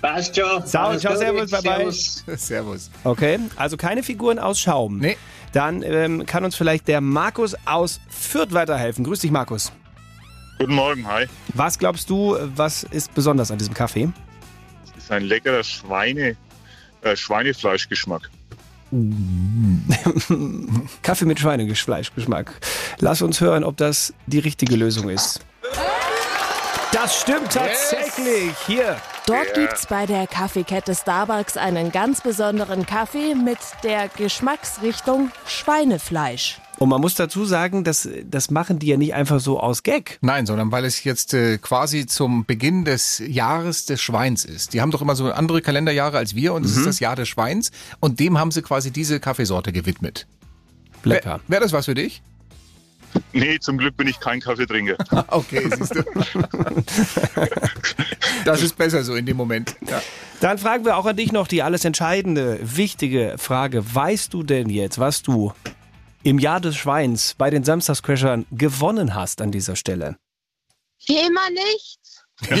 Passt 0.00 0.36
schon. 0.36 0.64
Ciao, 0.64 0.96
ciao, 0.96 1.16
servus, 1.16 1.50
bye 1.50 1.60
bye. 1.62 1.90
Servus. 2.36 2.90
Okay, 3.04 3.40
also 3.56 3.76
keine 3.76 4.02
Figuren 4.04 4.38
aus 4.38 4.60
Schaum. 4.60 4.98
Nee. 4.98 5.16
Dann 5.52 5.82
ähm, 5.82 6.24
kann 6.24 6.44
uns 6.44 6.54
vielleicht 6.54 6.86
der 6.88 7.00
Markus 7.00 7.56
aus 7.64 8.00
Fürth 8.08 8.52
weiterhelfen. 8.52 9.04
Grüß 9.04 9.20
dich, 9.20 9.30
Markus. 9.32 9.72
Guten 10.58 10.74
Morgen, 10.74 11.06
hi. 11.06 11.26
Was 11.54 11.78
glaubst 11.78 12.08
du, 12.08 12.36
was 12.54 12.84
ist 12.84 13.12
besonders 13.14 13.50
an 13.50 13.58
diesem 13.58 13.74
Kaffee? 13.74 14.08
Das 14.94 15.04
ist 15.04 15.10
ein 15.10 15.24
leckerer 15.24 15.64
Schweine, 15.64 16.36
äh, 17.02 17.16
Schweinefleischgeschmack. 17.16 18.30
Kaffee 21.02 21.24
mit 21.24 21.40
Schweinefleischgeschmack. 21.40 22.52
Lass 22.98 23.22
uns 23.22 23.40
hören, 23.40 23.64
ob 23.64 23.76
das 23.76 24.12
die 24.26 24.38
richtige 24.38 24.76
Lösung 24.76 25.08
ist. 25.08 25.40
Das 26.92 27.20
stimmt 27.20 27.52
tatsächlich. 27.52 28.52
Hier. 28.66 28.96
Dort 29.26 29.54
gibt's 29.54 29.86
bei 29.86 30.06
der 30.06 30.26
Kaffeekette 30.26 30.94
Starbucks 30.94 31.56
einen 31.56 31.92
ganz 31.92 32.20
besonderen 32.20 32.86
Kaffee 32.86 33.34
mit 33.34 33.58
der 33.82 34.08
Geschmacksrichtung 34.08 35.30
Schweinefleisch. 35.46 36.58
Und 36.78 36.90
man 36.90 37.00
muss 37.00 37.14
dazu 37.14 37.46
sagen, 37.46 37.84
das, 37.84 38.06
das 38.28 38.50
machen 38.50 38.78
die 38.78 38.88
ja 38.88 38.96
nicht 38.98 39.14
einfach 39.14 39.40
so 39.40 39.58
aus 39.58 39.82
Gag. 39.82 40.18
Nein, 40.20 40.44
sondern 40.44 40.70
weil 40.72 40.84
es 40.84 41.04
jetzt 41.04 41.32
äh, 41.32 41.56
quasi 41.56 42.04
zum 42.06 42.44
Beginn 42.44 42.84
des 42.84 43.22
Jahres 43.26 43.86
des 43.86 44.02
Schweins 44.02 44.44
ist. 44.44 44.74
Die 44.74 44.82
haben 44.82 44.90
doch 44.90 45.00
immer 45.00 45.16
so 45.16 45.32
andere 45.32 45.62
Kalenderjahre 45.62 46.18
als 46.18 46.34
wir 46.34 46.52
und 46.52 46.64
es 46.66 46.72
Mhm. 46.74 46.80
ist 46.80 46.86
das 46.86 47.00
Jahr 47.00 47.16
des 47.16 47.28
Schweins 47.28 47.70
und 48.00 48.20
dem 48.20 48.38
haben 48.38 48.50
sie 48.50 48.60
quasi 48.60 48.90
diese 48.90 49.20
Kaffeesorte 49.20 49.72
gewidmet. 49.72 50.26
Lecker. 51.02 51.30
Wäre 51.30 51.40
wär 51.48 51.60
das 51.60 51.72
was 51.72 51.86
für 51.86 51.94
dich? 51.94 52.22
Nee, 53.32 53.58
zum 53.60 53.78
Glück 53.78 53.96
bin 53.96 54.08
ich 54.08 54.20
kein 54.20 54.40
Kaffeetrinker. 54.40 54.96
okay, 55.28 55.70
siehst 55.78 55.94
du. 55.94 56.02
das 58.44 58.62
ist 58.62 58.76
besser 58.76 59.02
so 59.04 59.14
in 59.14 59.24
dem 59.24 59.36
Moment. 59.38 59.76
Ja. 59.88 60.02
Dann 60.40 60.58
fragen 60.58 60.84
wir 60.84 60.96
auch 60.96 61.06
an 61.06 61.16
dich 61.16 61.32
noch 61.32 61.48
die 61.48 61.62
alles 61.62 61.84
entscheidende, 61.86 62.58
wichtige 62.62 63.36
Frage. 63.38 63.82
Weißt 63.94 64.34
du 64.34 64.42
denn 64.42 64.68
jetzt, 64.68 64.98
was 64.98 65.22
du 65.22 65.52
im 66.26 66.40
Jahr 66.40 66.60
des 66.60 66.76
Schweins 66.76 67.34
bei 67.38 67.50
den 67.50 67.62
Samstagscrashern 67.62 68.46
gewonnen 68.50 69.14
hast 69.14 69.40
an 69.40 69.52
dieser 69.52 69.76
Stelle? 69.76 70.16
Wie 71.06 71.18
immer 71.18 71.48
nicht. 71.50 72.00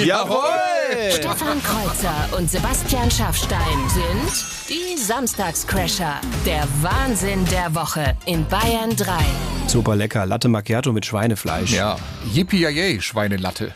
Jawohl! 0.06 1.10
Stefan 1.10 1.60
Kreuzer 1.62 2.38
und 2.38 2.48
Sebastian 2.48 3.10
Schaffstein 3.10 3.88
sind 3.88 4.44
die 4.70 4.96
Samstagscrasher. 4.96 6.20
Der 6.46 6.66
Wahnsinn 6.80 7.44
der 7.46 7.74
Woche 7.74 8.16
in 8.26 8.46
Bayern 8.46 8.94
3. 8.96 9.18
Super 9.66 9.96
lecker. 9.96 10.24
Latte 10.26 10.48
Macchiato 10.48 10.92
mit 10.92 11.04
Schweinefleisch. 11.04 11.72
Ja. 11.72 11.98
Yippie 12.32 13.00
Schweinelatte. 13.00 13.74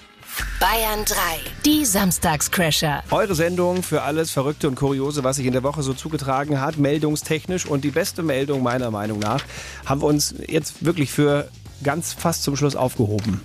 Bayern 0.61 1.05
3. 1.05 1.17
Die 1.65 1.85
Samstagscrasher. 1.85 3.03
Eure 3.11 3.35
Sendung 3.35 3.83
für 3.83 4.03
alles 4.03 4.31
Verrückte 4.31 4.69
und 4.69 4.75
Kuriose, 4.75 5.25
was 5.25 5.37
sich 5.37 5.47
in 5.47 5.53
der 5.53 5.63
Woche 5.63 5.83
so 5.83 5.95
zugetragen 5.95 6.61
hat, 6.61 6.77
meldungstechnisch. 6.77 7.67
Und 7.67 7.85
die 7.85 7.91
beste 7.91 8.23
Meldung 8.23 8.63
meiner 8.63 8.91
Meinung 8.91 9.19
nach 9.19 9.43
haben 9.87 10.03
wir 10.03 10.07
uns 10.07 10.35
jetzt 10.47 10.85
wirklich 10.85 11.11
für 11.11 11.49
ganz 11.83 12.13
fast 12.13 12.43
zum 12.43 12.57
Schluss 12.57 12.77
aufgehoben. 12.77 13.41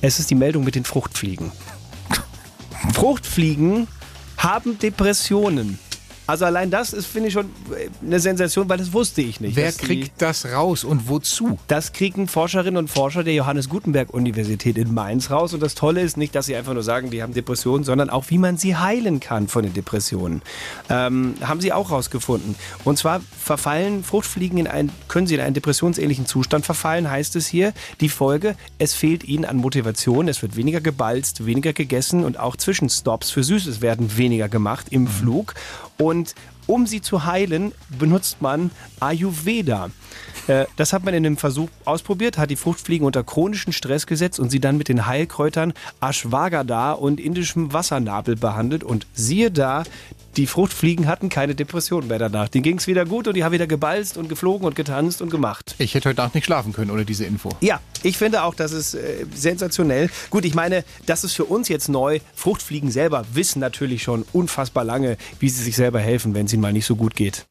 Es 0.00 0.18
ist 0.18 0.30
die 0.30 0.34
Meldung 0.34 0.64
mit 0.64 0.74
den 0.74 0.84
Fruchtfliegen. 0.84 1.52
Fruchtfliegen 2.94 3.86
haben 4.36 4.78
Depressionen. 4.78 5.78
Also 6.28 6.44
allein 6.44 6.70
das 6.70 6.92
ist, 6.92 7.06
finde 7.06 7.28
ich, 7.28 7.32
schon 7.32 7.48
eine 8.04 8.20
Sensation, 8.20 8.68
weil 8.68 8.76
das 8.76 8.92
wusste 8.92 9.22
ich 9.22 9.40
nicht. 9.40 9.56
Wer 9.56 9.72
kriegt 9.72 10.20
das 10.20 10.44
raus 10.44 10.84
und 10.84 11.08
wozu? 11.08 11.58
Das 11.68 11.94
kriegen 11.94 12.28
Forscherinnen 12.28 12.76
und 12.76 12.90
Forscher 12.90 13.24
der 13.24 13.32
Johannes 13.32 13.70
Gutenberg 13.70 14.12
Universität 14.12 14.76
in 14.76 14.92
Mainz 14.92 15.30
raus. 15.30 15.54
Und 15.54 15.62
das 15.62 15.74
Tolle 15.74 16.02
ist 16.02 16.18
nicht, 16.18 16.34
dass 16.34 16.44
sie 16.44 16.54
einfach 16.54 16.74
nur 16.74 16.82
sagen, 16.82 17.08
die 17.08 17.22
haben 17.22 17.32
Depressionen, 17.32 17.82
sondern 17.82 18.10
auch, 18.10 18.26
wie 18.28 18.36
man 18.36 18.58
sie 18.58 18.76
heilen 18.76 19.20
kann 19.20 19.48
von 19.48 19.62
den 19.62 19.72
Depressionen. 19.72 20.42
Ähm, 20.90 21.36
haben 21.40 21.62
sie 21.62 21.72
auch 21.72 21.90
rausgefunden. 21.90 22.56
Und 22.84 22.98
zwar 22.98 23.22
verfallen 23.38 24.04
Fruchtfliegen 24.04 24.58
in 24.58 24.66
einen, 24.66 24.92
können 25.08 25.26
sie 25.26 25.34
in 25.36 25.40
einen 25.40 25.54
depressionsähnlichen 25.54 26.26
Zustand 26.26 26.66
verfallen, 26.66 27.10
heißt 27.10 27.36
es 27.36 27.46
hier. 27.46 27.72
Die 28.02 28.10
Folge, 28.10 28.54
es 28.78 28.92
fehlt 28.92 29.24
ihnen 29.24 29.46
an 29.46 29.56
Motivation, 29.56 30.28
es 30.28 30.42
wird 30.42 30.56
weniger 30.56 30.82
gebalzt, 30.82 31.46
weniger 31.46 31.72
gegessen 31.72 32.22
und 32.22 32.38
auch 32.38 32.54
Zwischenstops 32.54 33.30
für 33.30 33.42
Süßes 33.42 33.80
werden 33.80 34.18
weniger 34.18 34.50
gemacht 34.50 34.88
im 34.90 35.06
Flug. 35.06 35.54
Und 35.96 36.17
um 36.66 36.86
sie 36.86 37.00
zu 37.00 37.24
heilen, 37.24 37.72
benutzt 37.98 38.42
man 38.42 38.70
Ayurveda. 39.00 39.90
Äh, 40.46 40.66
Das 40.76 40.92
hat 40.92 41.04
man 41.04 41.14
in 41.14 41.24
einem 41.24 41.36
Versuch 41.36 41.68
ausprobiert, 41.84 42.38
hat 42.38 42.50
die 42.50 42.56
Fruchtfliegen 42.56 43.06
unter 43.06 43.24
chronischen 43.24 43.72
Stress 43.72 44.06
gesetzt 44.06 44.38
und 44.38 44.50
sie 44.50 44.60
dann 44.60 44.76
mit 44.76 44.88
den 44.88 45.06
Heilkräutern 45.06 45.72
Ashwagandha 46.00 46.92
und 46.92 47.20
indischem 47.20 47.72
Wassernabel 47.72 48.36
behandelt. 48.36 48.84
Und 48.84 49.06
siehe 49.14 49.50
da, 49.50 49.84
die 50.36 50.46
Fruchtfliegen 50.46 51.06
hatten 51.06 51.28
keine 51.28 51.54
Depression 51.54 52.06
mehr 52.06 52.18
danach. 52.18 52.48
Denen 52.48 52.62
ging 52.62 52.78
es 52.78 52.86
wieder 52.86 53.04
gut 53.04 53.26
und 53.28 53.34
die 53.34 53.44
haben 53.44 53.52
wieder 53.52 53.66
gebalzt 53.66 54.16
und 54.16 54.28
geflogen 54.28 54.66
und 54.66 54.76
getanzt 54.76 55.22
und 55.22 55.30
gemacht. 55.30 55.74
Ich 55.78 55.94
hätte 55.94 56.08
heute 56.10 56.20
Nacht 56.20 56.34
nicht 56.34 56.44
schlafen 56.44 56.72
können 56.72 56.90
ohne 56.90 57.04
diese 57.04 57.24
Info. 57.24 57.50
Ja, 57.60 57.80
ich 58.02 58.18
finde 58.18 58.42
auch, 58.42 58.54
das 58.54 58.72
ist 58.72 58.94
äh, 58.94 59.26
sensationell. 59.34 60.10
Gut, 60.30 60.44
ich 60.44 60.54
meine, 60.54 60.84
das 61.06 61.24
ist 61.24 61.34
für 61.34 61.44
uns 61.44 61.68
jetzt 61.68 61.88
neu. 61.88 62.20
Fruchtfliegen 62.34 62.90
selber 62.90 63.24
wissen 63.32 63.60
natürlich 63.60 64.02
schon 64.02 64.24
unfassbar 64.32 64.84
lange, 64.84 65.16
wie 65.40 65.48
sie 65.48 65.62
sich 65.62 65.76
selber 65.76 66.00
helfen, 66.00 66.34
wenn 66.34 66.46
es 66.46 66.52
ihnen 66.52 66.62
mal 66.62 66.72
nicht 66.72 66.86
so 66.86 66.96
gut 66.96 67.14
geht. 67.16 67.46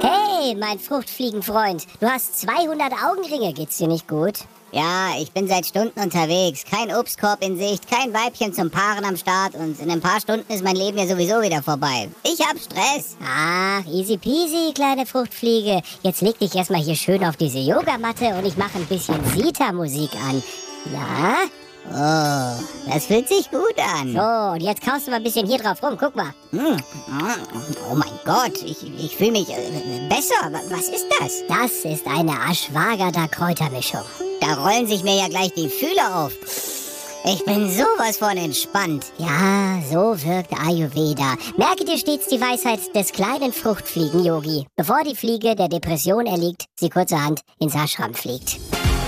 Hey, 0.00 0.54
mein 0.58 0.78
Fruchtfliegenfreund, 0.78 1.86
du 2.00 2.06
hast 2.06 2.40
200 2.40 2.92
Augenringe, 2.92 3.52
geht's 3.54 3.78
dir 3.78 3.88
nicht 3.88 4.08
gut? 4.08 4.40
Ja, 4.74 5.10
ich 5.20 5.30
bin 5.30 5.46
seit 5.46 5.66
Stunden 5.66 6.00
unterwegs. 6.00 6.64
Kein 6.68 6.92
Obstkorb 6.92 7.44
in 7.44 7.56
Sicht, 7.56 7.88
kein 7.88 8.12
Weibchen 8.12 8.52
zum 8.52 8.72
Paaren 8.72 9.04
am 9.04 9.16
Start 9.16 9.54
und 9.54 9.78
in 9.78 9.88
ein 9.88 10.00
paar 10.00 10.20
Stunden 10.20 10.52
ist 10.52 10.64
mein 10.64 10.74
Leben 10.74 10.98
ja 10.98 11.06
sowieso 11.06 11.40
wieder 11.40 11.62
vorbei. 11.62 12.08
Ich 12.24 12.40
hab 12.40 12.58
Stress. 12.58 13.16
Ach, 13.24 13.86
easy 13.86 14.18
peasy, 14.18 14.72
kleine 14.74 15.06
Fruchtfliege. 15.06 15.80
Jetzt 16.02 16.22
leg 16.22 16.40
dich 16.40 16.56
erstmal 16.56 16.82
hier 16.82 16.96
schön 16.96 17.24
auf 17.24 17.36
diese 17.36 17.60
Yogamatte 17.60 18.34
und 18.34 18.46
ich 18.46 18.56
mache 18.56 18.78
ein 18.78 18.86
bisschen 18.86 19.24
Sita-Musik 19.36 20.10
an. 20.16 20.42
Na? 20.92 21.36
Oh, 21.90 22.90
das 22.90 23.06
fühlt 23.06 23.28
sich 23.28 23.50
gut 23.50 23.74
an. 23.78 24.12
So, 24.14 24.52
und 24.54 24.60
jetzt 24.62 24.80
kaust 24.82 25.06
du 25.06 25.10
mal 25.10 25.18
ein 25.18 25.22
bisschen 25.22 25.46
hier 25.46 25.58
drauf 25.58 25.82
rum. 25.82 25.96
Guck 26.00 26.16
mal. 26.16 26.32
Hm. 26.50 26.76
Oh 27.90 27.94
mein 27.94 28.08
Gott, 28.24 28.62
ich, 28.64 28.82
ich 28.98 29.16
fühle 29.16 29.32
mich 29.32 29.48
äh, 29.50 30.08
besser. 30.08 30.50
Wa- 30.50 30.60
Was 30.70 30.88
ist 30.88 31.06
das? 31.20 31.42
Das 31.48 31.84
ist 31.84 32.06
eine 32.06 32.32
Ashwagandha-Kräutermischung. 32.50 34.00
Da 34.40 34.54
rollen 34.54 34.86
sich 34.86 35.04
mir 35.04 35.16
ja 35.16 35.28
gleich 35.28 35.52
die 35.54 35.68
Fühler 35.68 36.24
auf. 36.24 36.32
Ich 37.26 37.42
bin 37.46 37.70
sowas 37.70 38.18
von 38.18 38.36
entspannt. 38.36 39.06
Ja, 39.18 39.80
so 39.90 40.14
wirkt 40.24 40.52
Ayurveda. 40.66 41.36
Merke 41.56 41.84
dir 41.84 41.96
stets 41.96 42.26
die 42.28 42.40
Weisheit 42.40 42.94
des 42.94 43.12
kleinen 43.12 43.52
Fruchtfliegen-Yogi. 43.52 44.66
Bevor 44.76 45.02
die 45.04 45.16
Fliege 45.16 45.54
der 45.56 45.68
Depression 45.68 46.26
erliegt, 46.26 46.64
sie 46.78 46.90
kurzerhand 46.90 47.40
ins 47.60 47.74
Ashram 47.74 48.12
fliegt. 48.14 48.58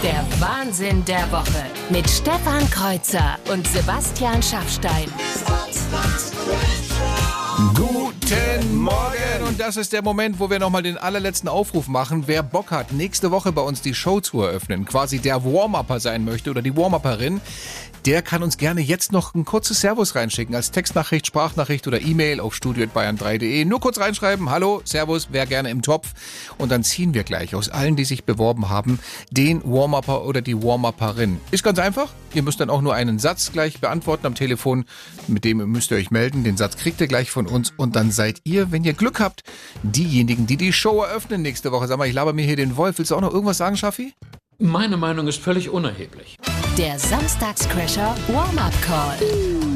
Der 0.07 0.25
Wahnsinn 0.39 1.05
der 1.05 1.33
Woche 1.33 1.65
mit 1.91 2.09
Stefan 2.09 2.71
Kreuzer 2.71 3.41
und 3.53 3.67
Sebastian 3.67 4.41
Schaffstein. 4.41 5.07
Guten 7.75 8.77
Morgen! 8.77 9.27
Und 9.49 9.59
das 9.59 9.77
ist 9.77 9.93
der 9.93 10.03
Moment, 10.03 10.39
wo 10.39 10.49
wir 10.49 10.61
nochmal 10.61 10.83
den 10.83 10.97
allerletzten 10.97 11.49
Aufruf 11.49 11.89
machen. 11.89 12.25
Wer 12.27 12.43
Bock 12.45 12.71
hat, 12.71 12.93
nächste 12.93 13.33
Woche 13.33 13.51
bei 13.51 13.63
uns 13.63 13.81
die 13.81 13.95
Show 13.95 14.21
zu 14.21 14.43
eröffnen, 14.43 14.85
quasi 14.85 15.19
der 15.19 15.45
Warm-Upper 15.45 15.99
sein 15.99 16.25
möchte 16.25 16.51
oder 16.51 16.63
die 16.63 16.77
Warm-Upperin, 16.77 17.41
der 18.07 18.23
kann 18.23 18.45
uns 18.45 18.57
gerne 18.57 18.81
jetzt 18.81 19.11
noch 19.11 19.35
ein 19.35 19.45
kurzes 19.45 19.81
Servus 19.81 20.15
reinschicken 20.15 20.55
als 20.55 20.71
Textnachricht, 20.71 21.27
Sprachnachricht 21.27 21.89
oder 21.89 22.01
E-Mail 22.01 22.39
auf 22.39 22.55
studio.bayern3.de. 22.55 23.65
Nur 23.65 23.81
kurz 23.81 23.99
reinschreiben, 23.99 24.49
hallo, 24.49 24.81
Servus, 24.85 25.29
wer 25.33 25.45
gerne 25.45 25.71
im 25.71 25.83
Topf. 25.83 26.15
Und 26.57 26.71
dann 26.71 26.85
ziehen 26.85 27.15
wir 27.15 27.25
gleich 27.25 27.57
aus 27.57 27.69
allen, 27.69 27.97
die 27.97 28.05
sich 28.05 28.23
beworben 28.23 28.69
haben, 28.69 29.01
den 29.33 29.61
Warm-Upper 29.65 30.25
oder 30.25 30.41
die 30.41 30.63
Warm-Upperin. 30.63 31.41
Ist 31.51 31.65
ganz 31.65 31.81
einfach. 31.81 32.11
Ihr 32.33 32.45
müsst 32.45 32.61
dann 32.61 32.71
auch 32.71 32.81
nur 32.81 32.95
einen 32.95 33.19
Satz 33.19 33.51
gleich 33.51 33.81
beantworten 33.81 34.27
am 34.27 34.37
Telefon. 34.37 34.85
Mit 35.27 35.45
dem 35.45 35.59
müsst 35.69 35.91
ihr 35.91 35.97
euch 35.97 36.13
melden. 36.13 36.45
Den 36.45 36.57
Satz 36.57 36.77
kriegt 36.77 37.01
ihr 37.01 37.09
gleich 37.09 37.33
von 37.33 37.49
uns. 37.49 37.73
Und 37.77 37.97
dann 37.97 38.13
seid 38.13 38.41
ihr, 38.45 38.71
wenn 38.71 38.85
ihr 38.85 38.93
Glück 38.93 39.19
habt, 39.19 39.43
diejenigen, 39.83 40.47
die 40.47 40.57
die 40.57 40.73
Show 40.73 41.03
eröffnen 41.03 41.43
nächste 41.43 41.73
Woche. 41.73 41.89
Sag 41.89 41.99
mal, 41.99 42.07
ich 42.07 42.15
laber 42.15 42.33
mir 42.33 42.45
hier 42.45 42.57
den 42.57 42.77
Wolf. 42.77 42.99
Willst 42.99 43.11
du 43.11 43.17
auch 43.17 43.21
noch 43.21 43.33
irgendwas 43.33 43.59
sagen, 43.59 43.77
Schaffi? 43.77 44.15
Meine 44.59 44.97
Meinung 44.97 45.29
ist 45.29 45.39
völlig 45.43 45.69
unerheblich. 45.69 46.39
Der 46.79 46.99
Samstagscrasher 46.99 48.15
Warm-Up 48.29 48.73
Call. 48.81 49.76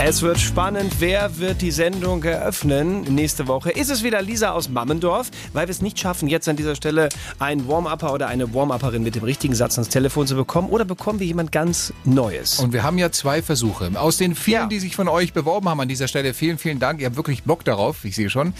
Es 0.00 0.22
wird 0.22 0.38
spannend. 0.38 0.92
Wer 1.00 1.38
wird 1.38 1.60
die 1.60 1.72
Sendung 1.72 2.22
eröffnen 2.22 3.02
nächste 3.02 3.48
Woche? 3.48 3.70
Ist 3.70 3.90
es 3.90 4.04
wieder 4.04 4.22
Lisa 4.22 4.52
aus 4.52 4.68
Mammendorf? 4.68 5.28
Weil 5.52 5.66
wir 5.66 5.72
es 5.72 5.82
nicht 5.82 5.98
schaffen, 5.98 6.28
jetzt 6.28 6.48
an 6.48 6.54
dieser 6.54 6.76
Stelle 6.76 7.08
einen 7.40 7.66
Warm-Upper 7.66 8.12
oder 8.12 8.28
eine 8.28 8.54
Warm-Upperin 8.54 9.02
mit 9.02 9.16
dem 9.16 9.24
richtigen 9.24 9.56
Satz 9.56 9.76
ans 9.76 9.88
Telefon 9.88 10.28
zu 10.28 10.36
bekommen? 10.36 10.68
Oder 10.68 10.84
bekommen 10.84 11.18
wir 11.18 11.26
jemand 11.26 11.50
ganz 11.50 11.92
Neues? 12.04 12.60
Und 12.60 12.72
wir 12.72 12.84
haben 12.84 12.96
ja 12.96 13.10
zwei 13.10 13.42
Versuche. 13.42 13.90
Aus 13.96 14.18
den 14.18 14.36
vielen, 14.36 14.68
die 14.68 14.78
sich 14.78 14.94
von 14.94 15.08
euch 15.08 15.32
beworben 15.32 15.68
haben 15.68 15.80
an 15.80 15.88
dieser 15.88 16.06
Stelle, 16.06 16.32
vielen, 16.32 16.58
vielen 16.58 16.78
Dank. 16.78 17.00
Ihr 17.00 17.06
habt 17.06 17.16
wirklich 17.16 17.42
Bock 17.42 17.64
darauf, 17.64 18.04
ich 18.04 18.14
sehe 18.14 18.30
schon. 18.30 18.54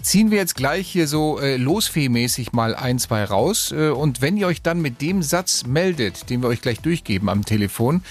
Ziehen 0.00 0.30
wir 0.30 0.38
jetzt 0.38 0.54
gleich 0.54 0.86
hier 0.88 1.08
so 1.08 1.40
äh, 1.40 1.56
losfee-mäßig 1.56 2.52
mal 2.52 2.76
ein, 2.76 3.00
zwei 3.00 3.24
raus. 3.24 3.72
Äh, 3.76 3.88
und 3.88 4.22
wenn 4.22 4.36
ihr 4.36 4.46
euch 4.46 4.62
dann 4.62 4.80
mit 4.80 5.02
dem 5.02 5.24
Satz 5.24 5.66
meldet, 5.66 6.30
den 6.30 6.40
wir 6.40 6.48
euch 6.48 6.60
gleich 6.60 6.78
durchgeben 6.78 7.28
am 7.28 7.44
Telefon, 7.44 8.04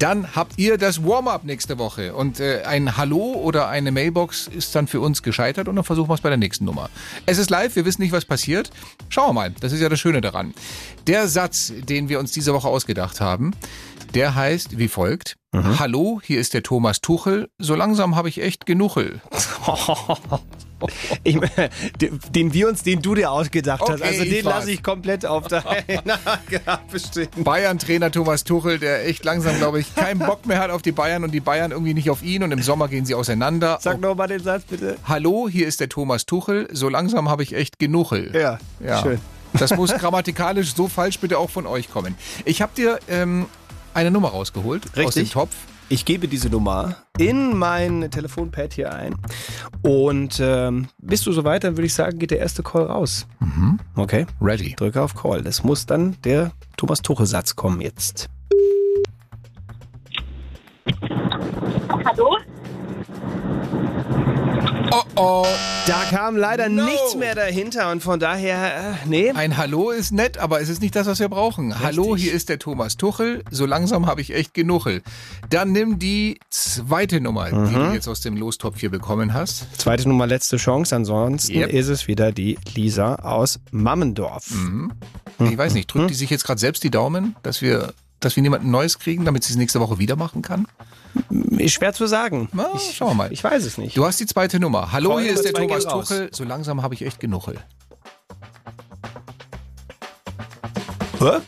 dann 0.00 0.34
habt 0.34 0.54
ihr 0.56 0.78
das 0.78 1.04
Warm-up 1.04 1.44
nächste 1.44 1.78
Woche. 1.78 2.14
Und 2.14 2.40
äh, 2.40 2.62
ein 2.62 2.96
Hallo 2.96 3.34
oder 3.34 3.68
eine 3.68 3.92
Mailbox 3.92 4.48
ist 4.48 4.74
dann 4.74 4.86
für 4.86 5.00
uns 5.00 5.22
gescheitert 5.22 5.68
und 5.68 5.76
dann 5.76 5.84
versuchen 5.84 6.08
wir 6.08 6.14
es 6.14 6.22
bei 6.22 6.30
der 6.30 6.38
nächsten 6.38 6.64
Nummer. 6.64 6.88
Es 7.26 7.38
ist 7.38 7.50
live, 7.50 7.76
wir 7.76 7.84
wissen 7.84 8.00
nicht, 8.00 8.12
was 8.12 8.24
passiert. 8.24 8.70
Schauen 9.10 9.28
wir 9.28 9.32
mal, 9.34 9.54
das 9.60 9.72
ist 9.72 9.80
ja 9.80 9.90
das 9.90 10.00
Schöne 10.00 10.22
daran. 10.22 10.54
Der 11.06 11.28
Satz, 11.28 11.72
den 11.88 12.08
wir 12.08 12.18
uns 12.18 12.32
diese 12.32 12.54
Woche 12.54 12.68
ausgedacht 12.68 13.20
haben, 13.20 13.52
der 14.14 14.34
heißt 14.34 14.78
wie 14.78 14.88
folgt. 14.88 15.36
Hallo, 15.52 16.20
hier 16.24 16.40
ist 16.40 16.54
der 16.54 16.62
Thomas 16.62 17.00
Tuchel. 17.00 17.50
So 17.58 17.74
langsam 17.74 18.16
habe 18.16 18.28
ich 18.28 18.40
echt 18.40 18.66
Genuchel. 18.66 19.20
Ich, 21.22 21.38
den, 22.30 22.54
wir 22.54 22.68
uns, 22.68 22.82
den 22.82 23.02
du 23.02 23.14
dir 23.14 23.30
ausgedacht 23.30 23.82
hast. 23.82 23.90
Okay, 23.90 24.02
Also 24.02 24.22
ich 24.22 24.30
den 24.30 24.44
lasse 24.44 24.70
ich 24.70 24.82
komplett 24.82 25.26
auf 25.26 25.48
deiner 25.48 25.64
bestehen. 26.90 27.28
Bayern-Trainer 27.36 28.10
Thomas 28.10 28.44
Tuchel, 28.44 28.78
der 28.78 29.06
echt 29.06 29.24
langsam, 29.24 29.56
glaube 29.58 29.80
ich, 29.80 29.94
keinen 29.94 30.18
Bock 30.18 30.46
mehr 30.46 30.58
hat 30.58 30.70
auf 30.70 30.82
die 30.82 30.92
Bayern 30.92 31.24
und 31.24 31.32
die 31.32 31.40
Bayern 31.40 31.70
irgendwie 31.72 31.94
nicht 31.94 32.10
auf 32.10 32.22
ihn 32.22 32.42
und 32.42 32.52
im 32.52 32.62
Sommer 32.62 32.88
gehen 32.88 33.04
sie 33.04 33.14
auseinander. 33.14 33.78
Sag 33.80 34.00
noch 34.00 34.14
mal 34.14 34.26
den 34.28 34.42
Satz 34.42 34.64
bitte. 34.64 34.96
Hallo, 35.04 35.48
hier 35.48 35.66
ist 35.66 35.80
der 35.80 35.88
Thomas 35.88 36.26
Tuchel. 36.26 36.68
So 36.72 36.88
langsam 36.88 37.28
habe 37.28 37.42
ich 37.42 37.54
echt 37.54 37.78
Genuchel. 37.78 38.32
Ja, 38.34 39.02
schön. 39.02 39.20
Das 39.54 39.76
muss 39.76 39.92
grammatikalisch 39.92 40.74
so 40.74 40.88
falsch 40.88 41.18
bitte 41.18 41.38
auch 41.38 41.50
von 41.50 41.66
euch 41.66 41.90
kommen. 41.90 42.14
Ich 42.44 42.62
habe 42.62 42.72
dir 42.76 42.98
ähm, 43.08 43.46
eine 43.94 44.10
Nummer 44.10 44.28
rausgeholt 44.28 44.86
aus 44.86 44.92
dem 44.92 45.04
Richtig. 45.06 45.30
Topf. 45.32 45.54
Ich 45.92 46.04
gebe 46.04 46.28
diese 46.28 46.48
Nummer 46.48 46.94
in 47.18 47.58
mein 47.58 48.12
Telefonpad 48.12 48.72
hier 48.72 48.94
ein. 48.94 49.16
Und 49.82 50.38
ähm, 50.40 50.86
bist 50.98 51.26
du 51.26 51.32
soweit, 51.32 51.64
dann 51.64 51.76
würde 51.76 51.86
ich 51.86 51.94
sagen, 51.94 52.20
geht 52.20 52.30
der 52.30 52.38
erste 52.38 52.62
Call 52.62 52.84
raus. 52.84 53.26
Okay. 53.96 54.24
Ready. 54.40 54.76
Drücke 54.76 55.02
auf 55.02 55.16
Call. 55.16 55.42
Das 55.42 55.64
muss 55.64 55.86
dann 55.86 56.16
der 56.22 56.52
Thomas 56.76 57.02
Tuchel-Satz 57.02 57.56
kommen 57.56 57.80
jetzt. 57.80 58.30
Oh 64.92 65.02
oh. 65.16 65.46
Da 65.86 66.02
kam 66.10 66.36
leider 66.36 66.68
nichts 66.68 67.14
mehr 67.16 67.34
dahinter 67.34 67.90
und 67.90 68.02
von 68.02 68.18
daher, 68.20 68.76
äh, 68.76 69.06
nee. 69.06 69.30
Ein 69.30 69.56
Hallo 69.56 69.90
ist 69.90 70.12
nett, 70.12 70.38
aber 70.38 70.60
es 70.60 70.68
ist 70.68 70.82
nicht 70.82 70.94
das, 70.96 71.06
was 71.06 71.20
wir 71.20 71.28
brauchen. 71.28 71.78
Hallo, 71.80 72.16
hier 72.16 72.32
ist 72.32 72.48
der 72.48 72.58
Thomas 72.58 72.96
Tuchel. 72.96 73.42
So 73.50 73.66
langsam 73.66 74.06
habe 74.06 74.20
ich 74.20 74.34
echt 74.34 74.52
genuchel. 74.54 75.02
Dann 75.48 75.72
nimm 75.72 75.98
die 75.98 76.40
zweite 76.50 77.20
Nummer, 77.20 77.50
die 77.50 77.54
Mhm. 77.56 77.74
du 77.74 77.92
jetzt 77.92 78.08
aus 78.08 78.20
dem 78.20 78.36
Lostopf 78.36 78.80
hier 78.80 78.90
bekommen 78.90 79.32
hast. 79.32 79.66
Zweite 79.78 80.08
Nummer, 80.08 80.26
letzte 80.26 80.56
Chance. 80.56 80.94
Ansonsten 80.96 81.54
Yep. 81.56 81.72
ist 81.72 81.88
es 81.88 82.08
wieder 82.08 82.32
die 82.32 82.58
Lisa 82.74 83.14
aus 83.16 83.60
Mammendorf. 83.70 84.50
Mhm. 84.50 84.92
Ich 85.38 85.56
weiß 85.56 85.74
nicht, 85.74 85.86
drückt 85.92 86.10
die 86.10 86.14
sich 86.14 86.30
jetzt 86.30 86.44
gerade 86.44 86.60
selbst 86.60 86.82
die 86.82 86.90
Daumen, 86.90 87.36
dass 87.42 87.62
wir, 87.62 87.94
dass 88.18 88.34
wir 88.36 88.42
niemanden 88.42 88.70
Neues 88.70 88.98
kriegen, 88.98 89.24
damit 89.24 89.44
sie 89.44 89.52
es 89.52 89.56
nächste 89.56 89.80
Woche 89.80 89.98
wieder 89.98 90.16
machen 90.16 90.42
kann? 90.42 90.66
Ist 91.58 91.74
schwer 91.74 91.92
zu 91.92 92.06
sagen. 92.06 92.48
Na, 92.52 92.68
ich, 92.74 92.94
schauen 92.96 93.10
wir 93.10 93.14
mal. 93.14 93.32
Ich 93.32 93.42
weiß 93.44 93.64
es 93.64 93.78
nicht. 93.78 93.96
Du 93.96 94.04
hast 94.04 94.18
die 94.20 94.26
zweite 94.26 94.58
Nummer. 94.60 94.92
Hallo, 94.92 95.10
Folge 95.10 95.26
hier 95.26 95.34
ist 95.34 95.44
der 95.44 95.52
Thomas. 95.52 95.84
Tuchel. 95.86 96.30
So 96.32 96.44
langsam 96.44 96.82
habe 96.82 96.94
ich 96.94 97.02
echt 97.04 97.20
genuchel. 97.20 97.58
Hä? 101.18 101.38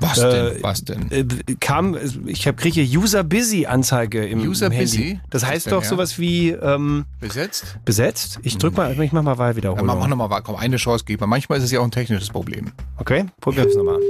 Was 0.00 0.18
denn? 0.18 0.62
Was 0.62 0.84
denn? 0.84 1.10
Äh, 1.10 1.24
kam, 1.60 1.96
ich 2.26 2.46
habe 2.46 2.56
kriege 2.56 2.80
hier 2.80 3.00
User 3.00 3.22
Busy 3.22 3.66
Anzeige 3.66 4.26
im, 4.26 4.40
User 4.40 4.66
im 4.66 4.72
Handy. 4.72 4.96
Busy? 4.96 5.20
Das 5.30 5.46
heißt 5.46 5.66
denn, 5.66 5.72
doch 5.72 5.82
ja? 5.84 5.88
sowas 5.88 6.18
wie 6.18 6.50
ähm, 6.50 7.04
Besetzt? 7.20 7.78
besetzt. 7.84 8.40
Ich 8.42 8.58
drück 8.58 8.76
mal, 8.76 8.90
ich 9.00 9.12
mach 9.12 9.22
mal 9.22 9.32
Ja, 9.32 9.38
Wahlwiederholung. 9.38 9.86
mach, 9.86 9.96
mach 9.96 10.08
nochmal, 10.08 10.42
komm, 10.42 10.56
eine 10.56 10.76
Chance 10.76 11.04
geben. 11.04 11.28
Manchmal 11.28 11.58
ist 11.58 11.64
es 11.64 11.70
ja 11.70 11.80
auch 11.80 11.84
ein 11.84 11.90
technisches 11.92 12.30
Problem. 12.30 12.72
Okay, 12.98 13.26
probieren 13.40 13.66
wir 13.66 13.70
es 13.70 13.76
nochmal. 13.76 14.00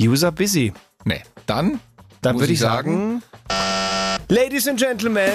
User 0.00 0.32
Busy. 0.32 0.72
Nee, 1.04 1.22
dann? 1.46 1.80
Dann 2.22 2.38
würde 2.38 2.52
ich 2.52 2.58
sagen, 2.58 3.22
Ladies 4.28 4.66
and 4.66 4.78
Gentlemen, 4.78 5.32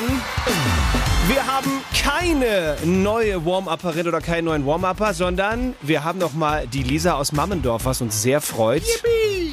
wir 1.27 1.47
haben 1.47 1.71
keine 2.03 2.75
neue 2.83 3.45
Warm-Upperin 3.45 4.07
oder 4.07 4.19
keinen 4.19 4.45
neuen 4.45 4.65
Warm-Upper, 4.65 5.13
sondern 5.13 5.75
wir 5.81 6.03
haben 6.03 6.19
nochmal 6.19 6.67
die 6.67 6.83
Lisa 6.83 7.13
aus 7.13 7.31
Mammendorf, 7.31 7.85
was 7.85 8.01
uns 8.01 8.21
sehr 8.21 8.41
freut. 8.41 8.83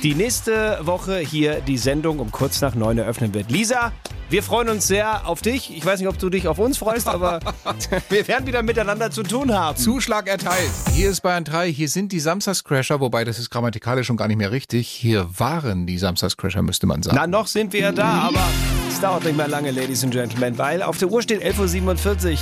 Die 0.02 0.14
nächste 0.14 0.80
Woche 0.82 1.18
hier 1.18 1.60
die 1.60 1.78
Sendung 1.78 2.18
um 2.18 2.32
kurz 2.32 2.60
nach 2.60 2.74
neun 2.74 2.98
eröffnen 2.98 3.34
wird. 3.34 3.50
Lisa, 3.50 3.92
wir 4.30 4.42
freuen 4.42 4.68
uns 4.68 4.86
sehr 4.86 5.26
auf 5.26 5.40
dich. 5.40 5.74
Ich 5.74 5.84
weiß 5.84 6.00
nicht, 6.00 6.08
ob 6.08 6.18
du 6.18 6.28
dich 6.28 6.48
auf 6.48 6.58
uns 6.58 6.78
freust, 6.78 7.08
aber 7.08 7.40
wir 8.10 8.28
werden 8.28 8.46
wieder 8.46 8.62
miteinander 8.62 9.10
zu 9.10 9.22
tun 9.22 9.52
haben. 9.54 9.76
Zuschlag 9.76 10.28
erteilt. 10.28 10.70
Hier 10.92 11.10
ist 11.10 11.22
Bayern 11.22 11.44
3, 11.44 11.72
hier 11.72 11.88
sind 11.88 12.12
die 12.12 12.20
Samstagscrasher, 12.20 13.00
wobei 13.00 13.24
das 13.24 13.38
ist 13.38 13.50
grammatikalisch 13.50 14.06
schon 14.06 14.16
gar 14.16 14.28
nicht 14.28 14.36
mehr 14.36 14.52
richtig. 14.52 14.88
Hier 14.88 15.28
waren 15.38 15.86
die 15.86 15.98
Samstagscrasher, 15.98 16.62
müsste 16.62 16.86
man 16.86 17.02
sagen. 17.02 17.16
Na, 17.18 17.26
noch 17.26 17.46
sind 17.46 17.72
wir 17.72 17.80
ja 17.80 17.92
da, 17.92 18.28
aber 18.28 18.44
es 18.88 19.00
dauert 19.00 19.24
nicht 19.24 19.36
mehr 19.36 19.48
lange, 19.48 19.70
Ladies 19.70 20.02
and 20.02 20.12
Gentlemen, 20.12 20.58
weil 20.58 20.82
auf 20.82 20.98
der 20.98 21.08
Uhr 21.08 21.22
steht 21.22 21.42
11.47 21.42 22.32
Uhr, 22.32 22.38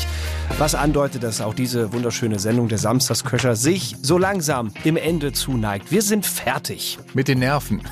was 0.58 0.74
andeutet, 0.74 1.22
dass 1.22 1.40
auch 1.40 1.54
diese 1.54 1.92
wunderschöne 1.92 2.38
Sendung 2.38 2.68
der 2.68 2.78
Samstagscrasher 2.78 3.56
sich 3.56 3.96
so 4.00 4.16
langsam 4.16 4.72
dem 4.84 4.96
Ende 4.96 5.32
zuneigt. 5.32 5.90
Wir 5.90 6.02
sind 6.02 6.24
fertig. 6.24 6.98
Mit 7.14 7.28
den 7.28 7.40
Nerven. 7.40 7.82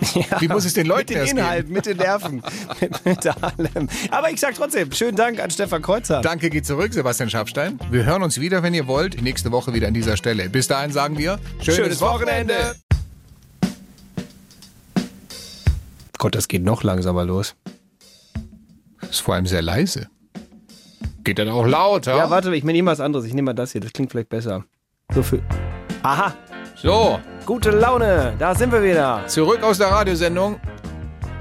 Wie 0.38 0.48
muss 0.48 0.64
es 0.64 0.74
den 0.74 0.86
Leuten 0.86 1.12
Mit 1.12 1.28
den 1.28 1.36
Inhalten, 1.36 1.72
mit 1.72 1.86
den 1.86 1.98
Nerven, 1.98 2.42
allem. 3.26 3.88
Aber 4.10 4.30
ich 4.30 4.40
sag 4.40 4.54
trotzdem, 4.54 4.90
schönen 4.92 5.16
Dank 5.16 5.40
an 5.40 5.50
Stefan 5.50 5.82
Kreuzer. 5.82 6.20
Danke 6.22 6.50
geht 6.50 6.66
zurück, 6.66 6.92
Sebastian 6.92 7.30
Schafstein. 7.30 7.78
Wir 7.90 8.04
hören 8.04 8.22
uns 8.22 8.40
wieder, 8.40 8.62
wenn 8.62 8.74
ihr 8.74 8.86
wollt, 8.86 9.20
nächste 9.22 9.52
Woche 9.52 9.72
wieder 9.74 9.88
an 9.88 9.94
dieser 9.94 10.16
Stelle. 10.16 10.48
Bis 10.48 10.68
dahin 10.68 10.92
sagen 10.92 11.16
wir, 11.18 11.38
schönes, 11.60 11.76
Schönes 11.76 12.00
Wochenende. 12.00 12.54
Gott, 16.18 16.34
das 16.34 16.48
geht 16.48 16.62
noch 16.64 16.82
langsamer 16.82 17.24
los. 17.24 17.54
Ist 19.10 19.20
vor 19.20 19.34
allem 19.34 19.46
sehr 19.46 19.62
leise. 19.62 20.08
Geht 21.24 21.38
dann 21.38 21.48
auch 21.48 21.66
lauter. 21.66 22.16
Ja, 22.16 22.30
warte, 22.30 22.54
ich 22.54 22.64
nehme 22.64 22.90
was 22.90 23.00
anderes. 23.00 23.26
Ich 23.26 23.34
nehme 23.34 23.46
mal 23.46 23.54
das 23.54 23.72
hier, 23.72 23.80
das 23.80 23.92
klingt 23.92 24.10
vielleicht 24.10 24.28
besser. 24.28 24.64
So 25.12 25.22
viel. 25.22 25.42
Aha, 26.02 26.34
So, 26.76 27.18
gute 27.44 27.70
Laune, 27.70 28.34
da 28.38 28.54
sind 28.54 28.72
wir 28.72 28.82
wieder. 28.82 29.26
zurück 29.26 29.62
aus 29.62 29.78
der 29.78 29.88
Radiosendung 29.88 30.58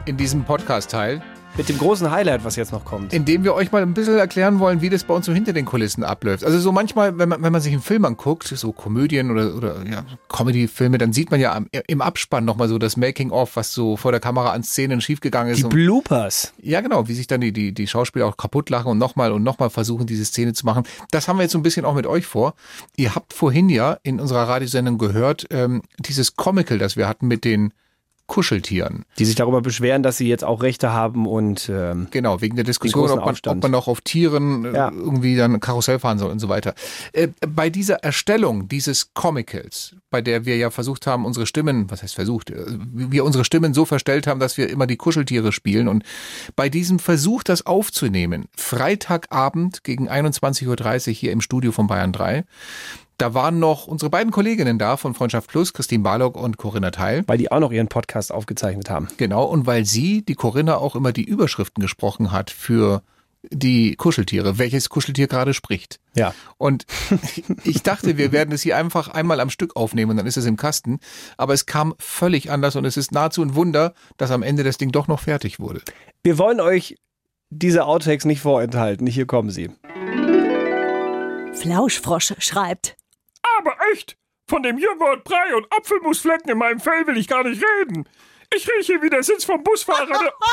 in 0.05 0.17
diesem 0.17 0.43
Podcast-Teil. 0.43 1.21
Mit 1.59 1.67
dem 1.67 1.77
großen 1.77 2.09
Highlight, 2.09 2.45
was 2.45 2.55
jetzt 2.55 2.71
noch 2.71 2.85
kommt. 2.85 3.11
indem 3.13 3.43
wir 3.43 3.53
euch 3.53 3.73
mal 3.73 3.81
ein 3.81 3.93
bisschen 3.93 4.17
erklären 4.17 4.59
wollen, 4.59 4.79
wie 4.79 4.89
das 4.89 5.03
bei 5.03 5.13
uns 5.13 5.25
so 5.25 5.33
hinter 5.33 5.51
den 5.51 5.65
Kulissen 5.65 6.05
abläuft. 6.05 6.45
Also 6.45 6.57
so 6.57 6.71
manchmal, 6.71 7.17
wenn 7.17 7.27
man, 7.27 7.43
wenn 7.43 7.51
man 7.51 7.59
sich 7.59 7.73
einen 7.73 7.81
Film 7.81 8.05
anguckt, 8.05 8.47
so 8.47 8.71
Komödien 8.71 9.29
oder, 9.29 9.53
oder 9.53 9.75
ja, 9.85 10.05
Comedy-Filme, 10.29 10.97
dann 10.97 11.11
sieht 11.11 11.31
man 11.31 11.41
ja 11.41 11.53
am, 11.53 11.67
im 11.87 12.01
Abspann 12.01 12.45
nochmal 12.45 12.69
so 12.69 12.77
das 12.77 12.95
Making-of, 12.95 13.57
was 13.57 13.73
so 13.73 13.97
vor 13.97 14.11
der 14.13 14.21
Kamera 14.21 14.51
an 14.53 14.63
Szenen 14.63 15.01
schiefgegangen 15.01 15.51
ist. 15.51 15.57
Die 15.59 15.63
Und- 15.65 15.71
Bloopers. 15.71 16.53
ja, 16.61 16.79
genau, 16.79 17.09
wie 17.09 17.13
sich 17.13 17.27
dann 17.27 17.41
die, 17.41 17.51
die, 17.51 17.73
die 17.73 17.87
Schauspieler 17.87 18.25
auch 18.27 18.37
kaputt 18.37 18.69
lachen 18.69 18.87
und 18.87 18.97
nochmal 18.97 19.33
und 19.33 19.43
nochmal 19.43 19.69
versuchen, 19.69 20.07
diese 20.07 20.23
Szene 20.23 20.53
zu 20.53 20.65
machen. 20.65 20.83
Das 21.11 21.27
haben 21.27 21.35
wir 21.39 21.43
jetzt 21.43 21.51
so 21.51 21.59
ein 21.59 21.63
bisschen 21.63 21.83
auch 21.83 21.93
mit 21.93 22.07
euch 22.07 22.25
vor. 22.25 22.53
Ihr 22.95 23.15
habt 23.15 23.33
vorhin 23.33 23.67
ja 23.67 23.97
in 24.03 24.21
unserer 24.21 24.47
Radiosendung 24.47 24.97
gehört, 24.97 25.45
ähm, 25.49 25.81
dieses 25.99 26.37
Comical, 26.37 26.77
das 26.77 26.95
wir 26.95 27.09
hatten 27.09 27.27
mit 27.27 27.43
den 27.43 27.73
Kuscheltieren. 28.29 29.03
Die 29.17 29.25
sich 29.25 29.35
darüber 29.35 29.61
beschweren, 29.61 30.03
dass 30.03 30.15
sie 30.15 30.29
jetzt 30.29 30.45
auch 30.45 30.63
Rechte 30.63 30.93
haben 30.93 31.27
und 31.27 31.67
ähm, 31.67 32.07
Genau, 32.11 32.39
wegen 32.39 32.55
der 32.55 32.63
Diskussion, 32.63 33.09
ob 33.11 33.25
man, 33.25 33.35
ob 33.45 33.63
man 33.63 33.75
auch 33.75 33.89
auf 33.89 33.99
Tieren 33.99 34.63
äh, 34.63 34.73
Ja. 34.73 34.89
irgendwie 34.91 35.35
dann 35.35 35.59
Karussell 35.59 35.99
fahren 35.99 36.17
soll 36.19 36.31
und 36.31 36.39
so 36.39 36.47
weiter. 36.47 36.73
Äh, 37.11 37.29
bei 37.45 37.69
dieser 37.69 37.95
Erstellung 37.95 38.69
dieses 38.69 39.13
Comicals, 39.13 39.95
bei 40.11 40.21
der 40.21 40.45
wir 40.45 40.55
ja 40.55 40.69
versucht 40.69 41.07
haben, 41.07 41.25
unsere 41.25 41.45
Stimmen, 41.45 41.91
was 41.91 42.03
heißt 42.03 42.15
versucht, 42.15 42.51
äh, 42.51 42.65
wir 42.93 43.25
unsere 43.25 43.43
Stimmen 43.43 43.73
so 43.73 43.83
verstellt 43.83 44.27
haben, 44.27 44.39
dass 44.39 44.57
wir 44.57 44.69
immer 44.69 44.87
die 44.87 44.95
Kuscheltiere 44.97 45.51
spielen 45.51 45.87
und 45.89 46.03
bei 46.55 46.69
diesem 46.69 46.99
Versuch, 46.99 47.43
das 47.43 47.65
aufzunehmen, 47.65 48.45
Freitagabend 48.55 49.83
gegen 49.83 50.07
21.30 50.09 51.07
Uhr 51.09 51.13
hier 51.13 51.31
im 51.31 51.41
Studio 51.41 51.71
von 51.71 51.87
Bayern 51.87 52.13
3, 52.13 52.45
da 53.19 53.33
waren 53.33 53.59
noch 53.59 53.85
unsere 53.85 54.09
beiden 54.09 54.31
Kolleginnen 54.31 54.79
da 54.79 54.97
von 54.97 55.13
Freundschaft 55.13 55.49
Plus, 55.49 55.73
Christine 55.73 56.03
Barlock 56.03 56.37
und 56.37 56.57
Corinna 56.57 56.89
Teil. 56.91 57.23
weil 57.27 57.37
die 57.37 57.51
auch 57.51 57.59
noch 57.59 57.71
ihren 57.71 57.87
Podcast 57.87 58.31
aufgezeichnet 58.31 58.89
haben. 58.89 59.09
Genau, 59.17 59.43
und 59.43 59.67
weil 59.67 59.85
sie, 59.85 60.23
die 60.23 60.35
Corinna, 60.35 60.77
auch 60.77 60.95
immer 60.95 61.11
die 61.11 61.25
Überschriften 61.25 61.81
gesprochen 61.81 62.31
hat 62.31 62.49
für 62.49 63.03
die 63.51 63.95
Kuscheltiere, 63.95 64.57
welches 64.57 64.89
Kuscheltier 64.89 65.27
gerade 65.27 65.53
spricht. 65.53 65.99
Ja. 66.15 66.33
Und 66.57 66.85
ich 67.63 67.83
dachte, 67.83 68.17
wir 68.17 68.31
werden 68.31 68.53
es 68.53 68.61
hier 68.61 68.77
einfach 68.77 69.09
einmal 69.09 69.39
am 69.39 69.49
Stück 69.49 69.75
aufnehmen 69.75 70.11
und 70.11 70.17
dann 70.17 70.27
ist 70.27 70.37
es 70.37 70.45
im 70.45 70.57
Kasten. 70.57 70.99
Aber 71.37 71.53
es 71.53 71.65
kam 71.65 71.95
völlig 71.99 72.51
anders 72.51 72.75
und 72.75 72.85
es 72.85 72.97
ist 72.97 73.11
nahezu 73.11 73.41
ein 73.41 73.55
Wunder, 73.55 73.93
dass 74.17 74.31
am 74.31 74.43
Ende 74.43 74.63
das 74.63 74.77
Ding 74.77 74.91
doch 74.91 75.07
noch 75.07 75.21
fertig 75.21 75.59
wurde. 75.59 75.81
Wir 76.23 76.37
wollen 76.37 76.59
euch 76.59 76.97
diese 77.49 77.85
Outtakes 77.85 78.25
nicht 78.25 78.41
vorenthalten. 78.41 79.07
Hier 79.07 79.25
kommen 79.25 79.49
sie. 79.49 79.69
Flauschfrosch 81.53 82.35
schreibt. 82.39 82.98
Aber 83.89 83.91
echt, 83.93 84.17
von 84.47 84.63
dem 84.63 84.77
Joghurt, 84.77 85.23
Brei 85.23 85.55
und 85.55 85.71
Apfelmusflecken 85.73 86.49
in 86.51 86.57
meinem 86.57 86.79
Fell 86.79 87.05
will 87.07 87.17
ich 87.17 87.27
gar 87.27 87.43
nicht 87.43 87.61
reden. 87.63 88.07
Ich 88.53 88.67
rieche 88.67 89.01
wie 89.01 89.09
der 89.09 89.21
Sitz 89.23 89.45
vom 89.45 89.63
Busfahrer. 89.63 90.07
der- 90.07 90.33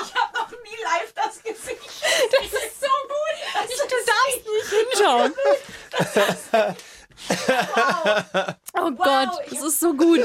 Ich 0.00 0.14
habe 0.14 0.32
noch 0.38 0.50
nie 0.50 0.76
live 0.82 1.12
das 1.14 1.42
gesehen. 1.42 1.76
Das 2.30 2.44
ist 2.46 2.80
so 2.80 2.86
gut. 3.08 3.36
Ich, 3.68 3.76
du 3.76 3.96
darfst 4.06 4.46
nicht 4.46 4.70
hinschauen. 4.94 6.76
Oh 8.80 8.90
Gott, 8.92 9.30
das 9.50 9.60
ist 9.62 9.80
so 9.80 9.92
gut. 9.92 10.20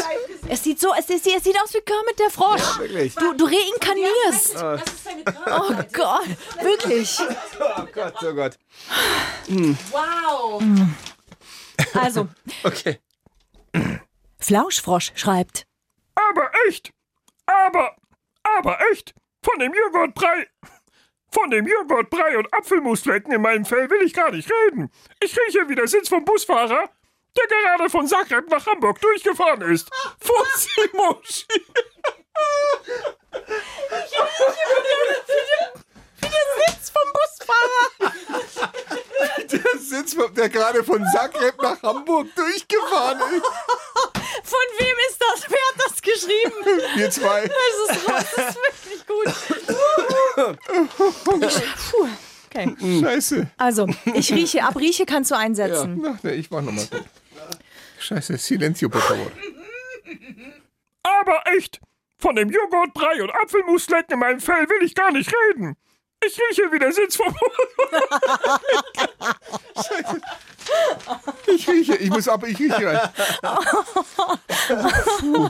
Es 0.48 0.64
sieht 0.64 0.80
so, 0.80 0.94
es, 0.94 1.10
es, 1.10 1.26
es 1.26 1.44
sieht 1.44 1.60
aus 1.62 1.74
wie 1.74 1.82
Kermit 1.82 2.20
der 2.20 2.30
Frosch. 2.30 2.78
wirklich. 2.78 3.16
Du, 3.16 3.34
du 3.34 3.46
reinkarnierst. 3.46 4.56
Oh 5.48 5.74
Gott, 5.92 6.28
wirklich. 6.62 7.18
Oh 7.20 7.86
Gott, 7.94 8.14
oh 8.22 8.34
Gott. 8.34 8.58
Wow. 9.92 10.62
Also, 11.94 12.28
Okay. 12.64 13.00
Flauschfrosch 14.40 15.12
schreibt. 15.16 15.66
Aber 16.16 16.52
echt, 16.68 16.92
aber, 17.46 17.96
aber 18.44 18.80
echt, 18.92 19.14
von 19.44 19.58
dem 19.60 19.74
Joghurt, 19.74 20.14
Brei. 20.14 20.48
Von 21.32 21.50
dem 21.50 21.66
Joghurt, 21.66 22.10
Brei 22.12 22.38
und 22.38 22.54
Apfelmusflecken 22.54 23.34
in 23.34 23.42
meinem 23.42 23.66
Fell 23.66 23.90
will 23.90 24.04
ich 24.06 24.14
gar 24.14 24.30
nicht 24.32 24.50
reden. 24.52 24.92
Ich 25.20 25.36
rieche 25.38 25.68
wie 25.68 25.76
der 25.76 25.88
Sitz 25.88 26.10
vom 26.10 26.24
Busfahrer, 26.24 26.90
der 27.36 27.48
gerade 27.48 27.90
von 27.90 28.08
Zagreb 28.08 28.48
nach 28.52 28.66
Hamburg 28.68 29.02
durchgefahren 29.02 29.62
ist. 29.62 29.90
Fuzzi 30.20 30.90
Muschi. 30.94 31.46
Wie 36.22 36.30
der 36.30 36.68
Sitz 36.68 36.92
vom 36.92 37.12
Busfahrer. 37.14 39.00
Der 39.52 39.80
Sitz, 39.80 40.16
der 40.36 40.50
gerade 40.50 40.84
von 40.84 41.04
Zagreb 41.14 41.62
nach 41.62 41.82
Hamburg 41.84 42.28
durchgefahren 42.36 43.20
ist. 43.36 43.46
Von 44.44 44.66
wem 44.80 44.96
ist 45.10 45.20
das? 45.22 45.46
Wer 45.50 45.58
hat 45.58 45.78
das 45.90 46.02
geschrieben? 46.02 46.54
Wir 46.96 47.10
zwei. 47.12 47.48
Das 47.48 47.98
ist, 47.98 48.08
das 48.08 48.48
ist 48.50 48.58
wirklich 48.58 49.06
gut. 49.08 49.28
Ich, 51.42 51.92
puh. 51.92 52.08
Okay. 52.50 52.76
Scheiße. 53.02 53.48
Also, 53.58 53.88
ich 54.14 54.32
rieche. 54.34 54.64
Ab 54.64 54.76
rieche 54.76 55.06
kannst 55.06 55.32
du 55.32 55.36
Ja, 55.36 55.42
einsetzen. 55.42 56.06
ach, 56.08 56.22
nee, 56.24 56.34
ich 56.34 56.50
mach 56.52 56.62
nochmal. 56.62 56.88
Scheiße, 58.00 58.38
Silencio, 58.38 58.90
por 58.90 59.02
favor. 59.02 59.32
Aber 61.04 61.42
echt, 61.58 61.80
von 62.20 62.36
dem 62.36 62.50
Joghurt, 62.50 62.94
Brei 62.94 63.22
und 63.24 63.32
Apfelmusflecken 63.32 64.14
in 64.14 64.20
meinem 64.20 64.40
Fell 64.40 64.68
will 64.70 64.86
ich 64.86 64.94
gar 64.96 65.12
nicht 65.12 65.32
reden. 65.50 65.76
Ich 66.26 66.40
rieche, 66.40 66.72
wie 66.72 66.80
der 66.80 66.92
Sitz 66.92 67.16
vom 67.16 67.36
Ich 71.48 71.68
rieche, 71.68 71.96
ich 71.96 72.10
muss 72.10 72.28
ab, 72.28 72.44
ich 72.48 72.60
rieche. 72.60 73.12
Puh. 75.20 75.50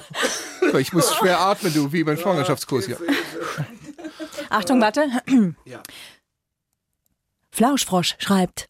So, 0.72 0.78
Ich 0.78 0.94
muss 0.94 1.16
schwer 1.16 1.40
atmen, 1.40 1.74
du, 1.74 1.92
wie 1.92 2.04
beim 2.04 2.18
Schwangerschaftskurs 2.18 2.86
hier. 2.86 2.98
Achtung, 4.50 4.82
warte. 4.82 5.10
Ja. 5.66 5.82
Flauschfrosch 7.52 8.16
schreibt. 8.20 8.68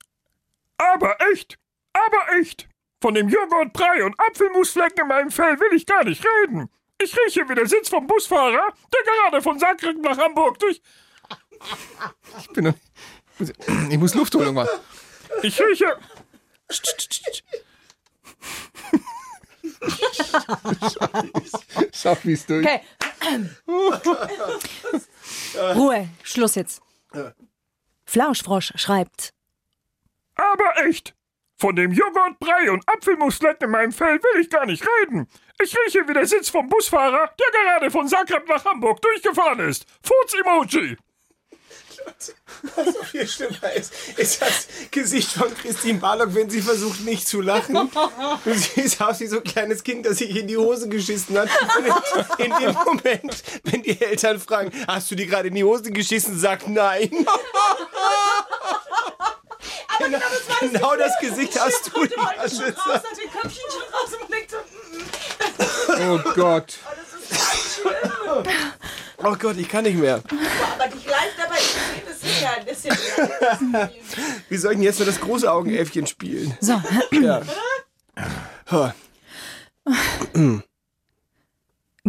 Aber 0.77 1.15
echt, 1.31 1.57
aber 1.93 2.39
echt. 2.39 2.67
Von 3.01 3.13
dem 3.13 3.29
Joghurtbrei 3.29 4.03
und 4.05 4.19
Apfelmusflecken 4.19 5.03
in 5.03 5.07
meinem 5.07 5.31
Fell 5.31 5.59
will 5.59 5.73
ich 5.75 5.85
gar 5.85 6.03
nicht 6.03 6.23
reden. 6.25 6.69
Ich 7.01 7.15
rieche 7.17 7.47
wie 7.49 7.55
der 7.55 7.67
Sitz 7.67 7.89
vom 7.89 8.07
Busfahrer, 8.07 8.73
der 8.93 9.03
gerade 9.03 9.41
von 9.41 9.59
Saarbrücken 9.59 10.01
nach 10.01 10.17
Hamburg 10.17 10.59
durch... 10.59 10.81
Ich 12.39 12.49
bin 12.49 12.65
noch, 12.65 12.73
ich 13.89 13.97
muss 13.97 14.13
Luft 14.13 14.33
holen 14.35 14.45
irgendwann. 14.45 14.67
Ich 15.41 15.59
rieche... 15.59 15.97
Schaff 21.93 22.19
wie's 22.23 22.45
durch. 22.45 22.65
Okay. 22.65 22.81
Ruhe, 25.75 26.09
Schluss 26.23 26.55
jetzt. 26.55 26.81
Flauschfrosch 28.05 28.73
schreibt. 28.75 29.33
Aber 30.35 30.85
echt. 30.85 31.13
Von 31.57 31.75
dem 31.75 31.91
Joghurtbrei 31.91 32.71
und 32.71 32.87
Apfelmusflecken 32.89 33.65
in 33.65 33.71
meinem 33.71 33.91
Fell 33.91 34.21
will 34.21 34.41
ich 34.41 34.49
gar 34.49 34.65
nicht 34.65 34.85
reden. 34.85 35.27
Ich 35.61 35.77
rieche 35.77 36.07
wie 36.07 36.13
der 36.13 36.25
Sitz 36.25 36.49
vom 36.49 36.67
Busfahrer, 36.67 37.29
der 37.39 37.51
gerade 37.51 37.91
von 37.91 38.07
Zagreb 38.07 38.47
nach 38.49 38.65
Hamburg 38.65 39.01
durchgefahren 39.01 39.59
ist. 39.59 39.85
Furz-Emoji. 40.03 40.97
Was 42.75 42.85
noch 42.95 43.05
viel 43.05 43.27
schlimmer 43.27 43.73
ist, 43.73 43.93
ist 44.15 44.41
das 44.41 44.67
Gesicht 44.89 45.31
von 45.31 45.53
Christine 45.55 45.99
Barlock, 45.99 46.33
wenn 46.33 46.49
sie 46.49 46.61
versucht 46.61 47.01
nicht 47.01 47.27
zu 47.27 47.41
lachen. 47.41 47.91
Du 48.45 48.53
siehst 48.53 49.01
aus 49.01 49.19
wie 49.19 49.27
so 49.27 49.37
ein 49.37 49.43
kleines 49.43 49.83
Kind, 49.83 50.05
das 50.05 50.19
sich 50.19 50.35
in 50.35 50.47
die 50.47 50.57
Hose 50.57 50.87
geschissen 50.87 51.37
hat. 51.37 51.49
Und 51.77 51.85
in, 52.39 52.53
dem 52.59 52.73
Moment, 52.73 53.43
wenn 53.63 53.83
die 53.83 53.99
Eltern 54.01 54.39
fragen, 54.39 54.71
hast 54.87 55.11
du 55.11 55.15
dir 55.15 55.27
gerade 55.27 55.49
in 55.49 55.55
die 55.55 55.63
Hose 55.63 55.91
geschissen, 55.91 56.39
sagt 56.39 56.67
nein. 56.67 57.09
genau, 59.97 60.19
genau 60.61 60.95
das 60.95 61.19
Gesicht 61.19 61.59
hast 61.59 61.91
du, 61.93 62.03
lieber 62.03 62.33
Schützer. 62.43 63.03
Oh 65.99 66.19
Gott. 66.33 66.77
Oh 69.25 69.35
Gott, 69.39 69.57
ich 69.57 69.69
kann 69.69 69.83
nicht 69.83 69.97
mehr. 69.97 70.21
Aber 70.73 70.87
dich 70.87 71.05
leicht 71.05 71.37
ein 72.57 72.65
bisschen. 72.65 72.95
Wie 74.49 74.57
soll 74.57 74.71
ich 74.71 74.77
denn 74.77 74.83
jetzt 74.83 74.99
nur 74.99 75.05
das 75.05 75.19
große 75.19 75.51
Augenäffchen 75.51 76.07
spielen? 76.07 76.57
So. 76.59 76.81
Ja. 77.11 77.41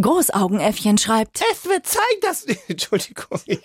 Großaugenäffchen 0.00 0.98
schreibt. 0.98 1.40
Es 1.52 1.64
wird 1.66 1.86
Zeit, 1.86 2.02
dass. 2.22 2.44
Entschuldigung. 2.68 3.40
Ich, 3.46 3.60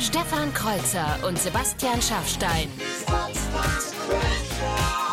Stefan 0.00 0.52
Kreuzer 0.54 1.18
und 1.26 1.38
Sebastian 1.38 2.00
Schaffstein. 2.00 2.68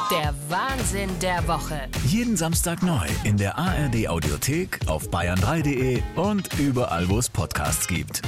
Der 0.10 0.34
Wahnsinn 0.48 1.10
der 1.22 1.46
Woche. 1.48 1.90
Jeden 2.06 2.38
Samstag 2.38 2.82
neu 2.82 3.06
in 3.26 3.36
der 3.36 3.58
ARD 3.58 4.08
Audiothek, 4.08 4.80
auf 4.88 5.10
bayern3.de 5.10 6.02
und 6.16 6.58
überall, 6.58 7.10
wo 7.10 7.20
es 7.20 7.30
Podcasts 7.30 7.88
gibt. 7.88 8.22